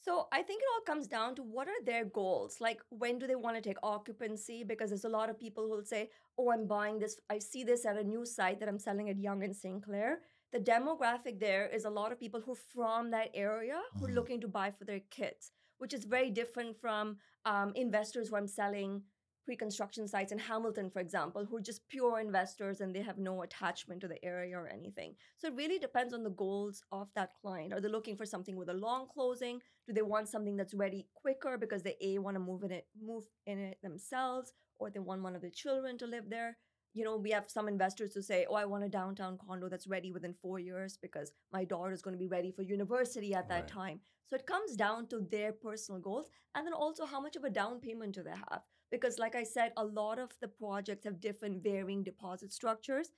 So 0.00 0.28
I 0.32 0.42
think 0.42 0.60
it 0.62 0.68
all 0.74 0.82
comes 0.82 1.06
down 1.06 1.34
to 1.36 1.42
what 1.42 1.66
are 1.66 1.82
their 1.84 2.04
goals? 2.04 2.60
Like 2.60 2.80
when 2.90 3.18
do 3.18 3.26
they 3.26 3.36
want 3.36 3.56
to 3.56 3.62
take 3.62 3.78
occupancy? 3.82 4.62
Because 4.62 4.90
there's 4.90 5.04
a 5.04 5.08
lot 5.08 5.30
of 5.30 5.38
people 5.38 5.64
who 5.64 5.70
will 5.70 5.84
say, 5.84 6.10
"Oh, 6.38 6.50
I'm 6.50 6.66
buying 6.66 6.98
this. 6.98 7.18
I 7.30 7.38
see 7.38 7.64
this 7.64 7.84
at 7.86 7.96
a 7.96 8.04
new 8.04 8.24
site 8.26 8.60
that 8.60 8.68
I'm 8.68 8.78
selling 8.78 9.08
at 9.08 9.18
Yonge 9.18 9.44
and 9.44 9.56
St. 9.56 9.82
Clair." 9.82 10.22
The 10.52 10.60
demographic 10.60 11.40
there 11.40 11.66
is 11.68 11.84
a 11.84 11.90
lot 11.90 12.12
of 12.12 12.18
people 12.20 12.40
who 12.40 12.52
are 12.52 12.64
from 12.74 13.10
that 13.10 13.30
area 13.34 13.80
who 13.94 14.04
are 14.04 14.08
Mhm. 14.08 14.14
looking 14.14 14.40
to 14.42 14.48
buy 14.48 14.70
for 14.70 14.84
their 14.84 15.00
kids, 15.00 15.52
which 15.78 15.94
is 15.94 16.04
very 16.04 16.30
different 16.30 16.76
from 16.76 17.18
um, 17.46 17.72
investors 17.74 18.28
who 18.28 18.36
I'm 18.36 18.46
selling 18.46 19.04
pre-construction 19.44 20.08
sites 20.08 20.32
in 20.32 20.38
Hamilton, 20.38 20.90
for 20.90 21.00
example, 21.00 21.44
who 21.44 21.56
are 21.56 21.60
just 21.60 21.86
pure 21.88 22.18
investors 22.20 22.80
and 22.80 22.94
they 22.94 23.02
have 23.02 23.18
no 23.18 23.42
attachment 23.42 24.00
to 24.00 24.08
the 24.08 24.22
area 24.24 24.56
or 24.58 24.68
anything. 24.68 25.14
So 25.38 25.48
it 25.48 25.54
really 25.54 25.78
depends 25.78 26.14
on 26.14 26.22
the 26.22 26.30
goals 26.30 26.82
of 26.92 27.08
that 27.14 27.30
client. 27.40 27.72
Are 27.72 27.80
they 27.80 27.88
looking 27.88 28.16
for 28.16 28.26
something 28.26 28.56
with 28.56 28.68
a 28.70 28.74
long 28.74 29.06
closing? 29.12 29.60
Do 29.86 29.92
they 29.92 30.02
want 30.02 30.28
something 30.28 30.56
that's 30.56 30.74
ready 30.74 31.06
quicker 31.14 31.58
because 31.58 31.82
they 31.82 31.96
a 32.00 32.18
want 32.18 32.36
to 32.36 32.40
move 32.40 32.62
in 32.64 32.70
it, 32.72 32.86
move 33.00 33.24
in 33.46 33.58
it 33.58 33.78
themselves, 33.82 34.52
or 34.76 34.90
they 34.90 35.00
want 35.00 35.22
one 35.22 35.34
of 35.36 35.42
their 35.42 35.50
children 35.50 35.98
to 35.98 36.06
live 36.06 36.30
there? 36.30 36.56
You 36.94 37.04
know, 37.04 37.16
we 37.16 37.30
have 37.32 37.50
some 37.50 37.68
investors 37.68 38.14
who 38.14 38.22
say, 38.22 38.46
"Oh, 38.48 38.54
I 38.54 38.64
want 38.66 38.84
a 38.84 38.88
downtown 38.88 39.36
condo 39.38 39.68
that's 39.68 39.86
ready 39.86 40.12
within 40.12 40.34
four 40.34 40.58
years 40.60 40.96
because 40.96 41.32
my 41.52 41.64
daughter 41.64 41.92
is 41.92 42.02
going 42.02 42.14
to 42.14 42.18
be 42.18 42.28
ready 42.28 42.50
for 42.52 42.62
university 42.62 43.34
at 43.34 43.48
that 43.48 43.66
Right. 43.66 43.68
time." 43.68 44.00
So 44.26 44.36
it 44.36 44.46
comes 44.46 44.76
down 44.76 45.08
to 45.08 45.20
their 45.20 45.52
personal 45.52 46.00
goals, 46.00 46.30
and 46.54 46.66
then 46.66 46.72
also 46.74 47.04
how 47.04 47.20
much 47.20 47.36
of 47.36 47.44
a 47.44 47.50
down 47.50 47.80
payment 47.80 48.14
do 48.14 48.22
they 48.22 48.30
have? 48.30 48.62
Because, 48.94 49.18
like 49.18 49.34
I 49.34 49.42
said, 49.42 49.72
a 49.76 49.84
lot 49.84 50.18
of 50.20 50.30
the 50.40 50.46
projects 50.46 51.04
have 51.04 51.20
different 51.20 51.62
varying 51.64 52.04
deposit 52.04 52.52
structures. 52.52 53.08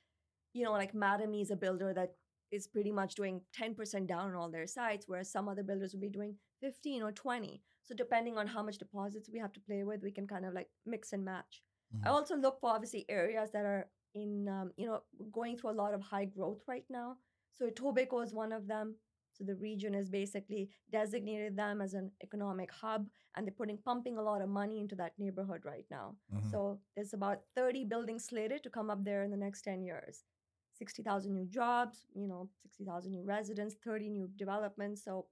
You 0.55 0.65
know, 0.65 0.73
like 0.73 0.95
Mattamy 0.95 1.43
is 1.43 1.51
a 1.51 1.57
builder 1.57 1.93
that 1.93 2.15
is 2.51 2.67
pretty 2.67 2.91
much 2.93 3.15
doing 3.15 3.43
10% 3.53 4.07
down 4.07 4.31
on 4.31 4.35
all 4.35 4.51
their 4.51 4.67
sites, 4.67 5.07
whereas 5.07 5.31
some 5.31 5.49
other 5.49 5.63
builders 5.63 5.93
will 5.93 6.01
be 6.01 6.09
doing 6.09 6.37
15 6.63 7.03
or 7.03 7.13
20. 7.13 7.63
So 7.85 7.95
depending 7.95 8.39
on 8.39 8.47
how 8.47 8.63
much 8.63 8.79
deposits 8.79 9.29
we 9.31 9.39
have 9.39 9.53
to 9.53 9.61
play 9.61 9.85
with, 9.85 10.03
we 10.03 10.13
can 10.13 10.27
kind 10.27 10.47
of 10.47 10.55
like 10.55 10.71
mix 10.87 11.13
and 11.13 11.25
match. 11.25 11.63
I 12.05 12.09
Mhm. 12.09 12.13
also 12.17 12.37
look 12.37 12.59
for 12.61 12.71
obviously 12.71 13.05
areas 13.11 13.51
that 13.53 13.67
are 13.67 13.91
in, 14.15 14.49
um, 14.49 14.73
you 14.77 14.87
know, 14.87 15.03
going 15.31 15.59
through 15.59 15.71
a 15.73 15.81
lot 15.83 15.93
of 15.93 16.01
high 16.01 16.25
growth 16.25 16.63
right 16.67 16.87
now. 16.89 17.19
So 17.53 17.69
Etobicoke 17.71 18.25
is 18.25 18.33
one 18.35 18.53
of 18.53 18.67
them. 18.67 18.97
So 19.37 19.45
the 19.45 19.55
region 19.57 19.93
has 19.95 20.09
basically 20.09 20.71
designated 20.91 21.57
them 21.57 21.81
as 21.81 21.95
an 21.95 22.11
economic 22.23 22.71
hub, 22.73 23.09
and 23.35 23.47
they're 23.47 23.53
putting 23.53 23.79
pumping 23.79 24.17
a 24.17 24.23
lot 24.23 24.41
of 24.41 24.49
money 24.49 24.81
into 24.81 24.95
that 24.97 25.19
neighborhood 25.19 25.65
right 25.65 25.85
now. 25.91 26.17
Mhm. 26.33 26.51
So 26.51 26.81
there's 26.95 27.13
about 27.13 27.45
30 27.55 27.85
buildings 27.85 28.25
slated 28.25 28.63
to 28.63 28.71
come 28.71 28.89
up 28.91 29.05
there 29.05 29.23
in 29.23 29.31
the 29.31 29.37
next 29.37 29.63
10 29.63 29.83
years. 29.83 30.25
60,000 30.73 31.35
new 31.35 31.47
jobs, 31.47 32.07
you 32.15 32.27
know, 32.27 32.49
60,000 32.63 33.13
new 33.13 33.23
residents, 33.23 33.75
30 33.77 34.09
new 34.09 34.29
developments. 34.37 35.03
So 35.03 35.27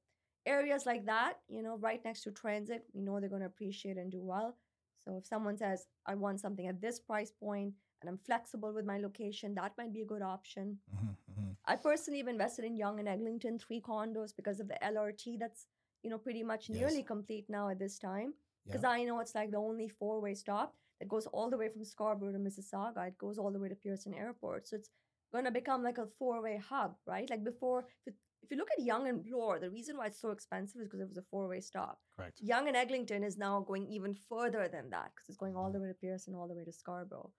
areas 0.47 0.87
like 0.87 1.05
that, 1.07 1.41
you 1.49 1.63
know, 1.63 1.77
right 1.79 2.03
next 2.05 2.23
to 2.23 2.33
transit, 2.33 2.87
we 2.93 3.03
know 3.03 3.21
they're 3.21 3.29
going 3.29 3.41
to 3.41 3.47
appreciate 3.47 3.97
and 3.99 4.11
do 4.11 4.23
well. 4.23 4.59
So 5.05 5.19
if 5.19 5.27
someone 5.27 5.57
says, 5.57 5.87
I 6.07 6.15
want 6.15 6.41
something 6.41 6.67
at 6.67 6.81
this 6.81 6.99
price 6.99 7.31
point 7.31 7.75
and 8.05 8.11
I'm 8.11 8.19
flexible 8.19 8.73
with 8.75 8.85
my 8.85 8.99
location, 8.99 9.55
that 9.55 9.73
might 9.79 9.93
be 9.93 10.03
a 10.03 10.05
good 10.13 10.21
option. 10.23 10.79
Mhm, 10.95 11.17
mhm. 11.31 11.57
I 11.65 11.77
personally 11.77 12.19
have 12.19 12.29
invested 12.29 12.65
in 12.67 12.77
Yonge 12.77 13.01
and 13.01 13.09
Eglinton, 13.09 13.59
three 13.59 13.81
condos 13.81 14.37
because 14.37 14.61
of 14.61 14.69
the 14.69 14.79
LRT 14.85 15.39
that's, 15.39 15.67
you 16.03 16.11
know, 16.11 16.19
pretty 16.19 16.43
much 16.43 16.69
Yes. 16.69 16.79
nearly 16.79 17.03
complete 17.03 17.49
now 17.49 17.69
at 17.71 17.79
this 17.79 17.99
time. 17.99 18.35
Because 18.67 18.83
Yeah. 18.83 18.91
I 18.91 19.05
know 19.05 19.21
it's 19.21 19.35
like 19.35 19.51
the 19.51 19.63
only 19.69 19.89
four 19.89 20.21
way 20.21 20.35
stop 20.35 20.77
that 20.99 21.09
goes 21.09 21.27
all 21.29 21.49
the 21.51 21.57
way 21.63 21.71
from 21.71 21.85
Scarborough 21.85 22.33
to 22.33 22.39
Mississauga. 22.39 23.09
It 23.09 23.17
goes 23.19 23.39
all 23.39 23.51
the 23.51 23.59
way 23.59 23.71
to 23.71 23.77
Pearson 23.87 24.13
Airport. 24.15 24.69
So 24.69 24.77
it's 24.77 24.91
going 25.33 25.45
to 25.47 25.51
become 25.51 25.83
like 25.83 25.99
a 25.99 26.07
four 26.19 26.43
way 26.43 26.57
hub, 26.59 26.97
right? 27.07 27.29
Like 27.31 27.43
before, 27.45 27.81
if, 27.81 28.09
it, 28.09 28.15
if 28.43 28.51
you 28.51 28.59
look 28.59 28.71
at 28.77 28.85
Yonge 28.85 29.09
and 29.09 29.25
Bloor, 29.25 29.59
the 29.59 29.71
reason 29.71 29.97
why 29.97 30.07
it's 30.07 30.21
so 30.21 30.31
expensive 30.31 30.81
is 30.83 30.87
because 30.89 31.01
it 31.01 31.09
was 31.09 31.17
a 31.17 31.23
four 31.31 31.49
way 31.49 31.61
stop. 31.61 32.03
Correct. 32.17 32.39
Yonge 32.43 32.69
and 32.69 32.77
Eglinton 32.77 33.25
is 33.25 33.39
now 33.39 33.61
going 33.61 33.87
even 33.87 34.15
further 34.15 34.69
than 34.69 34.91
that 34.91 35.13
because 35.15 35.29
it's 35.31 35.39
going 35.39 35.57
all 35.57 35.73
the 35.73 35.81
way 35.81 35.89
to 35.89 35.95
Pearson, 35.95 36.35
all 36.35 36.47
the 36.47 36.55
way 36.55 36.65
to 36.65 36.73
Scarborough. 36.73 37.33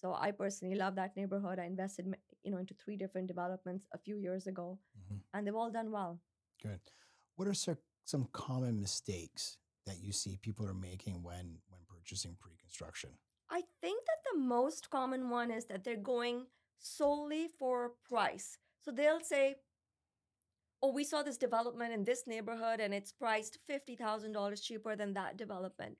So 0.00 0.14
I 0.14 0.30
personally 0.30 0.76
love 0.76 0.94
that 0.94 1.14
neighborhood. 1.14 1.58
I 1.58 1.64
invested, 1.66 2.06
you 2.42 2.50
know, 2.50 2.56
into 2.56 2.72
three 2.74 2.96
different 2.96 3.28
developments 3.28 3.86
a 3.92 3.98
few 3.98 4.16
years 4.16 4.46
ago, 4.46 4.78
Mhm. 4.96 5.22
and 5.34 5.46
they've 5.46 5.54
all 5.54 5.70
done 5.70 5.90
well. 5.90 6.20
Good. 6.62 6.80
What 7.36 7.48
are 7.48 7.54
some 7.54 8.26
common 8.32 8.80
mistakes 8.80 9.58
that 9.84 9.98
you 9.98 10.12
see 10.12 10.36
people 10.38 10.66
are 10.66 10.74
making 10.74 11.22
when 11.22 11.60
when 11.68 11.84
purchasing 11.84 12.36
pre-construction? 12.36 13.18
I 13.50 13.62
think 13.80 14.06
that 14.06 14.22
the 14.32 14.38
most 14.38 14.88
common 14.90 15.28
one 15.28 15.50
is 15.50 15.66
that 15.66 15.84
they're 15.84 15.96
going 16.14 16.46
solely 16.78 17.48
for 17.48 17.90
price. 18.08 18.58
So 18.80 18.90
they'll 18.92 19.20
say, 19.20 19.56
Oh, 20.82 20.92
we 20.92 21.04
saw 21.04 21.22
this 21.22 21.36
development 21.36 21.92
in 21.92 22.04
this 22.04 22.26
neighborhood 22.26 22.80
and 22.80 22.94
it's 22.94 23.12
priced 23.12 23.58
$50,000 23.66 24.62
cheaper 24.62 24.96
than 24.96 25.12
that 25.12 25.36
development. 25.36 25.98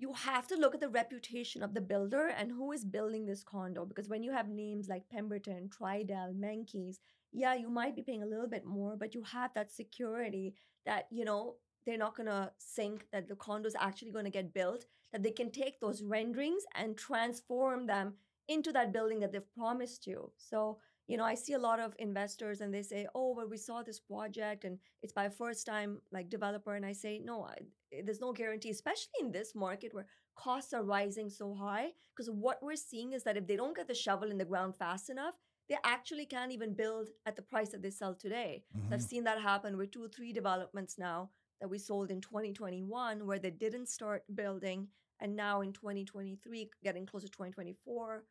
You 0.00 0.12
have 0.12 0.46
to 0.46 0.56
look 0.56 0.74
at 0.74 0.80
the 0.80 0.88
reputation 0.88 1.60
of 1.62 1.74
the 1.74 1.80
builder 1.80 2.28
and 2.28 2.52
who 2.52 2.70
is 2.70 2.84
building 2.84 3.26
this 3.26 3.42
condo 3.42 3.84
because 3.84 4.08
when 4.08 4.22
you 4.22 4.30
have 4.30 4.48
names 4.48 4.88
like 4.88 5.08
Pemberton, 5.10 5.68
Tridel, 5.68 6.38
Menkes, 6.38 6.98
yeah, 7.32 7.54
you 7.54 7.68
might 7.68 7.96
be 7.96 8.02
paying 8.02 8.22
a 8.22 8.26
little 8.26 8.46
bit 8.48 8.64
more, 8.64 8.96
but 8.96 9.12
you 9.12 9.24
have 9.24 9.52
that 9.54 9.72
security 9.72 10.54
that, 10.86 11.08
you 11.10 11.24
know, 11.24 11.56
they're 11.84 11.98
not 11.98 12.16
going 12.16 12.28
to 12.28 12.52
sink, 12.58 13.06
that 13.12 13.28
the 13.28 13.34
condo 13.34 13.66
is 13.66 13.74
actually 13.78 14.12
going 14.12 14.24
to 14.24 14.30
get 14.30 14.54
built, 14.54 14.84
that 15.12 15.24
they 15.24 15.32
can 15.32 15.50
take 15.50 15.80
those 15.80 16.02
renderings 16.02 16.62
and 16.76 16.96
transform 16.96 17.86
them 17.86 18.14
into 18.46 18.72
that 18.72 18.92
building 18.92 19.18
that 19.20 19.32
they've 19.32 19.54
promised 19.56 20.06
you. 20.06 20.30
So, 20.36 20.78
you 21.08 21.16
know, 21.16 21.24
I 21.24 21.34
see 21.34 21.54
a 21.54 21.58
lot 21.58 21.80
of 21.80 21.94
investors 21.98 22.60
and 22.60 22.72
they 22.72 22.82
say, 22.82 23.06
oh, 23.14 23.34
well, 23.34 23.48
we 23.48 23.56
saw 23.56 23.82
this 23.82 23.98
project 23.98 24.64
and 24.64 24.78
it's 25.02 25.12
by 25.12 25.24
a 25.24 25.30
first 25.30 25.66
time 25.66 26.00
like 26.12 26.28
developer. 26.28 26.74
And 26.74 26.84
I 26.84 26.92
say, 26.92 27.18
no, 27.18 27.44
I, 27.44 27.56
there's 28.04 28.20
no 28.20 28.32
guarantee, 28.32 28.70
especially 28.70 29.18
in 29.20 29.32
this 29.32 29.54
market 29.54 29.94
where 29.94 30.06
costs 30.36 30.74
are 30.74 30.82
rising 30.84 31.30
so 31.30 31.54
high. 31.54 31.88
Because 32.14 32.30
what 32.30 32.62
we're 32.62 32.76
seeing 32.76 33.14
is 33.14 33.24
that 33.24 33.38
if 33.38 33.46
they 33.46 33.56
don't 33.56 33.74
get 33.74 33.88
the 33.88 33.94
shovel 33.94 34.30
in 34.30 34.36
the 34.36 34.44
ground 34.44 34.76
fast 34.76 35.08
enough, 35.08 35.34
they 35.70 35.78
actually 35.82 36.26
can't 36.26 36.52
even 36.52 36.74
build 36.74 37.08
at 37.24 37.36
the 37.36 37.42
price 37.42 37.70
that 37.70 37.82
they 37.82 37.90
sell 37.90 38.14
today. 38.14 38.64
Mhm. 38.76 38.88
So 38.88 38.94
I've 38.94 39.02
seen 39.02 39.24
that 39.24 39.40
happen 39.40 39.78
with 39.78 39.90
two 39.90 40.04
or 40.04 40.08
three 40.08 40.32
developments 40.32 40.98
now 40.98 41.30
that 41.60 41.68
we 41.68 41.78
sold 41.78 42.10
in 42.10 42.20
2021 42.20 43.26
where 43.26 43.38
they 43.38 43.50
didn't 43.50 43.86
start 43.86 44.24
building. 44.34 44.88
And 45.20 45.34
now 45.34 45.62
in 45.62 45.72
2023, 45.72 46.70
getting 46.82 47.06
close 47.06 47.22
to 47.24 47.28
2024, 47.30 48.24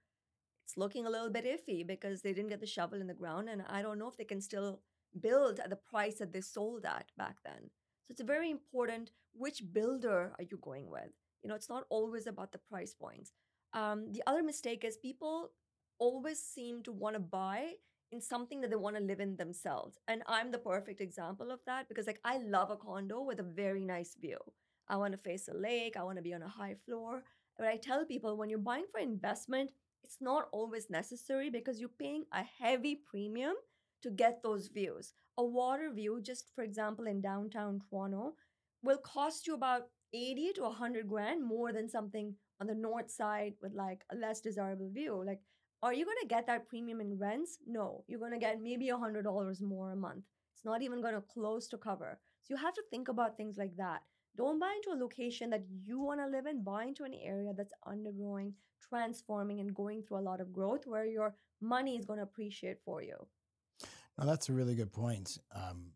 it's 0.68 0.76
looking 0.76 1.06
a 1.06 1.10
little 1.10 1.30
bit 1.30 1.46
iffy 1.46 1.88
because 1.88 2.22
they 2.22 2.34
didn't 2.34 2.50
get 2.50 2.60
the 2.60 2.68
shovel 2.68 3.00
in 3.00 3.08
the 3.08 3.14
ground. 3.14 3.48
And 3.48 3.64
I 3.70 3.82
don't 3.82 3.98
know 3.98 4.10
if 4.10 4.18
they 4.18 4.26
can 4.26 4.42
still 4.42 4.82
build 5.22 5.62
at 5.62 5.70
the 5.70 5.78
price 5.78 6.16
that 6.16 6.34
they 6.34 6.42
sold 6.42 6.84
at 6.84 7.06
back 7.18 7.38
then. 7.46 7.70
So 8.06 8.12
it's 8.12 8.22
very 8.22 8.52
important 8.52 9.12
which 9.32 9.62
builder 9.72 10.34
are 10.38 10.44
you 10.44 10.58
going 10.62 10.90
with? 10.90 11.14
You 11.42 11.48
know, 11.48 11.56
it's 11.56 11.70
not 11.70 11.86
always 11.90 12.28
about 12.28 12.52
the 12.52 12.58
price 12.58 12.94
points. 12.94 13.32
Um, 13.72 14.12
the 14.12 14.22
other 14.28 14.44
mistake 14.44 14.84
is 14.84 14.98
people 14.98 15.52
always 16.00 16.38
seem 16.38 16.84
to 16.84 16.92
want 16.92 17.16
to 17.16 17.22
buy 17.22 17.76
in 18.12 18.20
something 18.20 18.60
that 18.60 18.70
they 18.70 18.76
want 18.76 18.98
to 18.98 19.02
live 19.02 19.22
in 19.22 19.38
themselves. 19.38 19.98
And 20.10 20.22
I'm 20.28 20.52
the 20.52 20.58
perfect 20.58 21.00
example 21.00 21.50
of 21.50 21.62
that 21.66 21.88
because 21.88 22.08
like 22.08 22.20
I 22.26 22.40
love 22.40 22.72
a 22.72 22.76
condo 22.76 23.22
with 23.22 23.40
a 23.40 23.44
very 23.44 23.86
nice 23.86 24.18
view. 24.20 24.40
I 24.90 24.98
want 24.98 25.14
to 25.14 25.18
face 25.18 25.48
a 25.48 25.54
lake, 25.54 25.96
I 25.96 26.04
want 26.04 26.18
to 26.18 26.22
be 26.22 26.34
on 26.34 26.42
a 26.44 26.50
high 26.50 26.76
floor. 26.86 27.24
But 27.58 27.68
I 27.68 27.78
tell 27.78 28.06
people 28.06 28.36
when 28.36 28.50
you're 28.50 28.60
buying 28.60 28.86
for 28.92 29.00
investment, 29.00 29.72
it's 30.08 30.22
not 30.22 30.48
always 30.54 30.90
necessary 30.90 31.50
because 31.50 31.82
you're 31.82 32.00
paying 32.00 32.24
a 32.32 32.42
heavy 32.62 32.96
premium 32.96 33.56
to 34.02 34.10
get 34.10 34.42
those 34.42 34.70
views. 34.70 35.14
A 35.38 35.44
water 35.44 35.92
view, 35.94 36.22
just 36.22 36.52
for 36.56 36.64
example, 36.64 37.08
in 37.08 37.20
downtown 37.20 37.82
Toronto, 37.90 38.36
will 38.82 39.00
cost 39.00 39.46
you 39.46 39.54
about 39.54 39.90
80 40.14 40.54
to 40.54 40.62
100 40.62 41.10
grand 41.10 41.44
more 41.44 41.74
than 41.74 41.90
something 41.90 42.34
on 42.62 42.68
the 42.68 42.74
north 42.74 43.12
side 43.12 43.56
with 43.62 43.74
like 43.74 44.06
a 44.10 44.16
less 44.16 44.40
desirable 44.40 44.90
view. 44.90 45.22
Like, 45.28 45.42
are 45.84 45.94
you 45.94 46.06
going 46.06 46.22
to 46.22 46.28
get 46.28 46.48
that 46.48 46.70
premium 46.70 47.02
in 47.02 47.18
rents? 47.20 47.58
No, 47.68 48.06
you're 48.08 48.20
going 48.20 48.32
to 48.32 48.40
get 48.40 48.62
maybe 48.62 48.88
$100 48.88 49.62
more 49.62 49.92
a 49.92 49.96
month. 49.98 50.24
It's 50.56 50.64
not 50.64 50.82
even 50.82 51.02
going 51.02 51.16
to 51.16 51.22
close 51.22 51.68
to 51.68 51.78
cover. 51.78 52.18
So 52.44 52.54
you 52.54 52.58
have 52.58 52.74
to 52.76 52.84
think 52.90 53.10
about 53.10 53.36
things 53.36 53.58
like 53.58 53.76
that. 53.76 54.04
Don't 54.38 54.60
buy 54.60 54.72
into 54.76 54.96
a 54.98 55.02
location 55.02 55.50
that 55.50 55.64
you 55.84 56.00
want 56.00 56.20
to 56.20 56.28
live 56.28 56.46
in. 56.46 56.64
Buy 56.64 56.86
into 56.86 57.04
an 57.04 57.14
area 57.14 57.54
that's 57.58 57.74
undergoing, 57.86 58.54
transforming, 58.88 59.60
and 59.60 59.74
going 59.74 60.04
through 60.04 60.20
a 60.20 60.28
lot 60.30 60.40
of 60.40 60.54
growth 60.54 60.86
where 60.86 61.06
your 61.06 61.36
money 61.60 61.98
is 61.98 62.06
going 62.06 62.18
to 62.18 62.24
appreciate 62.24 62.78
for 62.86 63.02
you. 63.02 63.16
Now 64.18 64.26
that's 64.26 64.50
a 64.50 64.54
really 64.54 64.76
good 64.76 64.92
point. 64.94 65.38
Um, 65.54 65.92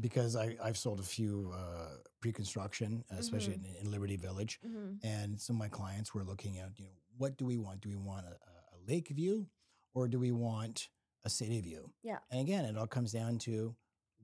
because 0.00 0.36
I, 0.36 0.56
I've 0.62 0.76
sold 0.76 1.00
a 1.00 1.02
few 1.02 1.52
uh, 1.56 1.96
pre-construction, 2.20 3.02
especially 3.10 3.54
Mhm. 3.54 3.70
in, 3.80 3.86
in 3.86 3.90
Liberty 3.90 4.16
Village, 4.16 4.60
Mm-hmm. 4.64 5.04
and 5.04 5.40
some 5.40 5.56
of 5.56 5.60
my 5.60 5.68
clients 5.68 6.14
were 6.14 6.22
looking 6.22 6.58
at, 6.58 6.78
you 6.78 6.84
know, 6.84 6.92
what 7.16 7.36
do 7.36 7.44
we 7.44 7.58
want? 7.58 7.80
Do 7.80 7.88
we 7.88 7.96
want 7.96 8.24
a, 8.26 8.30
a 8.30 8.78
lake 8.86 9.08
view, 9.08 9.48
or 9.94 10.06
do 10.06 10.20
we 10.20 10.30
want 10.30 10.88
a 11.24 11.30
city 11.30 11.60
view? 11.60 11.90
Yeah. 12.04 12.18
And 12.30 12.40
again, 12.40 12.64
it 12.64 12.76
all 12.78 12.86
comes 12.86 13.10
down 13.12 13.38
to 13.38 13.74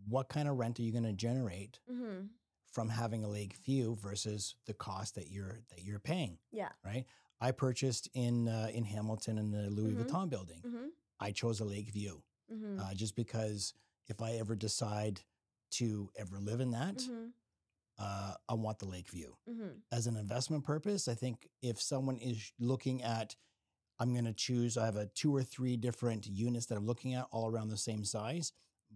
what 0.07 0.29
kind 0.29 0.49
of 0.49 0.59
rent 0.59 0.79
are 0.79 0.83
you 0.83 0.93
going 0.93 1.05
to 1.05 1.13
generate 1.13 1.81
Mm-hmm. 1.91 2.27
From 2.75 2.89
having 2.89 3.23
a 3.25 3.29
lake 3.29 3.55
view 3.65 3.97
versus 4.03 4.57
the 4.67 4.75
cost 4.75 5.15
that 5.15 5.29
you're 5.31 5.61
that 5.71 5.83
you're 5.85 6.01
paying. 6.01 6.39
Yeah. 6.53 6.71
Right. 6.85 7.05
I 7.41 7.53
purchased 7.53 8.09
in 8.15 8.49
uh, 8.49 8.69
in 8.73 8.85
Hamilton 8.85 9.39
in 9.39 9.51
the 9.51 9.71
Louis 9.71 9.93
Mhm. 9.93 10.05
Vuitton 10.05 10.29
building. 10.29 10.63
Mm-hmm. 10.67 10.87
I 11.21 11.31
chose 11.33 11.61
a 11.61 11.65
lake 11.65 11.91
view 11.91 12.23
Mm-hmm. 12.53 12.79
uh, 12.81 12.93
just 12.95 13.17
because 13.17 13.73
if 14.07 14.21
I 14.21 14.33
ever 14.33 14.55
decide 14.55 15.21
to 15.79 16.11
ever 16.17 16.39
live 16.39 16.61
in 16.61 16.73
that, 16.73 16.97
mm-hmm. 16.99 17.29
uh, 17.99 18.35
I 18.49 18.55
want 18.55 18.79
the 18.81 18.87
lake 18.87 19.09
view. 19.09 19.37
Mm-hmm. 19.49 19.69
As 19.93 20.07
an 20.07 20.17
investment 20.17 20.63
purpose, 20.65 21.09
I 21.09 21.15
think 21.15 21.49
if 21.63 21.81
someone 21.81 22.19
is 22.19 22.53
looking 22.61 23.03
at, 23.03 23.35
I'm 23.99 24.13
going 24.13 24.27
to 24.27 24.35
choose, 24.35 24.77
I 24.77 24.85
have 24.85 24.97
a 24.97 25.07
two 25.07 25.35
or 25.35 25.43
three 25.43 25.77
different 25.79 26.27
units 26.27 26.67
that 26.67 26.77
I'm 26.77 26.87
looking 26.87 27.15
at 27.15 27.27
all 27.31 27.49
around 27.49 27.69
the 27.71 27.79
same 27.79 28.05
size, 28.05 28.53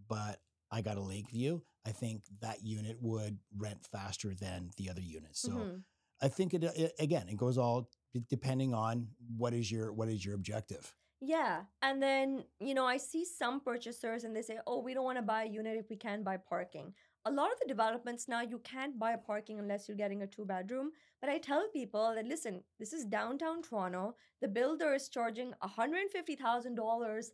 but 0.09 0.41
I 0.70 0.83
got 0.83 0.96
a 0.96 1.02
lake 1.02 1.31
view. 1.31 1.62
I 1.87 1.90
think 1.90 2.22
that 2.40 2.62
unit 2.62 2.96
would 3.00 3.38
rent 3.57 3.87
faster 3.90 4.35
than 4.35 4.70
the 4.76 4.90
other 4.90 5.00
units. 5.00 5.40
So 5.40 5.50
mm-hmm. 5.50 5.76
I 6.20 6.28
think 6.28 6.54
it, 6.54 6.64
it 6.64 6.92
again, 6.98 7.28
it 7.28 7.37
goes 7.37 7.57
all 7.57 7.90
depending 8.28 8.74
on 8.74 9.09
what 9.37 9.54
is 9.54 9.70
your 9.70 9.92
what 9.92 10.09
is 10.09 10.24
your 10.24 10.35
objective. 10.35 10.94
Yeah. 11.20 11.62
And 11.83 12.00
then, 12.00 12.44
you 12.61 12.74
know, 12.74 12.87
I 12.87 12.96
see 12.96 13.24
some 13.24 13.61
purchasers 13.61 14.24
and 14.24 14.35
they 14.35 14.42
say, 14.42 14.59
oh, 14.66 14.81
we 14.81 14.94
don't 14.94 15.04
want 15.04 15.18
to 15.18 15.22
buy 15.22 15.44
a 15.44 15.48
unit 15.48 15.76
if 15.76 15.90
we 15.90 15.96
can't 15.96 16.24
buy 16.24 16.37
parking. 16.37 16.94
A 17.24 17.31
lot 17.31 17.50
of 17.50 17.59
the 17.61 17.66
developments 17.66 18.28
now, 18.28 18.40
you 18.40 18.61
can't 18.61 18.98
buy 18.98 19.12
a 19.12 19.18
parking 19.18 19.59
unless 19.59 19.88
you're 19.88 19.96
getting 19.96 20.22
a 20.22 20.26
two 20.26 20.44
bedroom. 20.44 20.92
But 21.20 21.28
I 21.28 21.38
tell 21.38 21.66
people 21.72 22.12
that, 22.14 22.24
listen, 22.24 22.62
this 22.78 22.92
is 22.92 23.04
downtown 23.04 23.62
Toronto. 23.62 24.14
The 24.40 24.48
builder 24.48 24.94
is 24.94 25.09
charging 25.09 25.52
$150,000 25.64 27.26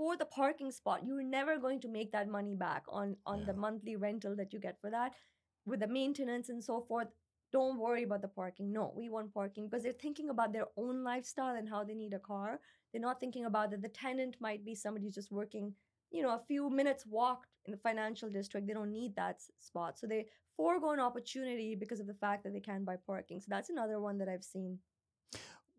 for 0.00 0.16
the 0.16 0.24
parking 0.24 0.70
spot. 0.70 1.02
You're 1.04 1.22
never 1.22 1.58
going 1.58 1.78
to 1.82 1.88
make 1.88 2.10
that 2.12 2.26
money 2.26 2.54
back 2.54 2.84
on, 2.88 3.16
on 3.26 3.44
the 3.44 3.52
monthly 3.52 3.96
rental 3.96 4.34
that 4.36 4.50
you 4.50 4.58
get 4.58 4.80
for 4.80 4.90
that 4.90 5.12
with 5.66 5.80
the 5.80 5.86
maintenance 5.86 6.48
and 6.48 6.64
so 6.64 6.80
forth. 6.88 7.08
Don't 7.52 7.78
worry 7.78 8.04
about 8.04 8.22
the 8.22 8.28
parking. 8.28 8.72
No, 8.72 8.94
we 8.96 9.10
want 9.10 9.34
parking 9.34 9.68
because 9.68 9.82
they're 9.82 9.92
thinking 9.92 10.30
about 10.30 10.54
their 10.54 10.68
own 10.78 11.04
lifestyle 11.04 11.54
and 11.54 11.68
how 11.68 11.84
they 11.84 11.92
need 11.92 12.14
a 12.14 12.18
car. 12.18 12.60
They're 12.90 13.02
not 13.02 13.20
thinking 13.20 13.44
about 13.44 13.72
that 13.72 13.82
the 13.82 13.90
tenant 13.90 14.36
might 14.40 14.64
be 14.64 14.74
somebody 14.74 15.04
who's 15.04 15.16
just 15.16 15.30
working, 15.30 15.74
you 16.10 16.22
know, 16.22 16.30
a 16.30 16.44
few 16.48 16.70
minutes 16.70 17.04
walk 17.04 17.46
in 17.66 17.72
the 17.72 17.76
financial 17.76 18.30
district. 18.30 18.66
They 18.66 18.72
don't 18.72 18.90
need 18.90 19.14
that 19.16 19.42
spot. 19.58 19.98
So 19.98 20.06
they 20.06 20.28
forego 20.56 20.92
an 20.92 21.00
opportunity 21.00 21.74
because 21.74 22.00
of 22.00 22.06
the 22.06 22.14
fact 22.14 22.44
that 22.44 22.54
they 22.54 22.60
can't 22.60 22.86
buy 22.86 22.96
parking. 23.06 23.38
So 23.42 23.48
that's 23.50 23.68
another 23.68 24.00
one 24.00 24.16
that 24.16 24.30
I've 24.30 24.44
seen. 24.44 24.78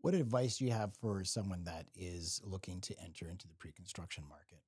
What 0.02 0.16
advice 0.16 0.58
do 0.58 0.66
you 0.66 0.72
have 0.72 0.96
for 0.96 1.24
someone 1.24 1.64
that 1.66 1.86
is 1.96 2.42
looking 2.44 2.82
to 2.82 3.00
enter 3.00 3.28
into 3.30 3.48
the 3.48 3.54
pre-construction 3.54 4.24
market? 4.28 4.60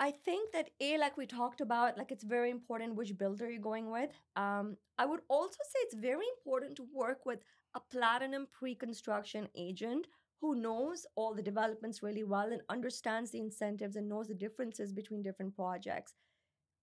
I 0.00 0.10
think 0.10 0.52
that 0.52 0.70
a 0.80 0.98
like 0.98 1.16
we 1.18 1.26
talked 1.26 1.60
about, 1.60 1.98
like 1.98 2.10
it's 2.10 2.24
very 2.24 2.50
important 2.50 2.96
which 2.96 3.16
builder 3.16 3.50
you're 3.50 3.60
going 3.60 3.90
with. 3.90 4.10
Um, 4.34 4.76
I 4.98 5.04
would 5.04 5.20
also 5.28 5.58
say 5.62 5.78
it's 5.82 5.94
very 5.94 6.24
important 6.38 6.74
to 6.76 6.86
work 6.92 7.26
with 7.26 7.40
a 7.74 7.80
platinum 7.80 8.46
pre-construction 8.50 9.48
agent 9.54 10.06
who 10.40 10.54
knows 10.54 11.06
all 11.16 11.34
the 11.34 11.42
developments 11.42 12.02
really 12.02 12.24
well 12.24 12.50
and 12.50 12.62
understands 12.70 13.30
the 13.30 13.40
incentives 13.40 13.96
and 13.96 14.08
knows 14.08 14.28
the 14.28 14.34
differences 14.34 14.92
between 14.92 15.22
different 15.22 15.54
projects. 15.54 16.14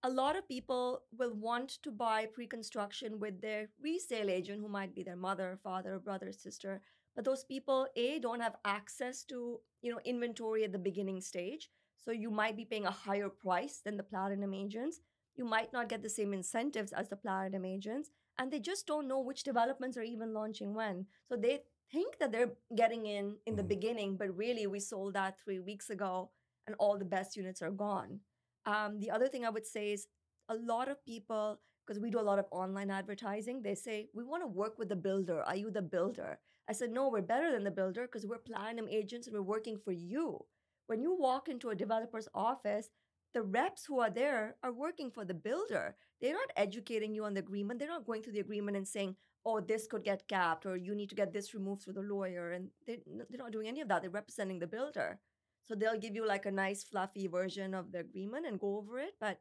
A 0.04 0.10
lot 0.10 0.36
of 0.36 0.48
people 0.48 1.02
will 1.16 1.34
want 1.34 1.78
to 1.82 1.90
buy 1.90 2.26
pre-construction 2.26 3.18
with 3.20 3.40
their 3.40 3.68
resale 3.80 4.30
agent 4.30 4.60
who 4.60 4.68
might 4.68 4.94
be 4.94 5.02
their 5.02 5.16
mother, 5.16 5.58
father, 5.62 5.98
brother, 5.98 6.32
sister, 6.32 6.80
but 7.14 7.24
those 7.24 7.44
people 7.44 7.86
a 7.96 8.18
don't 8.18 8.40
have 8.40 8.56
access 8.64 9.24
to, 9.24 9.60
you 9.82 9.90
know, 9.92 10.00
inventory 10.04 10.64
at 10.64 10.72
the 10.72 10.78
beginning 10.78 11.20
stage. 11.20 11.70
So 11.96 12.10
you 12.10 12.30
might 12.30 12.56
be 12.56 12.64
paying 12.64 12.86
a 12.86 12.90
higher 12.90 13.28
price 13.28 13.80
than 13.84 13.96
the 13.96 14.02
platinum 14.02 14.54
agents. 14.54 15.00
You 15.36 15.44
might 15.44 15.72
not 15.72 15.88
get 15.88 16.02
the 16.02 16.08
same 16.08 16.32
incentives 16.32 16.92
as 16.92 17.08
the 17.08 17.16
platinum 17.16 17.64
agents. 17.64 18.10
And 18.38 18.50
they 18.50 18.60
just 18.60 18.86
don't 18.86 19.08
know 19.08 19.20
which 19.20 19.44
developments 19.44 19.96
are 19.96 20.02
even 20.02 20.32
launching 20.32 20.74
when. 20.74 21.06
So 21.28 21.36
they 21.36 21.60
think 21.90 22.18
that 22.18 22.32
they're 22.32 22.56
getting 22.74 23.06
in 23.06 23.36
in 23.46 23.56
the 23.56 23.62
Mhm. 23.62 23.68
beginning, 23.68 24.16
but 24.16 24.36
really 24.36 24.66
we 24.66 24.80
sold 24.80 25.14
that 25.14 25.38
three 25.38 25.60
weeks 25.60 25.90
ago 25.90 26.30
and 26.66 26.74
all 26.78 26.98
the 26.98 27.04
best 27.04 27.36
units 27.36 27.62
are 27.62 27.70
gone. 27.70 28.20
Um, 28.64 28.98
the 29.00 29.10
other 29.10 29.28
thing 29.28 29.44
I 29.44 29.50
would 29.50 29.66
say 29.66 29.92
is 29.92 30.08
a 30.48 30.54
lot 30.54 30.88
of 30.88 31.04
people, 31.04 31.60
because 31.84 32.00
we 32.00 32.10
do 32.10 32.20
a 32.20 32.28
lot 32.30 32.38
of 32.38 32.46
online 32.50 32.90
advertising, 32.90 33.62
they 33.62 33.74
say, 33.74 34.08
we 34.14 34.24
want 34.24 34.42
to 34.42 34.46
work 34.46 34.78
with 34.78 34.88
the 34.88 34.96
builder. 34.96 35.42
Are 35.42 35.56
you 35.56 35.70
the 35.70 35.82
builder? 35.82 36.40
I 36.68 36.72
said, 36.72 36.90
no, 36.90 37.08
we're 37.08 37.22
better 37.22 37.50
than 37.50 37.64
the 37.64 37.70
builder 37.70 38.02
because 38.02 38.26
we're 38.26 38.38
platinum 38.38 38.88
agents 38.88 39.26
and 39.26 39.34
we're 39.34 39.42
working 39.42 39.78
for 39.78 39.92
you. 39.92 40.44
When 40.86 41.00
you 41.00 41.16
walk 41.18 41.48
into 41.48 41.70
a 41.70 41.74
developer's 41.74 42.28
office, 42.34 42.88
the 43.34 43.42
reps 43.42 43.84
who 43.84 43.98
are 44.00 44.10
there 44.10 44.56
are 44.62 44.72
working 44.72 45.10
for 45.10 45.24
the 45.24 45.34
builder. 45.34 45.96
They're 46.20 46.34
not 46.34 46.52
educating 46.56 47.14
you 47.14 47.24
on 47.24 47.34
the 47.34 47.40
agreement. 47.40 47.78
They're 47.78 47.88
not 47.88 48.06
going 48.06 48.22
through 48.22 48.34
the 48.34 48.40
agreement 48.40 48.76
and 48.76 48.86
saying, 48.86 49.16
oh, 49.44 49.60
this 49.60 49.86
could 49.86 50.04
get 50.04 50.28
capped 50.28 50.66
or 50.66 50.76
you 50.76 50.94
need 50.94 51.08
to 51.08 51.14
get 51.16 51.32
this 51.32 51.54
removed 51.54 51.82
through 51.82 51.94
the 51.94 52.02
lawyer. 52.02 52.52
And 52.52 52.68
they, 52.86 52.98
they're 53.06 53.38
not 53.38 53.52
doing 53.52 53.68
any 53.68 53.80
of 53.80 53.88
that. 53.88 54.02
They're 54.02 54.10
representing 54.10 54.58
the 54.58 54.66
builder. 54.66 55.18
So 55.64 55.74
they'll 55.74 55.98
give 55.98 56.14
you 56.14 56.26
like 56.26 56.46
a 56.46 56.50
nice 56.50 56.84
fluffy 56.84 57.26
version 57.26 57.74
of 57.74 57.92
the 57.92 58.00
agreement 58.00 58.46
and 58.46 58.60
go 58.60 58.76
over 58.76 58.98
it. 58.98 59.14
But 59.20 59.40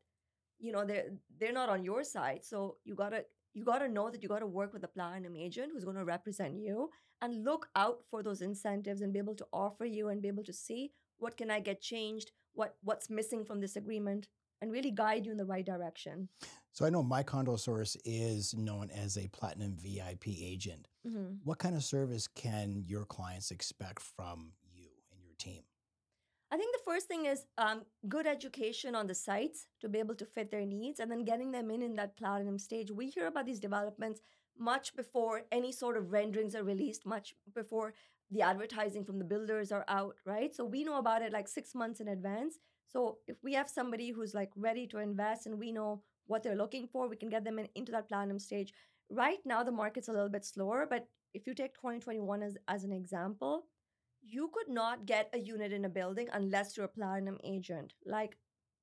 you 0.60 0.72
know, 0.72 0.86
they're 0.86 1.10
they're 1.40 1.52
not 1.52 1.70
on 1.70 1.84
your 1.84 2.04
side. 2.04 2.46
So 2.46 2.78
you 2.84 2.96
gotta 2.96 3.26
you 3.54 3.66
gotta 3.66 3.88
know 3.88 4.10
that 4.10 4.22
you 4.22 4.30
gotta 4.30 4.48
work 4.48 4.74
with 4.74 4.84
a 4.84 4.88
platinum 4.88 5.36
agent 5.36 5.72
who's 5.74 5.86
gonna 5.86 6.06
represent 6.06 6.60
you 6.60 6.90
and 7.22 7.44
look 7.44 7.68
out 7.76 8.00
for 8.10 8.24
those 8.24 8.42
incentives 8.42 9.02
and 9.02 9.14
be 9.14 9.20
able 9.20 9.36
to 9.36 9.48
offer 9.54 9.86
you 9.86 10.10
and 10.10 10.22
be 10.22 10.28
able 10.28 10.44
to 10.44 10.54
see 10.54 10.92
what 11.20 11.38
can 11.38 11.52
I 11.52 11.60
get 11.60 11.82
changed, 11.82 12.32
what 12.54 12.76
what's 12.84 13.10
missing 13.10 13.46
from 13.46 13.60
this 13.62 13.76
agreement, 13.76 14.28
and 14.62 14.72
really 14.72 14.92
guide 14.92 15.26
you 15.26 15.32
in 15.32 15.38
the 15.38 15.46
right 15.46 15.66
direction. 15.66 16.30
So 16.72 16.86
I 16.86 16.90
know 16.90 17.04
My 17.04 17.22
Condo 17.24 17.56
Source 17.58 17.98
is 18.06 18.54
known 18.54 18.90
as 18.92 19.18
a 19.18 19.28
platinum 19.28 19.76
VIP 19.76 20.28
agent. 20.42 20.88
Mhm. 21.06 21.40
What 21.44 21.60
kind 21.60 21.76
of 21.76 21.84
service 21.84 22.28
can 22.28 22.84
your 22.86 23.06
clients 23.06 23.52
expect 23.52 24.02
from 24.02 24.54
you 24.74 24.90
and 25.12 25.24
your 25.24 25.36
team? 25.36 25.64
I 26.54 26.58
think 26.58 26.74
the 26.74 26.84
first 26.84 27.08
thing 27.08 27.26
is 27.28 27.46
um, 27.58 27.86
good 28.10 28.28
education 28.28 28.94
on 28.94 29.08
the 29.08 29.16
sites 29.16 29.68
to 29.80 29.88
be 29.88 30.00
able 30.00 30.16
to 30.16 30.26
fit 30.26 30.52
their 30.52 30.66
needs 30.66 31.00
and 31.00 31.10
then 31.10 31.24
getting 31.24 31.52
them 31.52 31.72
in 31.72 31.82
in 31.82 31.96
that 31.96 32.18
platinum 32.18 32.58
stage. 32.60 32.92
We 32.92 33.10
hear 33.10 33.28
about 33.28 33.46
these 33.46 33.60
developments 33.60 34.22
much 34.58 34.96
before 34.96 35.44
any 35.52 35.72
sort 35.72 35.98
of 35.98 36.12
renderings 36.12 36.56
are 36.56 36.64
released, 36.64 37.06
much 37.06 37.34
before 37.54 37.94
the 38.30 38.42
advertising 38.42 39.04
from 39.04 39.20
the 39.20 39.26
builders 39.26 39.72
are 39.72 39.86
out, 39.88 40.16
right? 40.26 40.56
So 40.56 40.64
we 40.64 40.84
know 40.84 40.98
about 40.98 41.22
it 41.22 41.34
like 41.34 41.48
six 41.48 41.76
months 41.76 42.00
in 42.00 42.08
advance. 42.08 42.60
So 42.88 43.18
if 43.28 43.38
we 43.44 43.54
have 43.54 43.70
somebody 43.70 44.12
who's 44.12 44.34
like 44.34 44.52
ready 44.56 44.88
to 44.88 45.00
invest 45.00 45.46
and 45.46 45.60
we 45.60 45.72
know 45.72 46.02
what 46.28 46.44
they're 46.44 46.56
looking 46.56 46.88
for, 46.88 47.08
we 47.08 47.18
can 47.18 47.30
get 47.30 47.44
them 47.44 47.60
in, 47.60 47.68
into 47.76 47.92
that 47.92 48.08
platinum 48.08 48.40
stage. 48.40 48.74
Right 49.10 49.40
now, 49.46 49.64
the 49.64 49.72
market's 49.72 50.08
a 50.08 50.14
little 50.14 50.30
bit 50.30 50.46
slower, 50.46 50.88
but 50.90 51.08
if 51.34 51.46
you 51.46 51.54
take 51.54 51.74
2021 51.74 52.44
as, 52.44 52.58
as 52.68 52.84
an 52.84 52.92
example, 52.92 53.66
you 54.22 54.50
could 54.54 54.70
not 54.70 55.06
get 55.06 55.30
a 55.34 55.40
unit 55.40 55.74
in 55.74 55.86
a 55.86 55.90
building 55.90 56.28
unless 56.34 56.78
you're 56.78 56.86
a 56.86 56.90
platinum 56.90 57.38
agent. 57.44 57.94
Like 58.06 58.38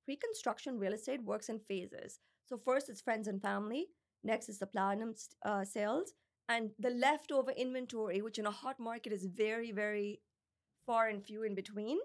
pre 0.05 0.15
construction 0.15 0.77
real 0.77 0.93
estate 0.93 1.23
works 1.23 1.49
in 1.49 1.59
phases. 1.59 2.19
So, 2.45 2.57
first 2.57 2.89
it's 2.89 3.01
friends 3.01 3.27
and 3.27 3.41
family, 3.41 3.87
next 4.23 4.49
is 4.49 4.59
the 4.59 4.67
platinum 4.67 5.13
uh, 5.45 5.63
sales, 5.63 6.13
and 6.47 6.71
the 6.79 6.89
leftover 6.89 7.51
inventory, 7.51 8.21
which 8.21 8.39
in 8.39 8.45
a 8.45 8.51
hot 8.51 8.79
market 8.79 9.13
is 9.13 9.25
very, 9.25 9.71
very 9.71 10.21
far 10.85 11.07
and 11.07 11.23
few 11.23 11.43
in 11.43 11.55
between, 11.55 11.99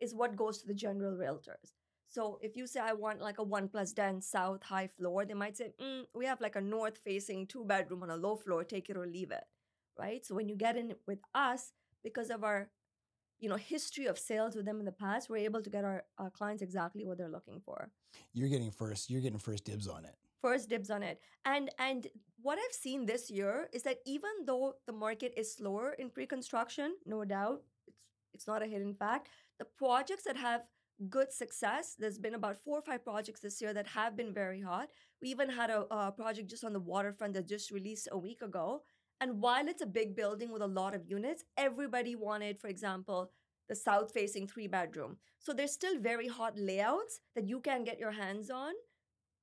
is 0.00 0.14
what 0.14 0.36
goes 0.36 0.58
to 0.58 0.66
the 0.66 0.74
general 0.74 1.16
realtors. 1.16 1.74
So 2.08 2.38
if 2.42 2.56
you 2.56 2.66
say 2.66 2.80
I 2.80 2.92
want 2.92 3.20
like 3.20 3.38
a 3.38 3.42
one 3.42 3.68
plus 3.68 3.92
den 3.92 4.20
south 4.20 4.62
high 4.64 4.88
floor, 4.98 5.24
they 5.24 5.34
might 5.34 5.56
say, 5.56 5.72
mm, 5.80 6.02
we 6.14 6.26
have 6.26 6.40
like 6.40 6.56
a 6.56 6.60
north 6.60 6.98
facing 7.04 7.46
two 7.46 7.64
bedroom 7.64 8.02
on 8.02 8.10
a 8.10 8.16
low 8.16 8.36
floor, 8.36 8.64
take 8.64 8.90
it 8.90 8.96
or 8.96 9.06
leave 9.06 9.30
it. 9.30 9.44
Right. 9.98 10.24
So 10.24 10.34
when 10.34 10.48
you 10.48 10.56
get 10.56 10.76
in 10.76 10.94
with 11.06 11.18
us, 11.34 11.72
because 12.02 12.30
of 12.30 12.42
our 12.42 12.70
you 13.38 13.48
know 13.48 13.56
history 13.56 14.06
of 14.06 14.18
sales 14.18 14.54
with 14.54 14.66
them 14.66 14.80
in 14.80 14.84
the 14.84 14.92
past 14.92 15.30
we're 15.30 15.38
able 15.38 15.62
to 15.62 15.70
get 15.70 15.84
our, 15.84 16.04
our 16.18 16.30
clients 16.30 16.62
exactly 16.62 17.06
what 17.06 17.16
they're 17.16 17.30
looking 17.30 17.60
for 17.64 17.90
You're 18.32 18.48
getting 18.48 18.70
first. 18.70 19.10
You're 19.10 19.20
getting 19.20 19.38
first 19.38 19.64
dibs 19.64 19.88
on 19.88 20.04
it. 20.04 20.14
First 20.40 20.68
dibs 20.68 20.90
on 20.90 21.02
it. 21.02 21.20
And 21.44 21.70
and 21.78 22.06
what 22.42 22.58
i've 22.58 22.74
seen 22.74 23.04
this 23.04 23.30
year 23.30 23.68
is 23.72 23.82
that 23.82 23.98
even 24.06 24.30
though 24.46 24.74
the 24.86 24.92
market 24.92 25.32
is 25.36 25.54
slower 25.54 25.94
in 25.98 26.08
pre-construction 26.08 26.94
no 27.04 27.24
doubt 27.24 27.60
it's 27.86 27.98
it's 28.32 28.46
not 28.46 28.62
a 28.62 28.66
hidden 28.66 28.94
fact 28.94 29.28
the 29.58 29.66
projects 29.76 30.24
that 30.24 30.36
have 30.36 30.62
good 31.08 31.32
success 31.32 31.96
there's 31.98 32.18
been 32.18 32.34
about 32.34 32.58
four 32.64 32.78
or 32.78 32.82
five 32.82 33.04
projects 33.04 33.40
this 33.40 33.60
year 33.60 33.72
that 33.72 33.86
have 33.86 34.16
been 34.16 34.34
very 34.34 34.60
hot. 34.60 34.88
We 35.22 35.28
even 35.28 35.48
had 35.48 35.70
a, 35.70 35.86
a 35.90 36.12
project 36.12 36.50
just 36.50 36.64
on 36.64 36.74
the 36.74 36.80
waterfront 36.80 37.34
that 37.34 37.48
just 37.48 37.70
released 37.70 38.08
a 38.12 38.18
week 38.18 38.42
ago. 38.42 38.82
And 39.20 39.40
while 39.40 39.66
it's 39.66 39.82
a 39.82 39.86
big 39.86 40.14
building 40.14 40.52
with 40.52 40.62
a 40.62 40.66
lot 40.66 40.94
of 40.94 41.06
units 41.06 41.44
everybody 41.56 42.16
wanted 42.16 42.58
for 42.58 42.68
example 42.68 43.30
the 43.68 43.74
south 43.74 44.12
facing 44.12 44.46
three 44.46 44.66
bedroom 44.66 45.16
so 45.38 45.52
there's 45.52 45.72
still 45.72 45.98
very 45.98 46.28
hot 46.28 46.54
layouts 46.56 47.20
that 47.34 47.48
you 47.48 47.60
can 47.60 47.84
get 47.84 47.98
your 47.98 48.10
hands 48.10 48.50
on 48.50 48.72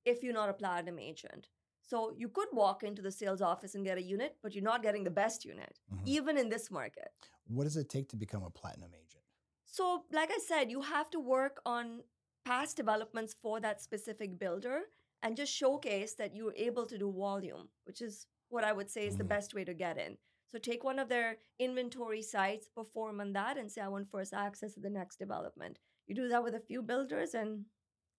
if 0.08 0.22
you're 0.22 0.32
not 0.32 0.48
a 0.48 0.52
platinum 0.54 0.98
agent. 0.98 1.48
So 1.82 2.12
you 2.16 2.28
could 2.28 2.48
walk 2.52 2.82
into 2.82 3.02
the 3.02 3.10
sales 3.10 3.40
office 3.40 3.74
and 3.74 3.84
get 3.84 3.98
a 3.98 4.02
unit, 4.02 4.36
but 4.42 4.54
you're 4.54 4.64
not 4.72 4.82
getting 4.82 5.04
the 5.04 5.10
best 5.22 5.44
unit, 5.44 5.78
Mhm. 5.90 6.06
even 6.06 6.36
in 6.36 6.48
this 6.48 6.70
market. 6.70 7.12
What 7.46 7.64
does 7.64 7.76
it 7.76 7.88
take 7.88 8.08
to 8.10 8.16
become 8.16 8.42
a 8.42 8.50
platinum 8.50 8.92
agent? 8.94 9.24
So, 9.64 10.04
like 10.12 10.30
I 10.30 10.38
said, 10.38 10.70
you 10.70 10.82
have 10.82 11.10
to 11.10 11.20
work 11.20 11.60
on 11.64 12.02
past 12.44 12.76
developments 12.76 13.34
for 13.42 13.60
that 13.60 13.80
specific 13.80 14.38
builder 14.38 14.90
and 15.22 15.36
just 15.36 15.52
showcase 15.52 16.14
that 16.14 16.34
you're 16.34 16.54
able 16.56 16.86
to 16.86 16.98
do 16.98 17.10
volume, 17.12 17.68
which 17.84 18.00
is 18.02 18.26
what 18.48 18.64
I 18.64 18.72
would 18.72 18.90
say 18.90 19.06
is 19.06 19.16
the 19.16 19.24
Mhm. 19.24 19.28
best 19.36 19.54
way 19.54 19.64
to 19.64 19.74
get 19.74 19.98
in. 19.98 20.18
So, 20.50 20.58
take 20.58 20.84
one 20.84 20.98
of 20.98 21.08
their 21.08 21.38
inventory 21.58 22.22
sites, 22.22 22.68
perform 22.68 23.20
on 23.20 23.32
that, 23.34 23.58
and 23.58 23.70
say, 23.70 23.82
I 23.82 23.88
want 23.88 24.10
first 24.10 24.32
access 24.32 24.74
to 24.74 24.80
the 24.80 24.90
next 24.90 25.16
development. 25.18 25.78
You 26.06 26.14
do 26.14 26.28
that 26.28 26.42
with 26.44 26.54
a 26.54 26.60
few 26.60 26.82
builders 26.82 27.34
and 27.34 27.66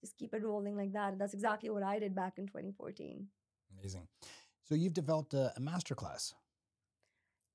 just 0.02 0.18
keep 0.18 0.34
it 0.34 0.44
rolling 0.44 0.76
like 0.76 0.94
that. 0.94 1.14
And 1.14 1.22
that's 1.22 1.34
exactly 1.34 1.70
what 1.70 1.84
I 1.84 2.00
did 2.00 2.16
back 2.16 2.38
in 2.38 2.48
2014. 2.48 3.28
Amazing. 3.80 4.08
So 4.64 4.76
you've 4.76 4.94
developed 4.94 5.34
a, 5.34 5.54
a 5.58 5.60
masterclass. 5.60 6.34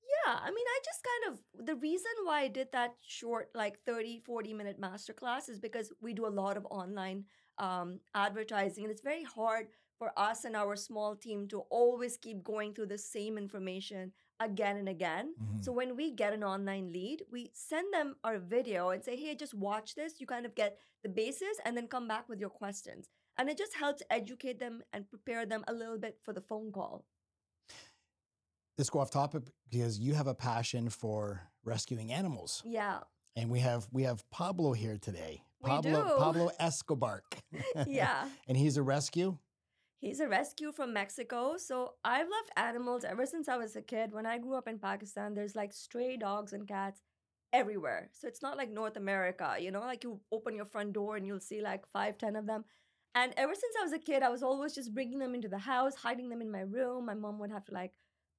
Yeah, 0.03 0.37
I 0.41 0.49
mean, 0.49 0.65
I 0.67 0.79
just 0.83 0.99
kind 1.03 1.33
of 1.33 1.65
the 1.65 1.75
reason 1.75 2.11
why 2.23 2.41
I 2.41 2.47
did 2.47 2.71
that 2.71 2.95
short, 3.01 3.49
like 3.53 3.79
30, 3.85 4.21
40 4.25 4.53
minute 4.53 4.79
masterclass 4.79 5.49
is 5.49 5.59
because 5.59 5.91
we 6.01 6.13
do 6.13 6.25
a 6.25 6.29
lot 6.29 6.57
of 6.57 6.65
online 6.69 7.25
um, 7.57 7.99
advertising, 8.13 8.83
and 8.83 8.91
it's 8.91 9.01
very 9.01 9.23
hard 9.23 9.67
for 9.97 10.11
us 10.17 10.43
and 10.43 10.55
our 10.55 10.75
small 10.75 11.15
team 11.15 11.47
to 11.47 11.61
always 11.69 12.17
keep 12.17 12.43
going 12.43 12.73
through 12.73 12.87
the 12.87 12.97
same 12.97 13.37
information 13.37 14.11
again 14.39 14.77
and 14.77 14.89
again. 14.89 15.33
Mhm. 15.41 15.63
So 15.63 15.71
when 15.71 15.95
we 15.95 16.11
get 16.11 16.33
an 16.33 16.43
online 16.43 16.91
lead, 16.91 17.23
we 17.31 17.51
send 17.53 17.93
them 17.93 18.15
our 18.23 18.37
video 18.39 18.89
and 18.89 19.03
say, 19.03 19.15
hey, 19.15 19.35
just 19.35 19.53
watch 19.53 19.95
this. 19.95 20.19
You 20.19 20.27
kind 20.27 20.45
of 20.45 20.55
get 20.55 20.77
the 21.03 21.09
basis 21.09 21.57
and 21.65 21.75
then 21.77 21.87
come 21.87 22.07
back 22.07 22.27
with 22.27 22.39
your 22.39 22.49
questions. 22.49 23.09
And 23.37 23.49
it 23.49 23.57
just 23.57 23.75
helps 23.75 24.01
educate 24.09 24.59
them 24.59 24.83
and 24.93 25.09
prepare 25.09 25.45
them 25.45 25.63
a 25.67 25.73
little 25.73 25.97
bit 25.97 26.19
for 26.23 26.33
the 26.33 26.41
phone 26.41 26.71
call. 26.71 27.05
Let's 28.77 28.89
go 28.89 28.99
off 28.99 29.09
topic 29.11 29.43
because 29.69 29.99
you 29.99 30.13
have 30.15 30.27
a 30.27 30.35
passion 30.35 30.89
for 30.89 31.41
rescuing 31.63 32.11
animals, 32.11 32.61
Yeah. 32.65 32.99
and 33.37 33.49
we 33.49 33.59
have 33.59 33.87
we 33.91 34.03
have 34.03 34.29
Pablo 34.31 34.73
here 34.73 34.97
today. 34.97 35.43
We 35.61 35.69
Pablo 35.69 36.03
do. 36.03 36.17
Pablo 36.17 36.51
Escobar. 36.59 37.23
Yeah. 37.87 38.29
and 38.47 38.57
he's 38.57 38.75
a 38.77 38.83
rescue. 38.83 39.37
He's 40.05 40.19
a 40.19 40.27
rescue 40.27 40.71
from 40.71 40.93
Mexico. 40.93 41.57
So 41.57 41.93
I've 42.03 42.27
loved 42.29 42.51
animals 42.57 43.03
ever 43.03 43.25
since 43.25 43.49
I 43.49 43.57
was 43.57 43.75
a 43.75 43.81
kid. 43.81 44.13
When 44.13 44.27
I 44.27 44.37
grew 44.37 44.53
up 44.53 44.67
in 44.67 44.77
Pakistan, 44.77 45.33
there's 45.33 45.55
like 45.55 45.73
stray 45.73 46.15
dogs 46.15 46.53
and 46.53 46.67
cats 46.67 47.01
everywhere. 47.51 48.11
So 48.13 48.27
it's 48.27 48.43
not 48.43 48.55
like 48.55 48.69
North 48.69 48.97
America, 48.97 49.55
you 49.59 49.71
know, 49.71 49.79
like 49.79 50.03
you 50.03 50.19
open 50.31 50.55
your 50.55 50.67
front 50.67 50.93
door 50.93 51.15
and 51.15 51.25
you'll 51.25 51.39
see 51.39 51.59
like 51.59 51.87
five, 51.91 52.19
ten 52.19 52.35
of 52.35 52.45
them. 52.45 52.65
And 53.15 53.33
ever 53.35 53.55
since 53.55 53.75
I 53.79 53.83
was 53.83 53.93
a 53.93 53.97
kid, 53.97 54.21
I 54.21 54.29
was 54.29 54.43
always 54.43 54.75
just 54.75 54.93
bringing 54.93 55.17
them 55.17 55.33
into 55.33 55.49
the 55.49 55.57
house, 55.57 55.95
hiding 55.95 56.29
them 56.29 56.43
in 56.43 56.51
my 56.51 56.61
room. 56.61 57.07
My 57.07 57.15
mom 57.15 57.39
would 57.39 57.49
have 57.49 57.65
to 57.65 57.73
like 57.73 57.93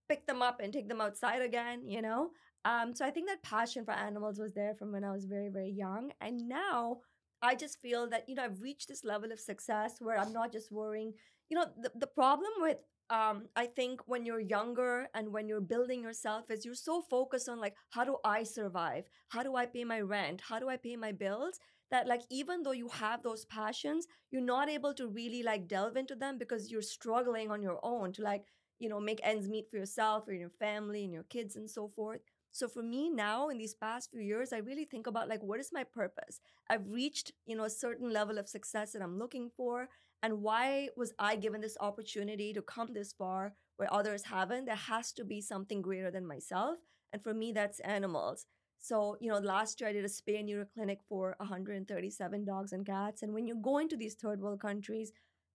pick 0.09 0.25
them 0.25 0.43
up 0.43 0.61
and 0.61 0.73
take 0.73 0.89
them 0.89 1.01
outside 1.01 1.43
again, 1.43 1.89
you 1.89 2.01
know? 2.01 2.31
Um, 2.65 2.95
so 2.95 3.05
I 3.05 3.11
think 3.11 3.27
that 3.27 3.43
passion 3.43 3.85
for 3.85 3.91
animals 3.91 4.39
was 4.39 4.53
there 4.53 4.77
from 4.77 4.93
when 4.93 5.03
I 5.03 5.11
was 5.11 5.25
very, 5.25 5.49
very 5.49 5.73
young. 5.73 6.13
And 6.21 6.49
now 6.49 6.99
I 7.43 7.57
just 7.57 7.81
feel 7.83 8.09
that, 8.11 8.29
you 8.29 8.37
know, 8.37 8.45
I've 8.45 8.63
reached 8.63 8.87
this 8.87 9.05
level 9.05 9.33
of 9.33 9.41
success 9.41 9.97
where 9.99 10.17
I'm 10.17 10.33
not 10.33 10.53
just 10.53 10.71
worrying. 10.71 11.15
You 11.49 11.59
know, 11.59 11.67
the, 11.81 11.93
the 11.95 12.07
problem 12.07 12.51
with 12.59 12.79
um, 13.09 13.47
I 13.55 13.67
think 13.67 14.01
when 14.07 14.27
you're 14.27 14.41
younger 14.41 15.07
and 15.15 15.33
when 15.33 15.47
you're 15.49 15.61
building 15.61 16.03
yourself 16.03 16.51
is 16.51 16.65
you're 16.65 16.75
so 16.75 17.03
focused 17.03 17.49
on 17.49 17.61
like, 17.61 17.75
how 17.91 18.05
do 18.05 18.17
I 18.25 18.43
survive? 18.43 19.05
How 19.29 19.45
do 19.45 19.55
I 19.55 19.67
pay 19.67 19.85
my 19.85 20.01
rent? 20.01 20.43
How 20.49 20.59
do 20.59 20.69
I 20.69 20.77
pay 20.77 20.97
my 20.97 21.13
bills? 21.13 21.61
That 21.93 22.09
like 22.09 22.23
even 22.31 22.65
though 22.65 22.73
you 22.73 22.89
have 22.89 23.23
those 23.23 23.45
passions, 23.45 24.07
you're 24.33 24.43
not 24.43 24.69
able 24.69 24.93
to 24.95 25.07
really 25.07 25.45
like 25.45 25.69
delve 25.69 25.97
into 25.97 26.17
them 26.17 26.37
because 26.37 26.71
you're 26.73 26.83
struggling 26.83 27.49
on 27.53 27.63
your 27.63 27.79
own 27.85 28.13
to 28.15 28.23
like, 28.23 28.45
you 28.81 28.89
know, 28.89 28.99
make 28.99 29.21
ends 29.23 29.49
meet 29.49 29.71
for 29.71 29.77
yourself 29.77 30.27
or 30.27 30.33
your 30.33 30.51
family 30.51 31.05
and 31.05 31.13
your 31.13 31.23
kids 31.25 31.55
and 31.55 31.71
so 31.71 31.89
forth. 31.95 32.21
So 32.53 32.69
for 32.69 32.83
me 32.83 33.11
now 33.11 33.49
in 33.49 33.59
these 33.59 33.75
past 33.75 34.11
few 34.11 34.21
years, 34.21 34.53
I 34.53 34.59
really 34.59 34.85
think 34.85 35.07
about 35.07 35.29
like 35.29 35.43
what 35.43 35.61
is 35.61 35.71
my 35.73 35.85
purpose? 35.85 36.41
I've 36.69 36.89
reached, 36.89 37.33
you 37.47 37.57
know, 37.57 37.65
a 37.65 37.71
certain 37.71 38.11
level 38.13 38.39
of 38.39 38.49
success 38.49 38.93
that 38.93 39.03
I'm 39.03 39.19
looking 39.19 39.51
for. 39.57 39.89
And 40.23 40.43
why 40.43 40.89
was 40.97 41.13
I 41.19 41.37
given 41.37 41.61
this 41.61 41.77
opportunity 41.81 42.53
to 42.55 42.63
come 42.63 42.93
this 42.93 43.13
far 43.13 43.55
where 43.77 43.93
others 43.93 44.25
haven't? 44.25 44.65
There 44.65 44.75
has 44.75 45.13
to 45.13 45.25
be 45.25 45.41
something 45.41 45.83
greater 45.83 46.11
than 46.11 46.27
myself. 46.27 46.79
And 47.13 47.23
for 47.23 47.35
me, 47.35 47.53
that's 47.53 47.81
animals. 47.81 48.47
So, 48.79 49.17
you 49.21 49.31
know, 49.31 49.39
last 49.39 49.81
year 49.81 49.91
I 49.91 49.93
did 49.93 50.05
a 50.05 50.09
spay 50.09 50.39
and 50.39 50.47
neuter 50.47 50.69
clinic 50.73 51.01
for 51.09 51.35
137 51.39 52.45
dogs 52.45 52.73
and 52.73 52.85
cats. 52.87 53.23
And 53.23 53.33
when 53.35 53.47
you 53.47 53.57
go 53.57 53.79
into 53.79 53.97
these 53.97 54.15
third 54.15 54.41
world 54.41 54.61
countries, 54.61 55.13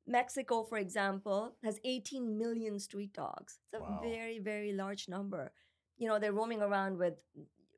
Mexico, 0.08 0.64
for 0.64 0.78
example, 0.78 1.56
has 1.64 1.80
18 1.84 2.38
million 2.38 2.80
street 2.80 3.14
dogs. 3.14 3.60
It's 3.72 3.82
a 3.82 3.84
Wow. 3.84 4.00
very, 4.02 4.40
very 4.40 4.74
large 4.74 5.08
number. 5.08 5.52
You 6.02 6.08
know, 6.10 6.20
they're 6.20 6.34
roaming 6.34 6.62
around 6.64 6.98
with 6.98 7.24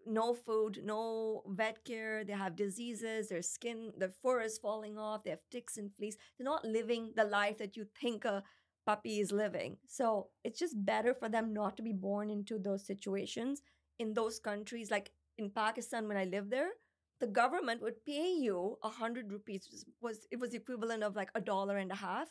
no 0.08 0.34
food, 0.34 0.80
no 0.84 1.44
vet 1.48 1.84
care. 1.86 2.24
They 2.24 2.34
have 2.34 2.56
diseases. 2.56 3.28
Their 3.30 3.42
skin, 3.42 3.92
their 3.98 4.14
fur 4.22 4.42
is 4.42 4.58
falling 4.58 4.98
off. 4.98 5.24
They 5.24 5.32
have 5.32 5.50
ticks 5.52 5.78
and 5.78 5.92
fleas. 5.98 6.18
They're 6.38 6.46
not 6.46 6.66
living 6.66 7.12
the 7.16 7.26
life 7.26 7.58
that 7.60 7.78
you 7.78 7.86
think 8.02 8.26
a 8.26 8.44
puppy 8.86 9.20
is 9.20 9.32
living. 9.34 9.78
So 9.88 10.30
it's 10.46 10.60
just 10.60 10.86
better 10.86 11.14
for 11.14 11.30
them 11.30 11.54
not 11.54 11.78
to 11.78 11.84
be 11.84 11.94
born 11.94 12.30
into 12.30 12.60
those 12.60 12.88
situations 12.88 13.62
in 14.00 14.14
those 14.14 14.40
countries. 14.40 14.90
Like 14.92 15.12
in 15.38 15.50
Pakistan, 15.50 16.08
when 16.08 16.18
I 16.18 16.26
lived 16.26 16.52
there, 16.52 16.72
the 17.20 17.28
government 17.28 17.82
would 17.82 18.06
pay 18.06 18.34
you 18.34 18.78
a 18.84 18.90
hundred 18.90 19.32
rupees 19.32 19.86
was 20.02 20.28
it 20.32 20.40
was 20.40 20.54
equivalent 20.54 21.04
of 21.04 21.16
like 21.16 21.30
a 21.36 21.42
dollar 21.42 21.78
and 21.78 21.92
a 21.92 21.96
half 21.96 22.30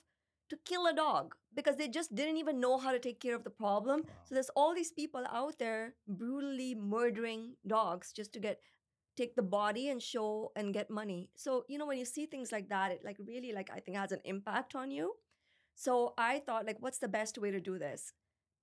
to 0.51 0.59
kill 0.65 0.87
a 0.87 0.95
dog 0.95 1.35
because 1.55 1.77
they 1.77 1.89
just 1.89 2.15
didn't 2.15 2.37
even 2.37 2.61
know 2.61 2.79
how 2.79 2.93
to 2.93 2.99
take 2.99 3.21
care 3.21 3.35
of 3.35 3.45
the 3.45 3.51
problem. 3.51 4.01
Wow. 4.01 4.15
So 4.25 4.35
there's 4.35 4.51
all 4.57 4.75
these 4.75 4.93
people 4.93 5.25
out 5.33 5.59
there 5.59 5.95
brutally 6.07 6.75
murdering 6.75 7.55
dogs 7.67 8.13
just 8.13 8.33
to 8.35 8.41
get 8.41 8.61
take 9.17 9.37
the 9.37 9.43
body 9.43 9.89
and 9.91 10.03
show 10.03 10.53
and 10.57 10.73
get 10.73 10.89
money. 10.89 11.29
So, 11.37 11.65
you 11.69 11.77
know, 11.77 11.87
when 11.87 11.99
you 11.99 12.05
see 12.07 12.25
things 12.25 12.51
like 12.51 12.71
that, 12.71 12.93
it 12.93 13.03
like 13.05 13.19
really 13.27 13.53
like 13.53 13.71
I 13.73 13.81
think 13.81 13.97
has 13.97 14.13
an 14.13 14.21
impact 14.25 14.75
on 14.75 14.91
you. 14.91 15.15
So 15.75 16.15
I 16.19 16.41
thought 16.41 16.67
like 16.67 16.79
what's 16.81 16.99
the 16.99 17.09
best 17.09 17.39
way 17.39 17.51
to 17.51 17.61
do 17.61 17.79
this? 17.79 18.13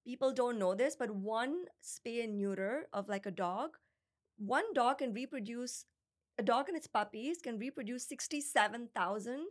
People 0.06 0.32
don't 0.32 0.58
know 0.58 0.74
this, 0.74 0.96
but 0.96 1.12
one 1.12 1.65
spay 1.84 2.24
and 2.24 2.38
neuter 2.38 2.88
of 2.94 3.10
like 3.10 3.26
a 3.26 3.32
dog, 3.32 3.78
one 4.38 4.74
dog 4.74 5.00
can 5.00 5.13
reproduce 5.13 5.86
a 6.39 6.44
dog 6.44 6.70
and 6.70 6.78
its 6.78 6.88
puppies 6.88 7.39
can 7.44 7.60
reproduce 7.60 8.08
67,000 8.08 9.48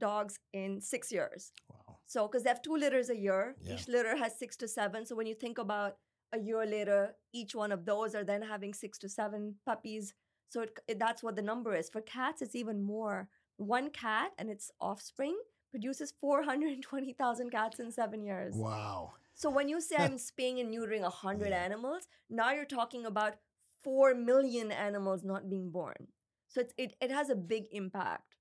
dogs 0.00 0.38
in 0.52 0.80
6 0.80 1.12
years. 1.12 1.52
Wow. 1.70 1.98
So, 2.06 2.26
because 2.28 2.42
they 2.42 2.50
have 2.50 2.62
two 2.62 2.76
litters 2.76 3.10
a 3.10 3.16
year, 3.16 3.56
Yeah. 3.62 3.74
each 3.74 3.88
litter 3.88 4.16
has 4.16 4.38
six 4.38 4.56
to 4.58 4.68
seven. 4.68 5.06
So, 5.06 5.14
when 5.16 5.26
you 5.26 5.34
think 5.34 5.58
about 5.58 5.96
a 6.32 6.38
year 6.38 6.66
later, 6.66 7.16
each 7.32 7.54
one 7.54 7.72
of 7.72 7.84
those 7.84 8.14
are 8.14 8.24
then 8.24 8.42
having 8.42 8.74
six 8.74 8.98
to 8.98 9.08
seven 9.08 9.54
puppies. 9.64 10.14
So, 10.50 10.62
it, 10.62 10.78
it- 10.88 10.98
that's 10.98 11.22
what 11.22 11.36
the 11.36 11.42
number 11.42 11.74
is. 11.74 11.88
For 11.90 12.00
cats, 12.02 12.42
it's 12.42 12.54
even 12.54 12.82
more. 12.82 13.28
One 13.56 13.90
cat 13.90 14.32
and 14.38 14.50
its 14.50 14.70
offspring 14.80 15.36
produces 15.70 16.12
420,000 16.20 17.50
cats 17.50 17.80
in 17.80 17.90
seven 17.92 18.24
years. 18.24 18.54
Wow. 18.56 19.14
So, 19.34 19.50
when 19.50 19.68
you 19.68 19.80
say 19.80 19.96
I'm 19.98 20.18
spaying 20.18 20.60
and 20.60 20.72
neutering 20.72 21.02
100 21.02 21.48
Yeah. 21.50 21.56
animals, 21.64 22.06
now 22.30 22.52
you're 22.52 22.64
talking 22.64 23.06
about 23.06 23.34
4 23.82 24.14
million 24.14 24.70
animals 24.72 25.24
not 25.24 25.48
being 25.50 25.70
born. 25.70 26.08
So, 26.48 26.60
it's, 26.60 26.74
it, 26.76 26.94
it 27.00 27.10
has 27.10 27.30
a 27.30 27.34
big 27.34 27.64
impact. 27.72 28.33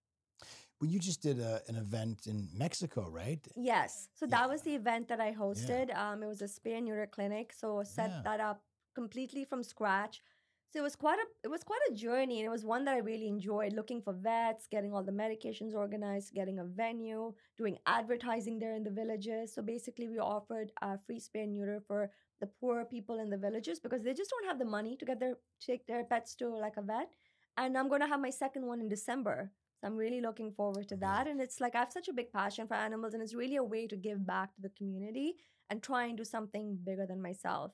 Well, 0.84 0.91
you 0.91 1.00
just 1.00 1.22
did 1.22 1.39
a, 1.39 1.62
an 1.69 1.78
event 1.78 2.28
in 2.28 2.50
Mexico, 2.54 3.08
right? 3.10 3.39
Yes. 3.56 4.10
So 4.15 4.26
Yeah. 4.26 4.32
that 4.36 4.50
was 4.50 4.63
the 4.63 4.76
event 4.76 5.08
that 5.08 5.22
I 5.22 5.32
hosted. 5.34 5.96
Um, 5.96 6.22
it 6.24 6.28
was 6.28 6.41
a 6.41 6.50
spay 6.56 6.76
and 6.78 6.86
neuter 6.88 7.08
clinic. 7.08 7.54
So 7.54 7.84
set 7.86 8.10
Yeah. 8.10 8.22
that 8.26 8.39
up 8.41 8.60
completely 8.93 9.46
from 9.46 9.63
scratch. 9.63 10.22
So 10.69 10.80
it 10.80 10.86
was 10.89 10.98
quite 10.98 11.19
a 11.26 11.28
it 11.46 11.52
was 11.56 11.63
quite 11.63 11.86
a 11.89 11.93
journey, 11.93 12.38
and 12.39 12.46
it 12.50 12.54
was 12.58 12.65
one 12.65 12.84
that 12.86 12.96
I 12.96 13.02
really 13.12 13.30
enjoyed. 13.30 13.72
Looking 13.80 14.02
for 14.02 14.12
vets, 14.12 14.67
getting 14.76 14.91
all 14.93 15.06
the 15.12 15.17
medications 15.24 15.74
organized, 15.84 16.34
getting 16.39 16.60
a 16.60 16.65
venue, 16.65 17.34
doing 17.62 17.78
advertising 17.86 18.60
there 18.60 18.76
in 18.80 18.84
the 18.84 18.96
villages. 19.02 19.54
So 19.54 19.62
basically, 19.62 20.10
we 20.10 20.19
offered 20.19 20.74
uh, 20.82 20.98
free 21.06 21.22
spay 21.28 21.43
and 21.43 21.54
neuter 21.54 21.80
for 21.88 22.12
the 22.41 22.48
poor 22.60 22.84
people 22.84 23.19
in 23.24 23.30
the 23.30 23.41
villages 23.48 23.80
because 23.80 24.04
they 24.04 24.15
just 24.22 24.32
don't 24.32 24.50
have 24.52 24.60
the 24.60 24.72
money 24.78 24.98
to 24.98 25.06
get 25.06 25.19
their 25.22 25.36
take 25.69 25.88
their 25.88 26.04
pets 26.04 26.36
to 26.39 26.50
like 26.65 26.76
a 26.76 26.82
vet. 26.93 27.10
And 27.56 27.78
I'm 27.78 27.88
gonna 27.88 28.12
have 28.13 28.19
my 28.30 28.32
second 28.43 28.65
one 28.65 28.82
in 28.82 28.89
December. 28.89 29.52
So 29.84 29.88
I'm 29.88 29.98
really 29.98 30.22
looking 30.22 30.54
forward 30.54 30.88
to 30.89 30.96
that. 30.98 31.28
And 31.28 31.41
it's 31.41 31.60
like 31.60 31.76
I 31.76 31.80
have 31.80 31.91
such 31.91 32.08
a 32.08 32.13
big 32.13 32.32
passion 32.32 32.67
for 32.67 32.76
animals, 32.76 33.13
and 33.13 33.22
it's 33.22 33.36
really 33.36 33.58
a 33.58 33.63
way 33.63 33.86
to 33.88 33.98
give 33.98 34.26
back 34.26 34.56
to 34.56 34.62
the 34.62 34.69
community 34.78 35.36
and 35.69 35.84
try 35.84 36.06
and 36.06 36.17
do 36.17 36.24
something 36.24 36.78
bigger 36.86 37.06
than 37.06 37.22
myself. 37.22 37.74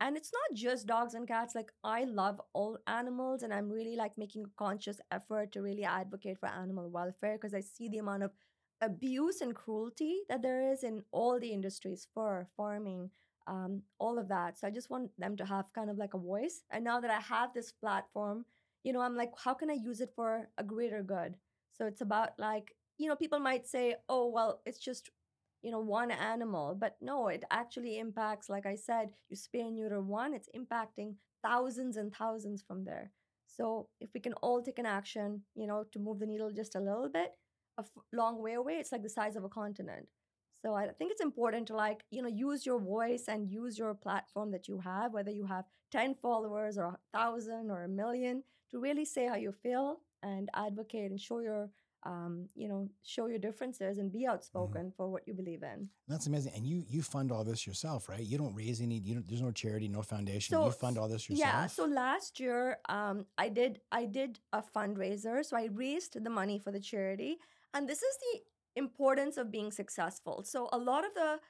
And 0.00 0.16
it's 0.16 0.30
not 0.32 0.56
just 0.56 0.86
dogs 0.86 1.14
and 1.14 1.26
cats. 1.26 1.56
Like 1.56 1.72
I 1.82 2.04
love 2.04 2.40
all 2.52 2.78
animals, 2.86 3.42
and 3.42 3.52
I'm 3.52 3.68
really 3.68 3.96
like 3.96 4.16
making 4.16 4.44
a 4.44 4.62
conscious 4.64 5.00
effort 5.10 5.50
to 5.52 5.62
really 5.62 5.82
advocate 5.82 6.38
for 6.38 6.48
animal 6.48 6.90
welfare 6.90 7.34
because 7.34 7.54
I 7.54 7.60
see 7.60 7.88
the 7.88 7.98
amount 7.98 8.22
of 8.22 8.30
abuse 8.80 9.40
and 9.40 9.52
cruelty 9.52 10.20
that 10.28 10.42
there 10.42 10.70
is 10.72 10.84
in 10.84 11.02
all 11.10 11.40
the 11.40 11.52
industries, 11.52 12.06
fur, 12.14 12.46
farming, 12.56 13.10
um, 13.48 13.82
all 13.98 14.20
of 14.20 14.28
that. 14.28 14.56
So 14.60 14.68
I 14.68 14.70
just 14.70 14.90
want 14.90 15.10
them 15.18 15.36
to 15.36 15.44
have 15.44 15.72
kind 15.74 15.90
of 15.90 15.98
like 15.98 16.14
a 16.14 16.18
voice. 16.18 16.62
And 16.70 16.84
now 16.84 17.00
that 17.00 17.10
I 17.10 17.18
have 17.18 17.52
this 17.52 17.72
platform, 17.72 18.44
you 18.84 18.92
know, 18.92 19.00
I'm 19.00 19.16
like, 19.16 19.32
how 19.36 19.54
can 19.54 19.70
I 19.70 19.74
use 19.74 20.00
it 20.00 20.12
for 20.14 20.48
a 20.56 20.62
greater 20.62 21.02
good? 21.02 21.36
So 21.78 21.86
it's 21.86 22.00
about 22.00 22.30
like, 22.38 22.74
you 22.98 23.08
know, 23.08 23.16
people 23.16 23.38
might 23.38 23.66
say, 23.66 23.96
oh, 24.08 24.28
well, 24.28 24.60
it's 24.66 24.78
just, 24.78 25.10
you 25.62 25.70
know, 25.70 25.80
one 25.80 26.10
animal. 26.10 26.76
But 26.78 26.96
no, 27.00 27.28
it 27.28 27.44
actually 27.50 27.98
impacts, 27.98 28.48
like 28.48 28.66
I 28.66 28.74
said, 28.74 29.10
you 29.28 29.36
spay 29.36 29.60
and 29.66 29.76
neuter 29.76 30.00
one, 30.00 30.34
it's 30.34 30.48
impacting 30.56 31.14
thousands 31.42 31.96
and 31.96 32.14
thousands 32.14 32.62
from 32.66 32.84
there. 32.84 33.12
So 33.46 33.88
if 34.00 34.10
we 34.14 34.20
can 34.20 34.34
all 34.34 34.62
take 34.62 34.78
an 34.78 34.86
action, 34.86 35.42
you 35.54 35.66
know, 35.66 35.84
to 35.92 35.98
move 35.98 36.18
the 36.18 36.26
needle 36.26 36.50
just 36.50 36.74
a 36.74 36.80
little 36.80 37.08
bit, 37.08 37.32
a 37.78 37.82
f- 37.82 38.04
long 38.12 38.42
way 38.42 38.54
away, 38.54 38.74
it's 38.74 38.92
like 38.92 39.02
the 39.02 39.08
size 39.08 39.36
of 39.36 39.44
a 39.44 39.48
continent. 39.48 40.06
So 40.62 40.74
I 40.74 40.88
think 40.88 41.12
it's 41.12 41.20
important 41.20 41.68
to 41.68 41.76
like, 41.76 42.04
you 42.10 42.20
know, 42.22 42.28
use 42.28 42.66
your 42.66 42.80
voice 42.80 43.24
and 43.28 43.50
use 43.50 43.78
your 43.78 43.94
platform 43.94 44.50
that 44.50 44.66
you 44.68 44.80
have, 44.80 45.12
whether 45.12 45.30
you 45.30 45.46
have 45.46 45.64
10 45.92 46.14
followers 46.16 46.76
or 46.76 46.84
a 46.84 46.98
thousand 47.12 47.70
or 47.70 47.84
a 47.84 47.88
million, 47.88 48.42
to 48.70 48.78
really 48.80 49.04
say 49.04 49.26
how 49.26 49.36
you 49.36 49.52
feel 49.52 50.00
and 50.22 50.48
advocate 50.54 51.10
and 51.10 51.20
show 51.20 51.40
your 51.40 51.70
um, 52.04 52.46
you 52.54 52.68
know, 52.68 52.88
show 53.02 53.26
your 53.26 53.40
differences 53.40 53.98
and 53.98 54.12
be 54.12 54.24
outspoken 54.24 54.92
for 54.96 55.08
what 55.08 55.26
you 55.26 55.34
believe 55.34 55.64
in. 55.64 55.88
That's 56.06 56.28
amazing. 56.28 56.52
And 56.54 56.64
you 56.64 56.84
you 56.88 57.02
fund 57.02 57.32
all 57.32 57.42
this 57.42 57.66
yourself, 57.66 58.08
right? 58.08 58.20
You 58.22 58.38
don't 58.38 58.54
raise 58.54 58.80
any. 58.80 58.98
You 58.98 59.14
don't, 59.14 59.26
there's 59.28 59.42
no 59.42 59.50
charity, 59.50 59.88
no 59.88 60.02
foundation. 60.02 60.54
so, 60.54 60.64
you 60.66 60.70
fund 60.70 60.96
all 60.96 61.08
this 61.08 61.28
yourself. 61.28 61.52
Yeah. 61.52 61.66
So 61.66 61.86
last 61.86 62.38
year, 62.38 62.78
um, 62.88 63.26
I 63.36 63.48
did 63.48 63.80
I 63.90 64.04
did 64.04 64.38
a 64.52 64.62
fundraiser. 64.62 65.44
So 65.44 65.56
I 65.56 65.68
raised 65.72 66.22
the 66.22 66.30
money 66.30 66.58
for 66.60 66.70
the 66.70 66.80
charity, 66.80 67.38
and 67.74 67.88
this 67.88 68.00
is 68.00 68.16
the 68.32 68.40
importance 68.76 69.36
of 69.36 69.50
being 69.50 69.72
successful. 69.72 70.44
So 70.44 70.68
a 70.72 70.78
lot 70.78 71.04
of 71.04 71.12
the 71.14 71.40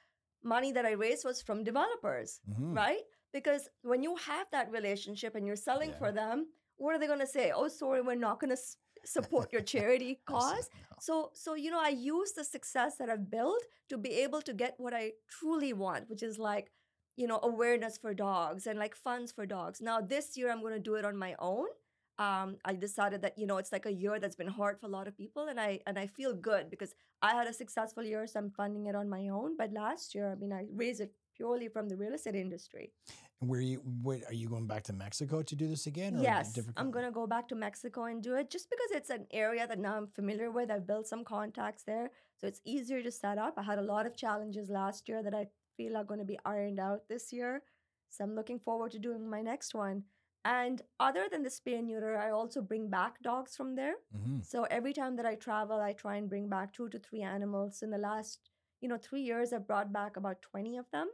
money 0.43 0.71
that 0.71 0.83
I 0.85 0.93
raised 0.93 1.25
was 1.25 1.41
from 1.43 1.63
developers, 1.63 2.41
Mhm. 2.49 2.75
right? 2.75 3.03
Because 3.33 3.69
when 3.83 4.01
you 4.01 4.15
have 4.15 4.47
that 4.51 4.71
relationship 4.71 5.35
and 5.35 5.45
you're 5.45 5.55
selling 5.69 5.91
Yeah. 5.91 5.99
for 5.99 6.11
them, 6.11 6.47
what 6.79 6.95
are 6.95 6.99
they 6.99 7.07
going 7.07 7.19
to 7.19 7.27
say? 7.27 7.51
Oh, 7.55 7.67
sorry, 7.67 8.01
we're 8.01 8.15
not 8.15 8.39
going 8.39 8.49
to 8.49 8.61
s- 8.61 8.77
support 9.05 9.53
your 9.53 9.61
charity 9.73 10.19
cause. 10.25 10.69
No. 10.73 10.95
So, 10.99 11.31
so 11.33 11.53
you 11.55 11.71
know, 11.71 11.81
I 11.81 11.89
use 11.89 12.31
the 12.33 12.43
success 12.43 12.97
that 12.97 13.09
I've 13.09 13.29
built 13.29 13.63
to 13.89 13.97
be 13.97 14.11
able 14.25 14.41
to 14.41 14.53
get 14.53 14.75
what 14.77 14.93
I 14.93 15.13
truly 15.29 15.73
want, 15.73 16.09
which 16.09 16.23
is 16.23 16.37
like, 16.37 16.71
you 17.15 17.27
know, 17.27 17.39
awareness 17.43 17.97
for 17.97 18.13
dogs 18.13 18.65
and 18.67 18.79
like 18.79 18.95
funds 18.95 19.31
for 19.31 19.45
dogs. 19.45 19.81
Now, 19.81 20.01
this 20.01 20.37
year 20.37 20.51
I'm 20.51 20.61
going 20.61 20.73
to 20.73 20.79
do 20.79 20.95
it 20.95 21.05
on 21.05 21.17
my 21.17 21.35
own. 21.39 21.67
Um, 22.17 22.57
I 22.65 22.73
decided 22.73 23.21
that 23.21 23.37
you 23.37 23.47
know 23.47 23.57
it's 23.59 23.71
like 23.71 23.85
a 23.85 23.93
year 23.93 24.19
that's 24.19 24.35
been 24.35 24.49
hard 24.49 24.77
for 24.77 24.87
a 24.87 24.89
lot 24.89 25.07
of 25.07 25.15
people, 25.15 25.47
and 25.47 25.57
I 25.57 25.79
and 25.87 25.97
I 25.97 26.07
feel 26.07 26.33
good 26.33 26.69
because 26.69 26.93
I 27.21 27.33
had 27.33 27.47
a 27.47 27.53
successful 27.53 28.03
year, 28.03 28.27
so 28.27 28.39
I'm 28.39 28.51
funding 28.51 28.87
it 28.87 28.95
on 28.95 29.07
my 29.07 29.29
own. 29.29 29.55
But 29.57 29.71
last 29.71 30.13
year, 30.13 30.29
I 30.29 30.35
mean, 30.35 30.51
I 30.51 30.65
raised 30.73 30.99
it 30.99 31.13
purely 31.33 31.69
from 31.69 31.87
the 31.87 31.95
real 31.95 32.13
estate 32.13 32.35
industry. 32.35 32.91
Where 33.39 33.61
you? 33.61 33.81
Wait, 34.03 34.25
are 34.25 34.33
you 34.33 34.49
going 34.49 34.67
back 34.67 34.83
to 34.83 34.93
Mexico 34.93 35.41
to 35.41 35.55
do 35.55 35.67
this 35.67 35.87
again? 35.87 36.17
Or 36.17 36.21
Yes, 36.21 36.59
I'm 36.75 36.91
gonna 36.91 37.11
go 37.11 37.25
back 37.25 37.47
to 37.49 37.55
Mexico 37.55 38.03
and 38.03 38.21
do 38.21 38.35
it 38.35 38.49
just 38.49 38.69
because 38.69 38.91
it's 38.91 39.09
an 39.09 39.27
area 39.31 39.65
that 39.65 39.79
now 39.79 39.95
I'm 39.95 40.07
familiar 40.07 40.51
with. 40.51 40.69
I've 40.69 40.85
built 40.85 41.07
some 41.07 41.23
contacts 41.23 41.83
there, 41.83 42.11
so 42.35 42.47
it's 42.47 42.59
easier 42.65 43.01
to 43.01 43.11
set 43.11 43.37
up. 43.37 43.53
I 43.57 43.63
had 43.63 43.79
a 43.79 43.83
lot 43.93 44.05
of 44.05 44.17
challenges 44.17 44.69
last 44.69 45.07
year 45.07 45.23
that 45.23 45.33
I 45.33 45.47
feel 45.77 45.95
are 45.95 46.03
going 46.03 46.19
to 46.19 46.25
be 46.25 46.37
ironed 46.43 46.81
out 46.81 47.07
this 47.07 47.31
year, 47.31 47.63
so 48.09 48.25
I'm 48.25 48.35
looking 48.35 48.59
forward 48.59 48.91
to 48.91 48.99
doing 48.99 49.29
my 49.29 49.41
next 49.41 49.73
one. 49.73 50.03
And 50.43 50.81
other 50.99 51.29
than 51.31 51.43
the 51.43 51.49
spay 51.49 51.77
and 51.79 51.87
neuter, 51.87 52.17
I 52.17 52.31
also 52.31 52.61
bring 52.61 52.89
back 52.89 53.21
dogs 53.21 53.55
from 53.55 53.75
there. 53.75 53.95
Mhm. 54.13 54.43
So 54.43 54.63
every 54.65 54.91
time 54.91 55.15
that 55.15 55.25
I 55.25 55.35
travel, 55.35 55.79
I 55.79 55.93
try 55.93 56.15
and 56.17 56.27
bring 56.29 56.49
back 56.49 56.73
two 56.73 56.89
to 56.89 56.99
three 56.99 57.21
animals. 57.21 57.81
In 57.83 57.89
the 57.89 57.97
last, 57.97 58.49
you 58.81 58.89
know, 58.89 58.97
three 58.97 59.21
years, 59.21 59.53
I've 59.53 59.67
brought 59.67 59.93
back 59.93 60.17
about 60.17 60.41
20 60.41 60.77
of 60.77 60.89
them 60.91 61.09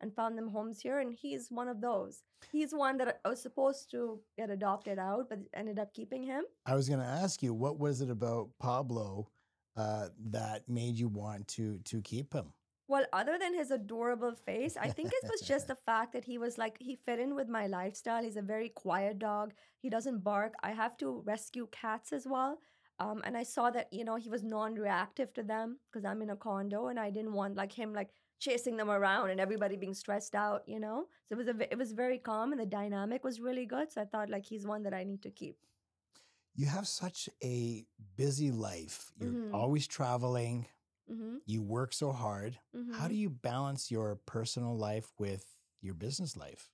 and 0.00 0.14
found 0.14 0.36
them 0.36 0.48
homes 0.48 0.80
here. 0.80 1.00
And 1.00 1.12
he's 1.12 1.48
one 1.50 1.68
of 1.68 1.80
those. 1.80 2.22
He's 2.52 2.72
one 2.72 2.98
that 2.98 3.20
I 3.24 3.28
was 3.28 3.42
supposed 3.42 3.90
to 3.92 4.20
get 4.36 4.50
adopted 4.50 4.98
out, 4.98 5.28
but 5.28 5.40
ended 5.54 5.78
up 5.78 5.92
keeping 5.92 6.22
him. 6.22 6.44
I 6.66 6.74
was 6.74 6.88
going 6.88 7.00
to 7.00 7.06
ask 7.06 7.42
you, 7.42 7.52
what 7.52 7.78
was 7.78 8.00
it 8.00 8.10
about 8.10 8.50
Pablo 8.60 9.28
uh, 9.76 10.08
that 10.30 10.68
made 10.68 10.96
you 10.96 11.08
want 11.08 11.48
to 11.48 11.78
to 11.84 12.00
keep 12.02 12.32
him? 12.32 12.52
Well, 12.88 13.04
other 13.12 13.36
than 13.38 13.54
his 13.54 13.70
adorable 13.70 14.32
face, 14.34 14.76
I 14.80 14.88
think 14.88 15.12
it 15.12 15.30
was 15.30 15.42
just 15.42 15.68
the 15.68 15.74
fact 15.74 16.14
that 16.14 16.24
he 16.24 16.38
was 16.38 16.56
like, 16.56 16.78
he 16.80 16.96
fit 16.96 17.20
in 17.20 17.34
with 17.34 17.46
my 17.48 17.66
lifestyle. 17.66 18.22
He's 18.22 18.38
a 18.38 18.42
very 18.42 18.70
quiet 18.70 19.18
dog. 19.18 19.52
He 19.82 19.90
doesn't 19.90 20.24
bark. 20.24 20.54
I 20.62 20.70
have 20.70 20.96
to 20.98 21.22
rescue 21.26 21.68
cats 21.70 22.14
as 22.14 22.26
well. 22.26 22.58
Um, 22.98 23.20
and 23.24 23.36
I 23.36 23.42
saw 23.42 23.70
that, 23.70 23.92
you 23.92 24.04
know, 24.04 24.16
he 24.16 24.30
was 24.30 24.42
non 24.42 24.74
reactive 24.74 25.32
to 25.34 25.42
them 25.42 25.78
because 25.92 26.04
I'm 26.04 26.22
in 26.22 26.30
a 26.30 26.36
condo 26.36 26.88
and 26.88 26.98
I 26.98 27.10
didn't 27.10 27.34
want 27.34 27.56
like 27.56 27.72
him 27.72 27.92
like 27.92 28.08
chasing 28.38 28.76
them 28.76 28.90
around 28.90 29.30
and 29.30 29.40
everybody 29.40 29.76
being 29.76 29.94
stressed 29.94 30.34
out, 30.34 30.62
you 30.66 30.78
know? 30.80 31.06
So 31.28 31.34
it 31.34 31.38
was, 31.38 31.48
a, 31.48 31.72
it 31.72 31.78
was 31.78 31.92
very 31.92 32.18
calm 32.18 32.52
and 32.52 32.60
the 32.60 32.66
dynamic 32.66 33.24
was 33.24 33.40
really 33.40 33.66
good. 33.66 33.90
So 33.92 34.00
I 34.02 34.04
thought 34.04 34.30
like 34.30 34.46
he's 34.46 34.66
one 34.66 34.82
that 34.84 34.94
I 34.94 35.04
need 35.04 35.22
to 35.22 35.30
keep. 35.30 35.56
You 36.54 36.66
have 36.66 36.88
such 36.88 37.28
a 37.42 37.86
busy 38.16 38.50
life. 38.50 39.12
You're 39.20 39.32
Mhm. 39.32 39.54
always 39.54 39.86
traveling. 39.86 40.66
Mm-hmm. 41.10 41.38
You 41.46 41.62
work 41.62 41.92
so 41.92 42.12
hard. 42.12 42.58
How 42.92 43.08
do 43.08 43.14
you 43.14 43.30
balance 43.30 43.90
your 43.90 44.16
personal 44.16 44.76
life 44.76 45.12
with 45.18 45.56
your 45.80 45.94
business 45.94 46.36
life? 46.36 46.70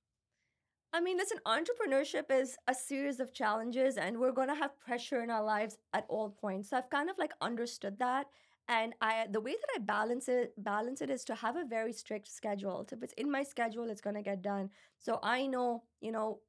I 0.92 1.00
mean, 1.00 1.16
listen, 1.16 1.38
entrepreneurship 1.44 2.30
is 2.30 2.56
a 2.68 2.74
series 2.74 3.18
of 3.18 3.32
challenges, 3.32 3.96
and 3.96 4.18
we're 4.18 4.32
going 4.32 4.48
to 4.48 4.54
have 4.54 4.78
pressure 4.78 5.22
in 5.22 5.30
our 5.30 5.42
lives 5.42 5.76
at 5.92 6.06
all 6.08 6.30
points. 6.30 6.70
So 6.70 6.76
I've 6.76 6.88
kind 6.90 7.10
of 7.10 7.18
like 7.18 7.32
understood 7.40 7.98
that. 7.98 8.26
And 8.68 8.94
I, 9.00 9.26
the 9.30 9.40
way 9.40 9.52
that 9.52 9.68
I 9.76 9.78
balance 9.80 10.28
it, 10.28 10.54
balance 10.56 11.02
it 11.02 11.10
is 11.10 11.24
to 11.24 11.34
have 11.34 11.56
a 11.56 11.64
very 11.64 11.92
strict 11.92 12.28
schedule. 12.28 12.86
So 12.88 12.96
if 12.96 13.02
it's 13.02 13.12
in 13.14 13.30
my 13.30 13.42
schedule, 13.42 13.90
it's 13.90 14.00
going 14.00 14.16
to 14.16 14.22
get 14.22 14.40
done. 14.40 14.70
So 14.98 15.20
I 15.22 15.46
know, 15.46 15.82
you 16.00 16.12
know, 16.12 16.40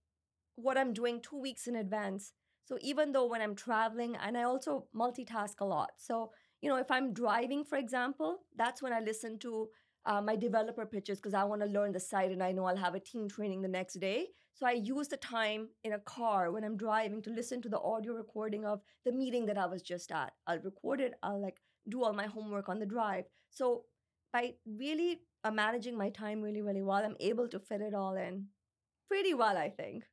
what 0.55 0.77
I'm 0.77 0.93
doing 0.93 1.21
two 1.21 1.39
weeks 1.39 1.67
in 1.67 1.75
advance. 1.75 2.31
So 2.63 2.77
even 2.81 3.11
though 3.11 3.27
when 3.27 3.41
I'm 3.41 3.55
traveling, 3.55 4.15
and 4.15 4.37
I 4.37 4.43
also 4.43 4.85
multitask 4.95 5.59
a 5.59 5.65
lot. 5.65 5.91
So, 5.97 6.31
you 6.61 6.69
know, 6.69 6.77
if 6.77 6.89
I'm 6.89 7.13
driving, 7.13 7.65
for 7.65 7.77
example, 7.77 8.39
that's 8.55 8.81
when 8.81 8.93
I 8.93 9.01
listen 9.01 9.37
to 9.39 9.67
uh, 10.05 10.21
my 10.21 10.35
developer 10.35 10.85
pitches 10.85 11.19
because 11.19 11.33
I 11.33 11.43
want 11.43 11.61
to 11.61 11.67
learn 11.67 11.91
the 11.91 11.99
site 11.99 12.31
and 12.31 12.41
I 12.41 12.51
know 12.51 12.65
I'll 12.65 12.77
have 12.77 12.95
a 12.95 12.99
team 12.99 13.27
training 13.27 13.61
the 13.61 13.67
next 13.67 13.95
day. 13.95 14.27
So 14.53 14.65
I 14.65 14.71
use 14.71 15.09
the 15.09 15.17
time 15.17 15.67
in 15.83 15.93
a 15.93 15.99
car 15.99 16.51
when 16.51 16.63
I'm 16.63 16.77
driving 16.77 17.21
to 17.23 17.29
listen 17.29 17.61
to 17.63 17.69
the 17.69 17.79
audio 17.79 18.13
recording 18.13 18.65
of 18.65 18.81
the 19.03 19.11
meeting 19.11 19.45
that 19.47 19.57
I 19.57 19.65
was 19.65 19.81
just 19.81 20.11
at. 20.11 20.31
I'll 20.47 20.59
record 20.59 21.01
it, 21.01 21.15
I'll 21.21 21.41
like 21.41 21.59
do 21.89 22.03
all 22.03 22.13
my 22.13 22.25
homework 22.25 22.69
on 22.69 22.79
the 22.79 22.85
drive. 22.85 23.25
So 23.49 23.85
by 24.33 24.53
really 24.65 25.21
uh, 25.43 25.51
managing 25.51 25.97
my 25.97 26.09
time 26.09 26.41
really, 26.41 26.61
really 26.61 26.81
well, 26.81 27.03
I'm 27.03 27.15
able 27.19 27.47
to 27.49 27.59
fit 27.59 27.81
it 27.81 27.93
all 27.93 28.15
in 28.15 28.47
pretty 29.07 29.33
well, 29.33 29.57
I 29.57 29.69
think. 29.69 30.03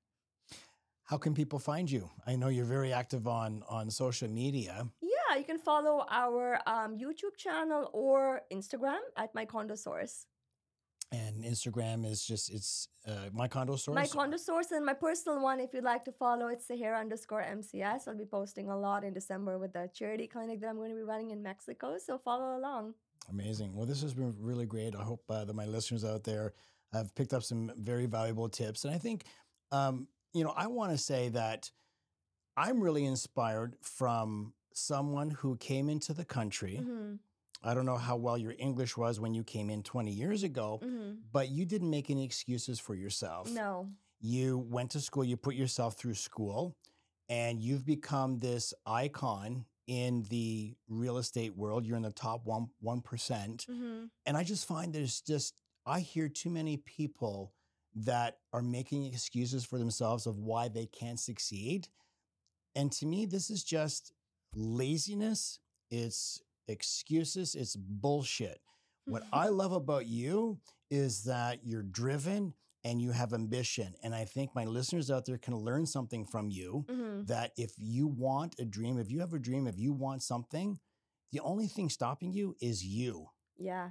How 1.04 1.18
can 1.18 1.34
people 1.34 1.58
find 1.58 1.90
you? 1.90 2.08
I 2.26 2.36
know 2.36 2.48
you're 2.48 2.64
very 2.64 2.92
active 2.92 3.26
on 3.26 3.62
on 3.68 3.90
social 3.90 4.28
media. 4.28 4.88
Yeah, 5.02 5.36
you 5.36 5.44
can 5.44 5.58
follow 5.58 6.06
our 6.08 6.58
um, 6.66 6.96
YouTube 6.96 7.36
channel 7.36 7.90
or 7.92 8.42
Instagram 8.52 9.02
at 9.16 9.34
my 9.34 9.44
condo 9.44 9.74
source. 9.74 10.26
And 11.12 11.44
Instagram 11.44 12.10
is 12.10 12.24
just 12.24 12.50
it's 12.50 12.88
uh, 13.06 13.28
my 13.32 13.46
condo 13.46 13.76
source. 13.76 13.94
My 13.94 14.06
condo 14.06 14.38
source 14.38 14.70
and 14.70 14.84
my 14.84 14.94
personal 14.94 15.42
one, 15.42 15.60
if 15.60 15.74
you'd 15.74 15.84
like 15.84 16.04
to 16.06 16.12
follow, 16.12 16.48
it's 16.48 16.66
Sahara 16.66 16.98
underscore 16.98 17.42
MCS. 17.42 18.08
I'll 18.08 18.16
be 18.16 18.24
posting 18.24 18.70
a 18.70 18.78
lot 18.78 19.04
in 19.04 19.12
December 19.12 19.58
with 19.58 19.74
the 19.74 19.90
charity 19.92 20.26
clinic 20.26 20.60
that 20.60 20.68
I'm 20.68 20.76
going 20.76 20.90
to 20.90 20.96
be 20.96 21.02
running 21.02 21.30
in 21.30 21.42
Mexico. 21.42 21.98
So 21.98 22.18
follow 22.18 22.56
along. 22.56 22.94
Amazing. 23.28 23.74
Well, 23.76 23.84
this 23.84 24.00
has 24.02 24.14
been 24.14 24.34
really 24.40 24.64
great. 24.64 24.96
I 24.96 25.02
hope 25.02 25.22
uh, 25.28 25.44
that 25.44 25.54
my 25.54 25.66
listeners 25.66 26.04
out 26.04 26.24
there 26.24 26.54
have 26.92 27.14
picked 27.14 27.34
up 27.34 27.42
some 27.42 27.70
very 27.76 28.06
valuable 28.06 28.48
tips. 28.48 28.84
And 28.84 28.94
I 28.94 28.98
think, 28.98 29.24
um, 29.70 30.08
you 30.32 30.44
know, 30.44 30.52
I 30.56 30.66
want 30.66 30.92
to 30.92 30.98
say 30.98 31.28
that 31.30 31.70
I'm 32.56 32.80
really 32.80 33.04
inspired 33.04 33.76
from 33.82 34.54
someone 34.74 35.30
who 35.30 35.56
came 35.56 35.88
into 35.88 36.14
the 36.14 36.24
country. 36.24 36.76
hmm 36.76 37.16
I 37.64 37.74
don't 37.74 37.86
know 37.86 37.96
how 37.96 38.16
well 38.16 38.36
your 38.36 38.54
English 38.58 38.96
was 38.96 39.20
when 39.20 39.34
you 39.34 39.44
came 39.44 39.70
in 39.70 39.82
20 39.82 40.10
years 40.10 40.42
ago, 40.42 40.80
hmm 40.82 41.12
but 41.32 41.48
you 41.48 41.64
didn't 41.64 41.88
make 41.88 42.10
any 42.10 42.24
excuses 42.24 42.78
for 42.78 42.94
yourself. 42.94 43.50
No. 43.50 43.88
You 44.20 44.58
went 44.58 44.90
to 44.90 45.00
school, 45.00 45.24
you 45.24 45.36
put 45.36 45.54
yourself 45.54 45.94
through 45.96 46.14
school, 46.14 46.76
and 47.28 47.60
you've 47.60 47.86
become 47.86 48.38
this 48.38 48.74
icon 48.84 49.64
in 49.86 50.24
the 50.28 50.74
real 50.88 51.18
estate 51.18 51.56
world. 51.56 51.86
You're 51.86 51.96
in 51.96 52.02
the 52.02 52.12
top 52.12 52.44
one 52.44 52.68
one 52.80 53.00
percent. 53.00 53.64
hmm 53.68 54.04
And 54.26 54.36
I 54.36 54.44
just 54.44 54.66
find 54.66 54.92
there's 54.92 55.20
just 55.20 55.54
I 55.86 56.00
hear 56.00 56.28
too 56.28 56.50
many 56.50 56.76
people 56.76 57.52
that 57.94 58.38
are 58.52 58.62
making 58.62 59.04
excuses 59.04 59.64
for 59.64 59.78
themselves 59.78 60.26
of 60.26 60.38
why 60.38 60.68
they 60.68 60.86
can't 60.86 61.20
succeed. 61.20 61.88
And 62.74 62.90
to 62.92 63.06
me, 63.06 63.26
this 63.26 63.50
is 63.50 63.64
just 63.64 64.12
laziness. 64.54 65.58
It's 65.90 66.40
excuses. 66.68 67.54
It's 67.54 67.76
bullshit. 67.76 68.60
What 69.06 69.24
I 69.32 69.48
love 69.48 69.72
about 69.72 70.06
you 70.06 70.58
is 70.90 71.24
that 71.24 71.60
you're 71.64 71.82
driven 71.82 72.54
and 72.84 73.00
you 73.00 73.10
have 73.12 73.32
ambition. 73.32 73.94
And 74.02 74.14
I 74.14 74.24
think 74.24 74.54
my 74.54 74.64
listeners 74.64 75.10
out 75.10 75.24
there 75.24 75.38
can 75.38 75.56
learn 75.56 75.86
something 75.86 76.24
from 76.24 76.50
you 76.50 76.86
hmm 76.88 77.22
that 77.26 77.52
if 77.56 77.72
you 77.78 78.08
want 78.08 78.56
a 78.58 78.64
dream, 78.64 78.98
if 78.98 79.08
you 79.10 79.20
have 79.20 79.32
a 79.32 79.38
dream, 79.38 79.68
if 79.68 79.78
you 79.78 79.92
want 79.92 80.22
something, 80.22 80.80
the 81.30 81.38
only 81.40 81.68
thing 81.68 81.88
stopping 81.88 82.32
you 82.32 82.56
is 82.60 82.84
you. 82.84 83.28
Yeah. 83.56 83.90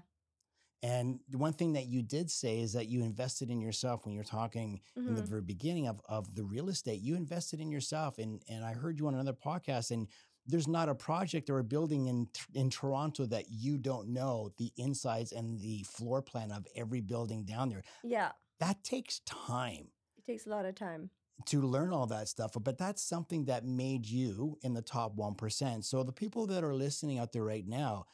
And 0.83 1.19
the 1.29 1.37
one 1.37 1.53
thing 1.53 1.73
that 1.73 1.85
you 1.85 2.01
did 2.01 2.31
say 2.31 2.59
is 2.59 2.73
that 2.73 2.87
you 2.87 3.03
invested 3.03 3.49
in 3.51 3.61
yourself 3.61 4.03
when 4.05 4.15
you're 4.15 4.23
talking 4.23 4.81
in 5.07 5.15
the 5.15 5.21
hmm 5.21 5.29
very 5.29 5.41
beginning 5.41 5.87
of, 5.87 6.01
of 6.09 6.33
the 6.35 6.43
real 6.43 6.69
estate. 6.69 7.01
You 7.01 7.15
invested 7.15 7.59
in 7.59 7.71
yourself. 7.71 8.17
And, 8.17 8.41
and 8.49 8.65
I 8.65 8.73
heard 8.73 8.97
you 8.97 9.07
on 9.07 9.13
another 9.13 9.33
podcast, 9.33 9.91
and 9.91 10.07
there's 10.51 10.67
not 10.67 10.89
a 10.89 10.95
project 10.95 11.49
or 11.49 11.59
a 11.59 11.63
building 11.63 12.07
in, 12.07 12.27
in 12.53 12.69
Toronto 12.69 13.25
that 13.27 13.45
you 13.49 13.77
don't 13.77 14.09
know 14.09 14.51
the 14.57 14.71
insides 14.77 15.31
and 15.31 15.59
the 15.59 15.83
floor 15.83 16.21
plan 16.21 16.51
of 16.51 16.67
every 16.75 17.01
building 17.01 17.43
down 17.45 17.69
there. 17.69 17.83
Yeah. 18.03 18.31
That 18.59 18.83
takes 18.83 19.19
time 19.21 19.87
It 20.17 20.25
takes 20.25 20.45
a 20.45 20.49
lot 20.49 20.65
of 20.65 20.75
time. 20.75 21.09
to 21.47 21.61
learn 21.61 21.91
all 21.91 22.05
that 22.07 22.27
stuff, 22.27 22.51
but 22.61 22.77
that's 22.77 23.01
something 23.01 23.45
that 23.45 23.65
made 23.65 24.05
you 24.05 24.57
in 24.61 24.73
the 24.75 24.81
top 24.83 25.15
1%. 25.15 25.83
So 25.83 26.03
the 26.03 26.11
people 26.11 26.45
that 26.47 26.63
are 26.63 26.75
listening 26.75 27.17
out 27.17 27.31
there 27.31 27.43
right 27.43 27.67
now, 27.67 28.05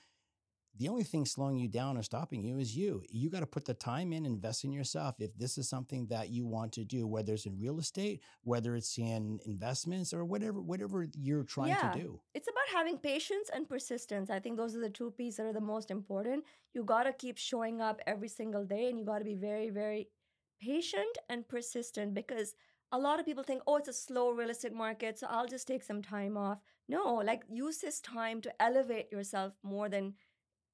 the 0.77 0.87
only 0.89 1.03
thing 1.03 1.25
slowing 1.25 1.57
you 1.57 1.67
down 1.67 1.97
or 1.97 2.03
stopping 2.03 2.43
you 2.43 2.57
is 2.59 2.75
you. 2.75 3.03
You 3.09 3.29
got 3.29 3.39
to 3.41 3.45
put 3.47 3.65
the 3.65 3.73
time 3.73 4.13
in, 4.13 4.25
invest 4.25 4.63
in 4.63 4.71
yourself. 4.71 5.15
If 5.19 5.35
this 5.37 5.57
is 5.57 5.67
something 5.69 6.07
that 6.07 6.29
you 6.29 6.45
want 6.45 6.71
to 6.73 6.85
do, 6.85 7.07
whether 7.07 7.33
it's 7.33 7.45
in 7.45 7.57
real 7.59 7.79
estate, 7.79 8.21
whether 8.43 8.75
it's 8.75 8.97
in 8.97 9.39
investments 9.45 10.13
or 10.13 10.23
whatever, 10.25 10.61
whatever 10.61 11.07
you're 11.17 11.43
trying 11.43 11.69
Yeah. 11.69 11.91
to 11.91 11.99
do. 11.99 12.21
It's 12.33 12.47
about 12.47 12.67
having 12.73 12.97
patience 12.97 13.49
and 13.53 13.67
persistence. 13.67 14.29
I 14.29 14.39
think 14.39 14.57
those 14.57 14.75
are 14.75 14.81
the 14.81 14.89
two 14.89 15.11
pieces 15.11 15.37
that 15.37 15.45
are 15.47 15.53
the 15.53 15.61
most 15.61 15.89
important. 15.91 16.43
You 16.73 16.83
got 16.83 17.03
to 17.03 17.13
keep 17.13 17.37
showing 17.37 17.81
up 17.81 17.99
every 18.05 18.29
single 18.29 18.65
day 18.65 18.89
and 18.89 18.97
you 18.99 19.05
got 19.05 19.19
to 19.19 19.25
be 19.25 19.35
very, 19.35 19.69
very 19.69 20.09
patient 20.61 21.17
and 21.29 21.47
persistent 21.47 22.13
because 22.13 22.55
a 22.91 22.97
lot 22.97 23.19
of 23.19 23.25
people 23.25 23.43
think, 23.43 23.61
oh, 23.67 23.75
it's 23.77 23.89
a 23.89 23.93
slow 23.93 24.31
real 24.31 24.49
estate 24.49 24.73
market, 24.73 25.19
so 25.19 25.27
I'll 25.29 25.47
just 25.47 25.67
take 25.67 25.83
some 25.83 26.01
time 26.01 26.37
off. 26.37 26.59
No, 26.87 27.15
like 27.15 27.43
use 27.49 27.79
this 27.79 27.99
time 27.99 28.39
to 28.41 28.61
elevate 28.61 29.11
yourself 29.11 29.53
more 29.61 29.89
than 29.89 30.13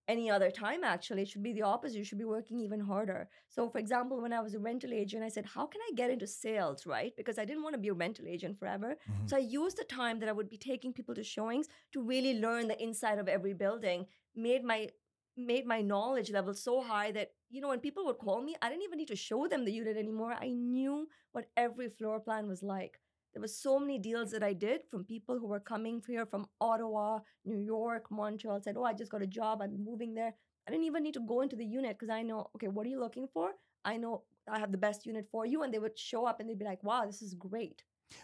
any 0.07 0.29
other 0.29 0.51
time 0.51 0.83
actually 0.83 1.21
it 1.21 1.27
should 1.29 1.43
be 1.43 1.53
the 1.53 1.61
opposite 1.61 1.97
you 1.97 2.03
should 2.03 2.17
be 2.17 2.25
working 2.25 2.59
even 2.59 2.79
harder 2.79 3.29
so 3.47 3.69
for 3.69 3.77
example 3.77 4.21
when 4.21 4.33
i 4.33 4.41
was 4.41 4.53
a 4.53 4.59
rental 4.59 4.91
agent 4.93 5.23
i 5.23 5.29
said 5.29 5.45
how 5.45 5.65
can 5.65 5.79
i 5.89 5.91
get 5.95 6.09
into 6.09 6.27
sales 6.27 6.85
right 6.85 7.13
because 7.15 7.37
i 7.39 7.45
didn't 7.45 7.63
want 7.63 7.73
to 7.73 7.79
be 7.79 7.87
a 7.87 7.93
rental 7.93 8.25
agent 8.27 8.57
forever 8.59 8.97
Mhm. 9.09 9.29
so 9.29 9.37
I 9.37 9.39
used 9.39 9.77
the 9.77 9.85
time 9.85 10.19
that 10.19 10.29
I 10.29 10.33
would 10.33 10.49
be 10.49 10.57
taking 10.57 10.93
people 10.93 11.15
to 11.15 11.23
showings 11.23 11.67
to 11.93 12.01
really 12.01 12.33
learn 12.39 12.67
the 12.67 12.81
inside 12.83 13.17
of 13.19 13.27
every 13.29 13.53
building, 13.53 14.05
made 14.35 14.63
my 14.63 14.89
made 15.35 15.65
my 15.65 15.81
knowledge 15.81 16.29
level 16.31 16.53
so 16.53 16.81
high 16.81 17.11
that 17.11 17.31
you 17.49 17.61
know 17.61 17.69
when 17.69 17.79
people 17.79 18.05
would 18.05 18.17
call 18.19 18.41
me, 18.41 18.55
I 18.61 18.69
didn't 18.69 18.83
even 18.83 18.97
need 18.97 19.07
to 19.07 19.15
show 19.15 19.47
them 19.47 19.65
the 19.65 19.71
unit 19.71 19.97
anymore. 19.97 20.33
I 20.39 20.49
knew 20.49 21.07
what 21.31 21.49
every 21.57 21.89
floor 21.89 22.19
plan 22.19 22.47
was 22.47 22.61
like. 22.61 22.99
There 23.33 23.41
was 23.41 23.57
so 23.57 23.79
many 23.79 23.97
deals 23.97 24.31
that 24.31 24.43
I 24.43 24.53
did 24.53 24.81
from 24.89 25.03
people 25.03 25.39
who 25.39 25.47
were 25.47 25.59
coming 25.59 26.01
here 26.07 26.25
from 26.25 26.45
Ottawa, 26.61 27.19
New 27.45 27.57
York, 27.57 28.11
Montreal, 28.11 28.61
said, 28.61 28.77
"Oh, 28.77 28.83
I 28.83 28.93
just 28.93 29.11
got 29.11 29.21
a 29.21 29.27
job. 29.27 29.61
I'm 29.61 29.83
moving 29.83 30.13
there." 30.13 30.35
I 30.67 30.71
didn't 30.71 30.85
even 30.85 31.03
need 31.03 31.15
to 31.15 31.19
go 31.19 31.41
into 31.41 31.55
the 31.55 31.65
unit 31.65 31.97
because 31.97 32.13
I 32.13 32.21
know, 32.21 32.49
okay, 32.55 32.69
what 32.69 32.85
are 32.85 32.89
you 32.89 32.99
looking 32.99 33.27
for? 33.27 33.51
I 33.83 33.97
know 33.97 34.23
I 34.47 34.59
have 34.59 34.71
the 34.71 34.77
best 34.77 35.05
unit 35.05 35.27
for 35.31 35.45
you, 35.45 35.63
and 35.63 35.73
they 35.73 35.79
would 35.79 35.97
show 35.97 36.25
up 36.25 36.39
and 36.39 36.49
they'd 36.49 36.59
be 36.59 36.65
like, 36.65 36.83
"Wow, 36.83 37.05
this 37.05 37.21
is 37.21 37.33
great." 37.33 37.83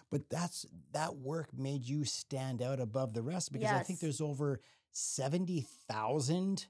But 0.09 0.29
that's 0.29 0.65
that 0.91 1.15
work 1.17 1.49
made 1.53 1.83
you 1.83 2.05
stand 2.05 2.61
out 2.61 2.79
above 2.79 3.13
the 3.13 3.23
rest 3.23 3.51
because 3.51 3.71
I 3.71 3.83
think 3.83 3.99
there's 3.99 4.21
over 4.21 4.61
70,000 4.91 6.67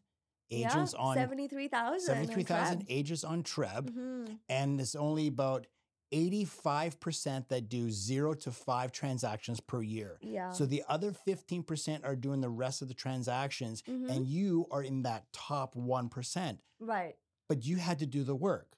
agents 0.52 0.94
yeah, 0.94 1.00
on 1.00 1.16
73,000. 1.16 2.00
73,000 2.00 2.86
agents 2.90 3.24
on 3.24 3.44
Treb. 3.44 3.92
hmm 3.92 4.26
and 4.48 4.82
it's 4.82 4.96
only 4.96 5.28
about 5.28 5.68
85% 6.12 7.47
that 7.49 7.70
do 7.70 7.89
zero 7.91 8.34
to 8.36 8.51
five 8.51 8.91
transactions 8.91 9.60
per 9.60 9.82
year. 9.82 10.18
Yeah. 10.22 10.51
So 10.51 10.66
the 10.66 10.84
other 10.88 11.12
15% 11.12 12.03
are 12.05 12.16
doing 12.16 12.41
the 12.41 12.49
rest 12.49 12.82
of 12.82 12.88
the 12.88 12.93
transactions, 12.93 13.82
Mhm. 13.84 14.10
and 14.10 14.28
you 14.28 14.68
are 14.72 14.84
in 14.84 15.03
that 15.03 15.32
top 15.34 15.76
1%. 15.76 16.60
right. 16.80 17.18
But 17.47 17.66
you 17.66 17.78
had 17.78 17.97
to 17.99 18.05
do 18.05 18.24
the 18.24 18.36
work. 18.36 18.78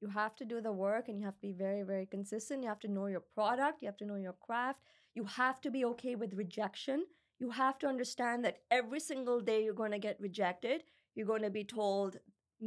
You 0.00 0.08
have 0.08 0.36
to 0.36 0.44
do 0.44 0.60
the 0.60 0.70
work 0.72 1.08
and 1.08 1.18
you 1.18 1.24
have 1.24 1.34
to 1.34 1.40
be 1.40 1.52
very, 1.52 1.82
very 1.82 2.06
consistent. 2.06 2.62
You 2.62 2.68
have 2.68 2.78
to 2.80 2.88
know 2.88 3.06
your 3.06 3.20
product. 3.20 3.82
You 3.82 3.86
have 3.88 3.96
to 3.98 4.04
know 4.04 4.14
your 4.16 4.34
craft. 4.34 4.80
You 5.14 5.24
have 5.24 5.60
to 5.62 5.70
be 5.70 5.84
okay 5.86 6.14
with 6.14 6.34
rejection. 6.34 7.06
You 7.40 7.50
have 7.50 7.78
to 7.80 7.86
understand 7.88 8.44
that 8.44 8.62
every 8.70 9.00
single 9.00 9.40
day 9.40 9.64
you're 9.64 9.74
going 9.74 9.90
to 9.92 9.98
get 9.98 10.20
rejected. 10.20 10.84
You're 11.16 11.26
going 11.26 11.42
to 11.42 11.50
be 11.50 11.64
told 11.64 12.18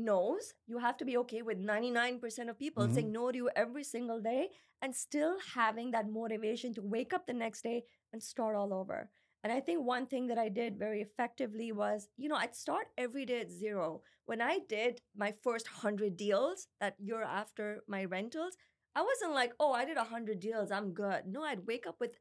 no's. 0.04 0.54
You 0.68 0.78
have 0.80 0.98
to 0.98 1.06
be 1.06 1.18
okay 1.18 1.42
with 1.42 1.58
99% 1.58 2.50
of 2.50 2.58
people 2.58 2.88
Mhm. 2.88 2.94
saying 2.94 3.12
no 3.12 3.32
to 3.32 3.38
you 3.38 3.50
every 3.56 3.84
single 3.84 4.22
day 4.22 4.50
and 4.82 4.96
still 4.96 5.40
having 5.40 5.92
that 5.92 6.10
motivation 6.10 6.74
to 6.76 6.82
wake 6.82 7.14
up 7.14 7.26
the 7.26 7.34
next 7.34 7.62
day 7.64 7.86
and 8.14 8.22
start 8.22 8.56
all 8.56 8.74
over. 8.74 9.10
And 9.44 9.54
I 9.54 9.60
think 9.62 9.86
one 9.86 10.08
thing 10.08 10.28
that 10.28 10.38
I 10.38 10.50
did 10.50 10.78
very 10.78 11.02
effectively 11.02 11.72
was, 11.72 12.10
you 12.18 12.28
know, 12.30 12.36
I'd 12.36 12.56
start 12.56 12.88
every 12.98 13.26
day 13.26 13.42
at 13.42 13.52
zero. 13.52 14.04
When 14.26 14.42
I 14.42 14.60
did 14.60 15.02
my 15.16 15.32
first 15.32 15.68
100 15.68 16.18
deals 16.18 16.68
that 16.80 17.00
year 17.00 17.24
after 17.24 17.84
my 17.88 18.06
rentals, 18.06 18.58
I 18.96 19.04
wasn't 19.04 19.34
like, 19.34 19.54
oh, 19.60 19.72
I 19.74 19.86
did 19.86 19.98
100 19.98 20.40
deals, 20.40 20.72
I'm 20.72 20.94
good. 20.94 21.28
No, 21.28 21.44
I'd 21.44 21.68
wake 21.68 21.86
up 21.88 22.00
with 22.00 22.18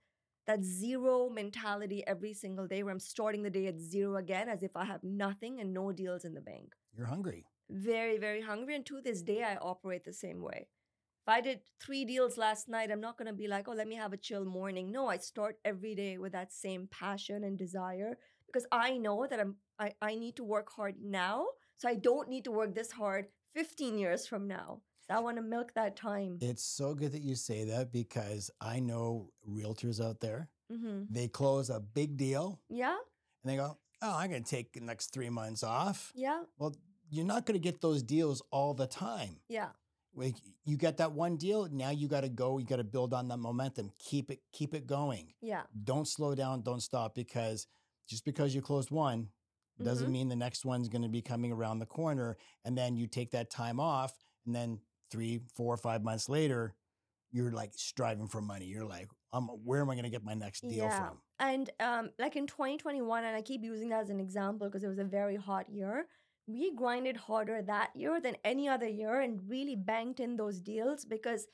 that 0.46 0.62
zero 0.62 1.28
mentality 1.28 2.06
every 2.06 2.32
single 2.32 2.66
day 2.68 2.82
where 2.82 2.92
I'm 2.92 3.00
starting 3.00 3.42
the 3.42 3.50
day 3.50 3.66
at 3.66 3.80
zero 3.80 4.16
again 4.16 4.48
as 4.48 4.62
if 4.62 4.76
I 4.76 4.84
have 4.84 5.02
nothing 5.02 5.58
and 5.60 5.72
no 5.74 5.90
deals 5.92 6.24
in 6.24 6.34
the 6.34 6.40
bank. 6.40 6.74
You're 6.96 7.06
hungry. 7.06 7.46
Very, 7.70 8.18
very 8.18 8.40
hungry. 8.42 8.74
And 8.76 8.86
to 8.86 9.00
this 9.00 9.22
day, 9.22 9.42
I 9.42 9.56
operate 9.56 10.04
the 10.04 10.12
same 10.12 10.40
way. 10.42 10.68
If 11.26 11.28
I 11.28 11.40
did 11.40 11.60
three 11.80 12.04
deals 12.04 12.38
last 12.38 12.68
night, 12.68 12.90
I'm 12.92 13.00
not 13.00 13.18
going 13.18 13.26
to 13.26 13.32
be 13.32 13.48
like, 13.48 13.66
oh, 13.68 13.72
let 13.72 13.88
me 13.88 13.96
have 13.96 14.12
a 14.12 14.16
chill 14.16 14.44
morning. 14.44 14.92
No, 14.92 15.08
I 15.08 15.16
start 15.16 15.56
every 15.64 15.94
day 15.96 16.18
with 16.18 16.32
that 16.32 16.52
same 16.52 16.88
passion 16.90 17.42
and 17.42 17.58
desire 17.58 18.16
because 18.46 18.66
I 18.70 18.96
know 18.96 19.26
that 19.28 19.40
I'm, 19.40 19.56
I, 19.78 19.92
I 20.00 20.14
need 20.14 20.36
to 20.36 20.44
work 20.44 20.68
hard 20.70 20.94
now. 21.02 21.46
So 21.78 21.88
I 21.88 21.96
don't 21.96 22.28
need 22.28 22.44
to 22.44 22.52
work 22.52 22.74
this 22.74 22.92
hard 22.92 23.26
15 23.54 23.98
years 23.98 24.26
from 24.26 24.46
now. 24.46 24.82
So 25.08 25.14
I 25.16 25.18
want 25.20 25.36
to 25.36 25.42
milk 25.42 25.72
that 25.74 25.96
time. 25.96 26.38
It's 26.40 26.64
so 26.64 26.94
good 26.94 27.12
that 27.12 27.22
you 27.22 27.34
say 27.34 27.64
that 27.64 27.92
because 27.92 28.50
I 28.60 28.78
know 28.78 29.30
realtors 29.48 30.00
out 30.00 30.20
there. 30.20 30.48
hmm 30.70 31.02
They 31.10 31.26
close 31.26 31.70
a 31.70 31.80
big 31.80 32.16
deal 32.16 32.60
Yeah. 32.70 32.96
and 33.42 33.52
they 33.52 33.56
go, 33.56 33.78
Oh, 34.02 34.14
I'm 34.16 34.30
going 34.30 34.44
to 34.44 34.48
take 34.50 34.72
the 34.74 34.80
next 34.80 35.12
three 35.12 35.30
months 35.30 35.62
off. 35.64 36.12
Yeah. 36.14 36.42
Well, 36.58 36.74
you're 37.10 37.24
not 37.26 37.46
going 37.46 37.58
to 37.58 37.62
get 37.62 37.80
those 37.80 38.02
deals 38.02 38.42
all 38.50 38.74
the 38.74 38.86
time. 38.86 39.36
Yeah. 39.48 39.68
like, 40.14 40.34
you 40.64 40.76
get 40.78 40.96
that 40.96 41.12
one 41.12 41.36
deal. 41.36 41.68
Now 41.70 41.90
you 41.90 42.08
got 42.08 42.22
to 42.22 42.28
go. 42.30 42.56
You 42.58 42.64
got 42.66 42.76
to 42.76 42.84
build 42.84 43.12
on 43.12 43.28
that 43.28 43.36
momentum. 43.36 43.92
Keep 43.98 44.30
it, 44.30 44.40
keep 44.52 44.74
it 44.74 44.86
going. 44.86 45.34
Yeah. 45.42 45.62
Don't 45.84 46.08
slow 46.08 46.34
down. 46.34 46.62
Don't 46.62 46.80
stop 46.80 47.14
because 47.14 47.66
just 48.08 48.24
because 48.24 48.54
you 48.54 48.62
closed 48.62 48.90
one 48.90 49.28
doesn't 49.82 50.08
Mhm. 50.08 50.12
mean 50.12 50.28
the 50.28 50.36
next 50.36 50.64
one's 50.64 50.88
going 50.88 51.02
to 51.02 51.08
be 51.08 51.20
coming 51.20 51.52
around 51.52 51.80
the 51.80 51.86
corner. 51.86 52.38
And 52.64 52.76
then 52.78 52.96
you 52.96 53.06
take 53.06 53.30
that 53.32 53.50
time 53.50 53.78
off, 53.78 54.14
and 54.46 54.54
then 54.54 54.80
three, 55.10 55.40
four, 55.54 55.76
five 55.76 56.02
months 56.02 56.28
later, 56.30 56.74
you're 57.30 57.50
like 57.52 57.72
striving 57.76 58.26
for 58.26 58.40
money. 58.40 58.64
You're 58.64 58.86
like, 58.86 59.08
um, 59.34 59.48
where 59.64 59.82
am 59.82 59.90
I 59.90 59.94
going 59.96 60.04
to 60.04 60.10
get 60.10 60.24
my 60.24 60.32
next 60.34 60.62
deal 60.62 60.84
Yeah. 60.86 61.08
from? 61.08 61.18
And 61.38 61.68
um, 61.78 62.10
like 62.18 62.36
in 62.36 62.46
2021, 62.46 63.24
and 63.24 63.36
I 63.36 63.42
keep 63.42 63.62
using 63.62 63.90
that 63.90 64.00
as 64.00 64.08
an 64.10 64.18
example 64.20 64.66
because 64.66 64.82
it 64.82 64.88
was 64.88 64.98
a 64.98 65.04
very 65.04 65.36
hot 65.36 65.68
year. 65.68 66.08
We 66.46 66.74
grinded 66.74 67.16
harder 67.16 67.62
that 67.62 67.90
year 67.94 68.20
than 68.20 68.36
any 68.44 68.68
other 68.68 68.88
year 68.88 69.20
and 69.20 69.40
really 69.48 69.76
banked 69.76 70.20
in 70.20 70.36
those 70.36 70.60
deals 70.60 71.04
because 71.04 71.46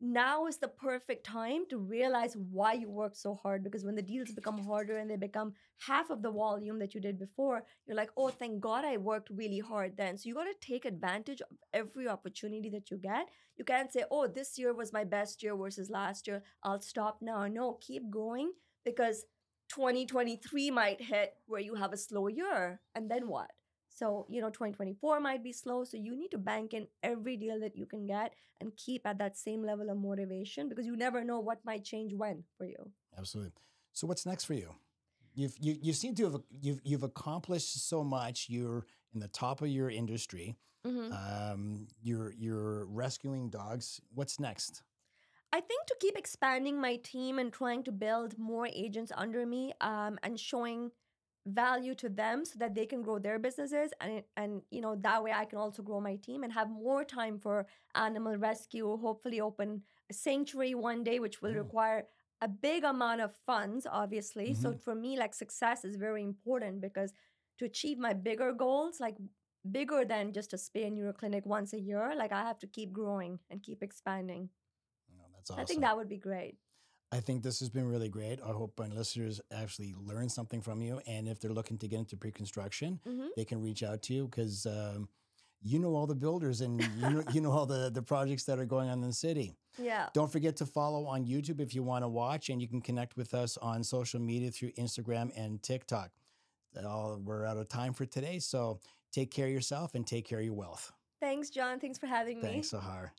now 0.00 0.46
is 0.46 0.56
the 0.56 0.68
perfect 0.68 1.24
time 1.26 1.64
to 1.68 1.78
realize 1.78 2.34
why 2.50 2.72
you 2.72 2.88
worked 2.88 3.18
so 3.18 3.34
hard. 3.34 3.62
Because 3.62 3.84
when 3.84 3.94
the 3.94 4.02
deals 4.02 4.30
become 4.30 4.58
harder 4.58 4.96
and 4.96 5.10
they 5.10 5.16
become 5.16 5.52
half 5.86 6.08
of 6.10 6.22
the 6.22 6.30
volume 6.30 6.78
that 6.78 6.94
you 6.94 7.00
did 7.00 7.18
before, 7.18 7.64
you're 7.86 7.96
like, 7.96 8.10
oh, 8.16 8.30
thank 8.30 8.60
God 8.60 8.84
I 8.84 8.96
worked 8.96 9.28
really 9.30 9.58
hard 9.58 9.96
then. 9.96 10.16
So 10.16 10.28
you 10.28 10.34
got 10.34 10.44
to 10.44 10.54
take 10.66 10.86
advantage 10.86 11.42
of 11.42 11.56
every 11.74 12.08
opportunity 12.08 12.70
that 12.70 12.90
you 12.90 12.96
get. 12.96 13.28
You 13.56 13.64
can't 13.64 13.92
say, 13.92 14.04
oh, 14.10 14.26
this 14.26 14.58
year 14.58 14.72
was 14.72 14.92
my 14.92 15.04
best 15.04 15.42
year 15.42 15.54
versus 15.54 15.90
last 15.90 16.26
year. 16.26 16.42
I'll 16.64 16.80
stop 16.80 17.18
now. 17.20 17.46
No, 17.46 17.78
keep 17.82 18.10
going 18.10 18.52
because 18.86 19.24
2023 19.68 20.70
might 20.70 21.02
hit 21.02 21.34
where 21.46 21.60
you 21.60 21.74
have 21.74 21.92
a 21.92 21.98
slow 21.98 22.28
year. 22.28 22.80
And 22.94 23.10
then 23.10 23.28
what? 23.28 23.50
So, 24.00 24.24
you 24.30 24.40
know, 24.40 24.48
2024 24.48 25.20
might 25.20 25.44
be 25.44 25.52
slow. 25.52 25.84
So 25.84 25.98
you 25.98 26.16
need 26.16 26.30
to 26.30 26.38
bank 26.38 26.72
in 26.72 26.86
every 27.02 27.36
deal 27.36 27.60
that 27.60 27.76
you 27.76 27.84
can 27.84 28.06
get 28.06 28.32
and 28.58 28.74
keep 28.74 29.06
at 29.06 29.18
that 29.18 29.36
same 29.36 29.62
level 29.62 29.90
of 29.90 29.98
motivation 29.98 30.70
because 30.70 30.86
you 30.86 30.96
never 30.96 31.22
know 31.22 31.38
what 31.38 31.58
might 31.66 31.84
change 31.84 32.14
when 32.14 32.44
for 32.56 32.64
you. 32.64 32.90
Absolutely. 33.18 33.52
So 33.92 34.06
what's 34.06 34.24
next 34.24 34.44
for 34.46 34.54
you? 34.54 34.70
You've 35.34 35.54
you, 35.60 35.76
you 35.82 35.92
seem 35.92 36.14
to 36.14 36.24
have 36.24 36.40
you've 36.62 36.80
you've 36.82 37.02
accomplished 37.02 37.88
so 37.88 38.02
much. 38.02 38.46
You're 38.48 38.86
in 39.12 39.20
the 39.20 39.28
top 39.28 39.60
of 39.60 39.68
your 39.68 39.90
industry. 39.90 40.56
Mhm. 40.86 41.12
Um, 41.12 41.86
you're 42.02 42.32
you're 42.32 42.86
rescuing 42.86 43.50
dogs. 43.50 44.00
What's 44.14 44.40
next? 44.40 44.82
I 45.52 45.60
think 45.60 45.86
to 45.86 45.96
keep 46.00 46.16
expanding 46.16 46.80
my 46.80 46.96
team 46.96 47.38
and 47.38 47.52
trying 47.52 47.82
to 47.84 47.92
build 47.92 48.38
more 48.38 48.68
agents 48.68 49.12
under 49.14 49.44
me 49.44 49.74
um, 49.80 50.18
and 50.22 50.38
showing 50.40 50.90
value 51.46 51.94
to 51.94 52.08
them 52.08 52.44
so 52.44 52.58
that 52.58 52.74
they 52.74 52.84
can 52.86 53.02
grow 53.02 53.18
their 53.18 53.38
businesses 53.38 53.92
and 54.00 54.22
and 54.36 54.62
you 54.70 54.80
know 54.80 54.94
that 54.96 55.22
way 55.22 55.32
I 55.32 55.44
can 55.46 55.58
also 55.58 55.82
grow 55.82 56.00
my 56.00 56.16
team 56.16 56.42
and 56.44 56.52
have 56.52 56.68
more 56.70 57.04
time 57.04 57.38
for 57.38 57.66
animal 57.94 58.36
rescue 58.36 58.96
hopefully 58.98 59.40
open 59.40 59.82
a 60.10 60.14
sanctuary 60.14 60.74
one 60.74 61.02
day 61.02 61.18
which 61.18 61.40
will 61.40 61.52
Mm. 61.54 61.58
require 61.64 62.06
a 62.42 62.48
big 62.48 62.84
amount 62.84 63.20
of 63.22 63.34
funds 63.46 63.86
obviously 63.90 64.54
so 64.54 64.74
for 64.84 64.94
me 64.94 65.18
like 65.18 65.34
success 65.34 65.84
is 65.84 65.96
very 65.96 66.22
important 66.22 66.80
because 66.80 67.12
to 67.58 67.64
achieve 67.64 67.98
my 67.98 68.12
bigger 68.12 68.52
goals 68.52 69.00
like 69.00 69.16
bigger 69.70 70.04
than 70.04 70.32
just 70.32 70.52
a 70.52 70.56
spay 70.56 70.86
and 70.86 70.94
neuter 70.96 71.12
clinic 71.12 71.44
once 71.46 71.72
a 71.72 71.80
year 71.80 72.14
like 72.16 72.32
I 72.32 72.42
have 72.42 72.58
to 72.60 72.66
keep 72.66 72.92
growing 72.92 73.38
and 73.50 73.62
keep 73.62 73.82
expanding 73.82 74.48
Oh, 75.10 75.26
that's 75.34 75.50
awesome. 75.50 75.62
I 75.62 75.64
think 75.66 75.80
that 75.82 75.96
would 75.96 76.08
be 76.08 76.18
great. 76.18 76.56
I 77.12 77.20
think 77.20 77.42
this 77.42 77.58
has 77.60 77.68
been 77.68 77.88
really 77.88 78.08
great. 78.08 78.40
I 78.40 78.52
hope 78.52 78.78
my 78.78 78.86
listeners 78.86 79.40
actually 79.52 79.94
learn 79.98 80.28
something 80.28 80.60
from 80.60 80.80
you. 80.80 81.00
And 81.06 81.28
if 81.28 81.40
they're 81.40 81.52
looking 81.52 81.76
to 81.78 81.88
get 81.88 81.98
into 81.98 82.16
pre-construction, 82.16 83.00
hmm 83.04 83.26
they 83.36 83.44
can 83.44 83.60
reach 83.62 83.82
out 83.82 84.02
to 84.02 84.14
you 84.14 84.26
because 84.26 84.66
um, 84.66 85.08
you 85.62 85.78
know 85.78 85.94
all 85.94 86.06
the 86.06 86.14
builders 86.14 86.60
and 86.60 86.80
you 86.98 87.10
know, 87.10 87.22
you 87.32 87.40
know 87.40 87.52
all 87.52 87.66
the, 87.66 87.90
the 87.90 88.02
projects 88.02 88.44
that 88.44 88.58
are 88.58 88.64
going 88.64 88.88
on 88.88 89.02
in 89.02 89.08
the 89.08 89.12
city. 89.12 89.54
Yeah. 89.78 90.08
Don't 90.14 90.30
forget 90.30 90.56
to 90.56 90.66
follow 90.66 91.06
on 91.06 91.24
YouTube 91.24 91.60
if 91.60 91.74
you 91.74 91.82
want 91.82 92.04
to 92.04 92.08
watch, 92.08 92.48
and 92.48 92.60
you 92.60 92.68
can 92.68 92.80
connect 92.80 93.16
with 93.16 93.34
us 93.34 93.56
on 93.58 93.84
social 93.84 94.20
media 94.20 94.50
through 94.50 94.72
Instagram 94.72 95.30
and 95.36 95.62
TikTok. 95.62 96.10
All, 96.84 97.20
we're 97.22 97.44
out 97.44 97.56
of 97.56 97.68
time 97.68 97.92
for 97.92 98.06
today. 98.06 98.38
So 98.38 98.80
take 99.12 99.30
care 99.30 99.46
of 99.46 99.52
yourself 99.52 99.94
and 99.94 100.06
take 100.06 100.24
care 100.26 100.38
of 100.38 100.44
your 100.44 100.54
wealth. 100.54 100.92
Thanks, 101.20 101.50
John. 101.50 101.78
Thanks 101.80 101.98
for 101.98 102.06
having 102.06 102.40
me. 102.40 102.48
Thanks, 102.48 102.70
Sehr. 102.70 103.12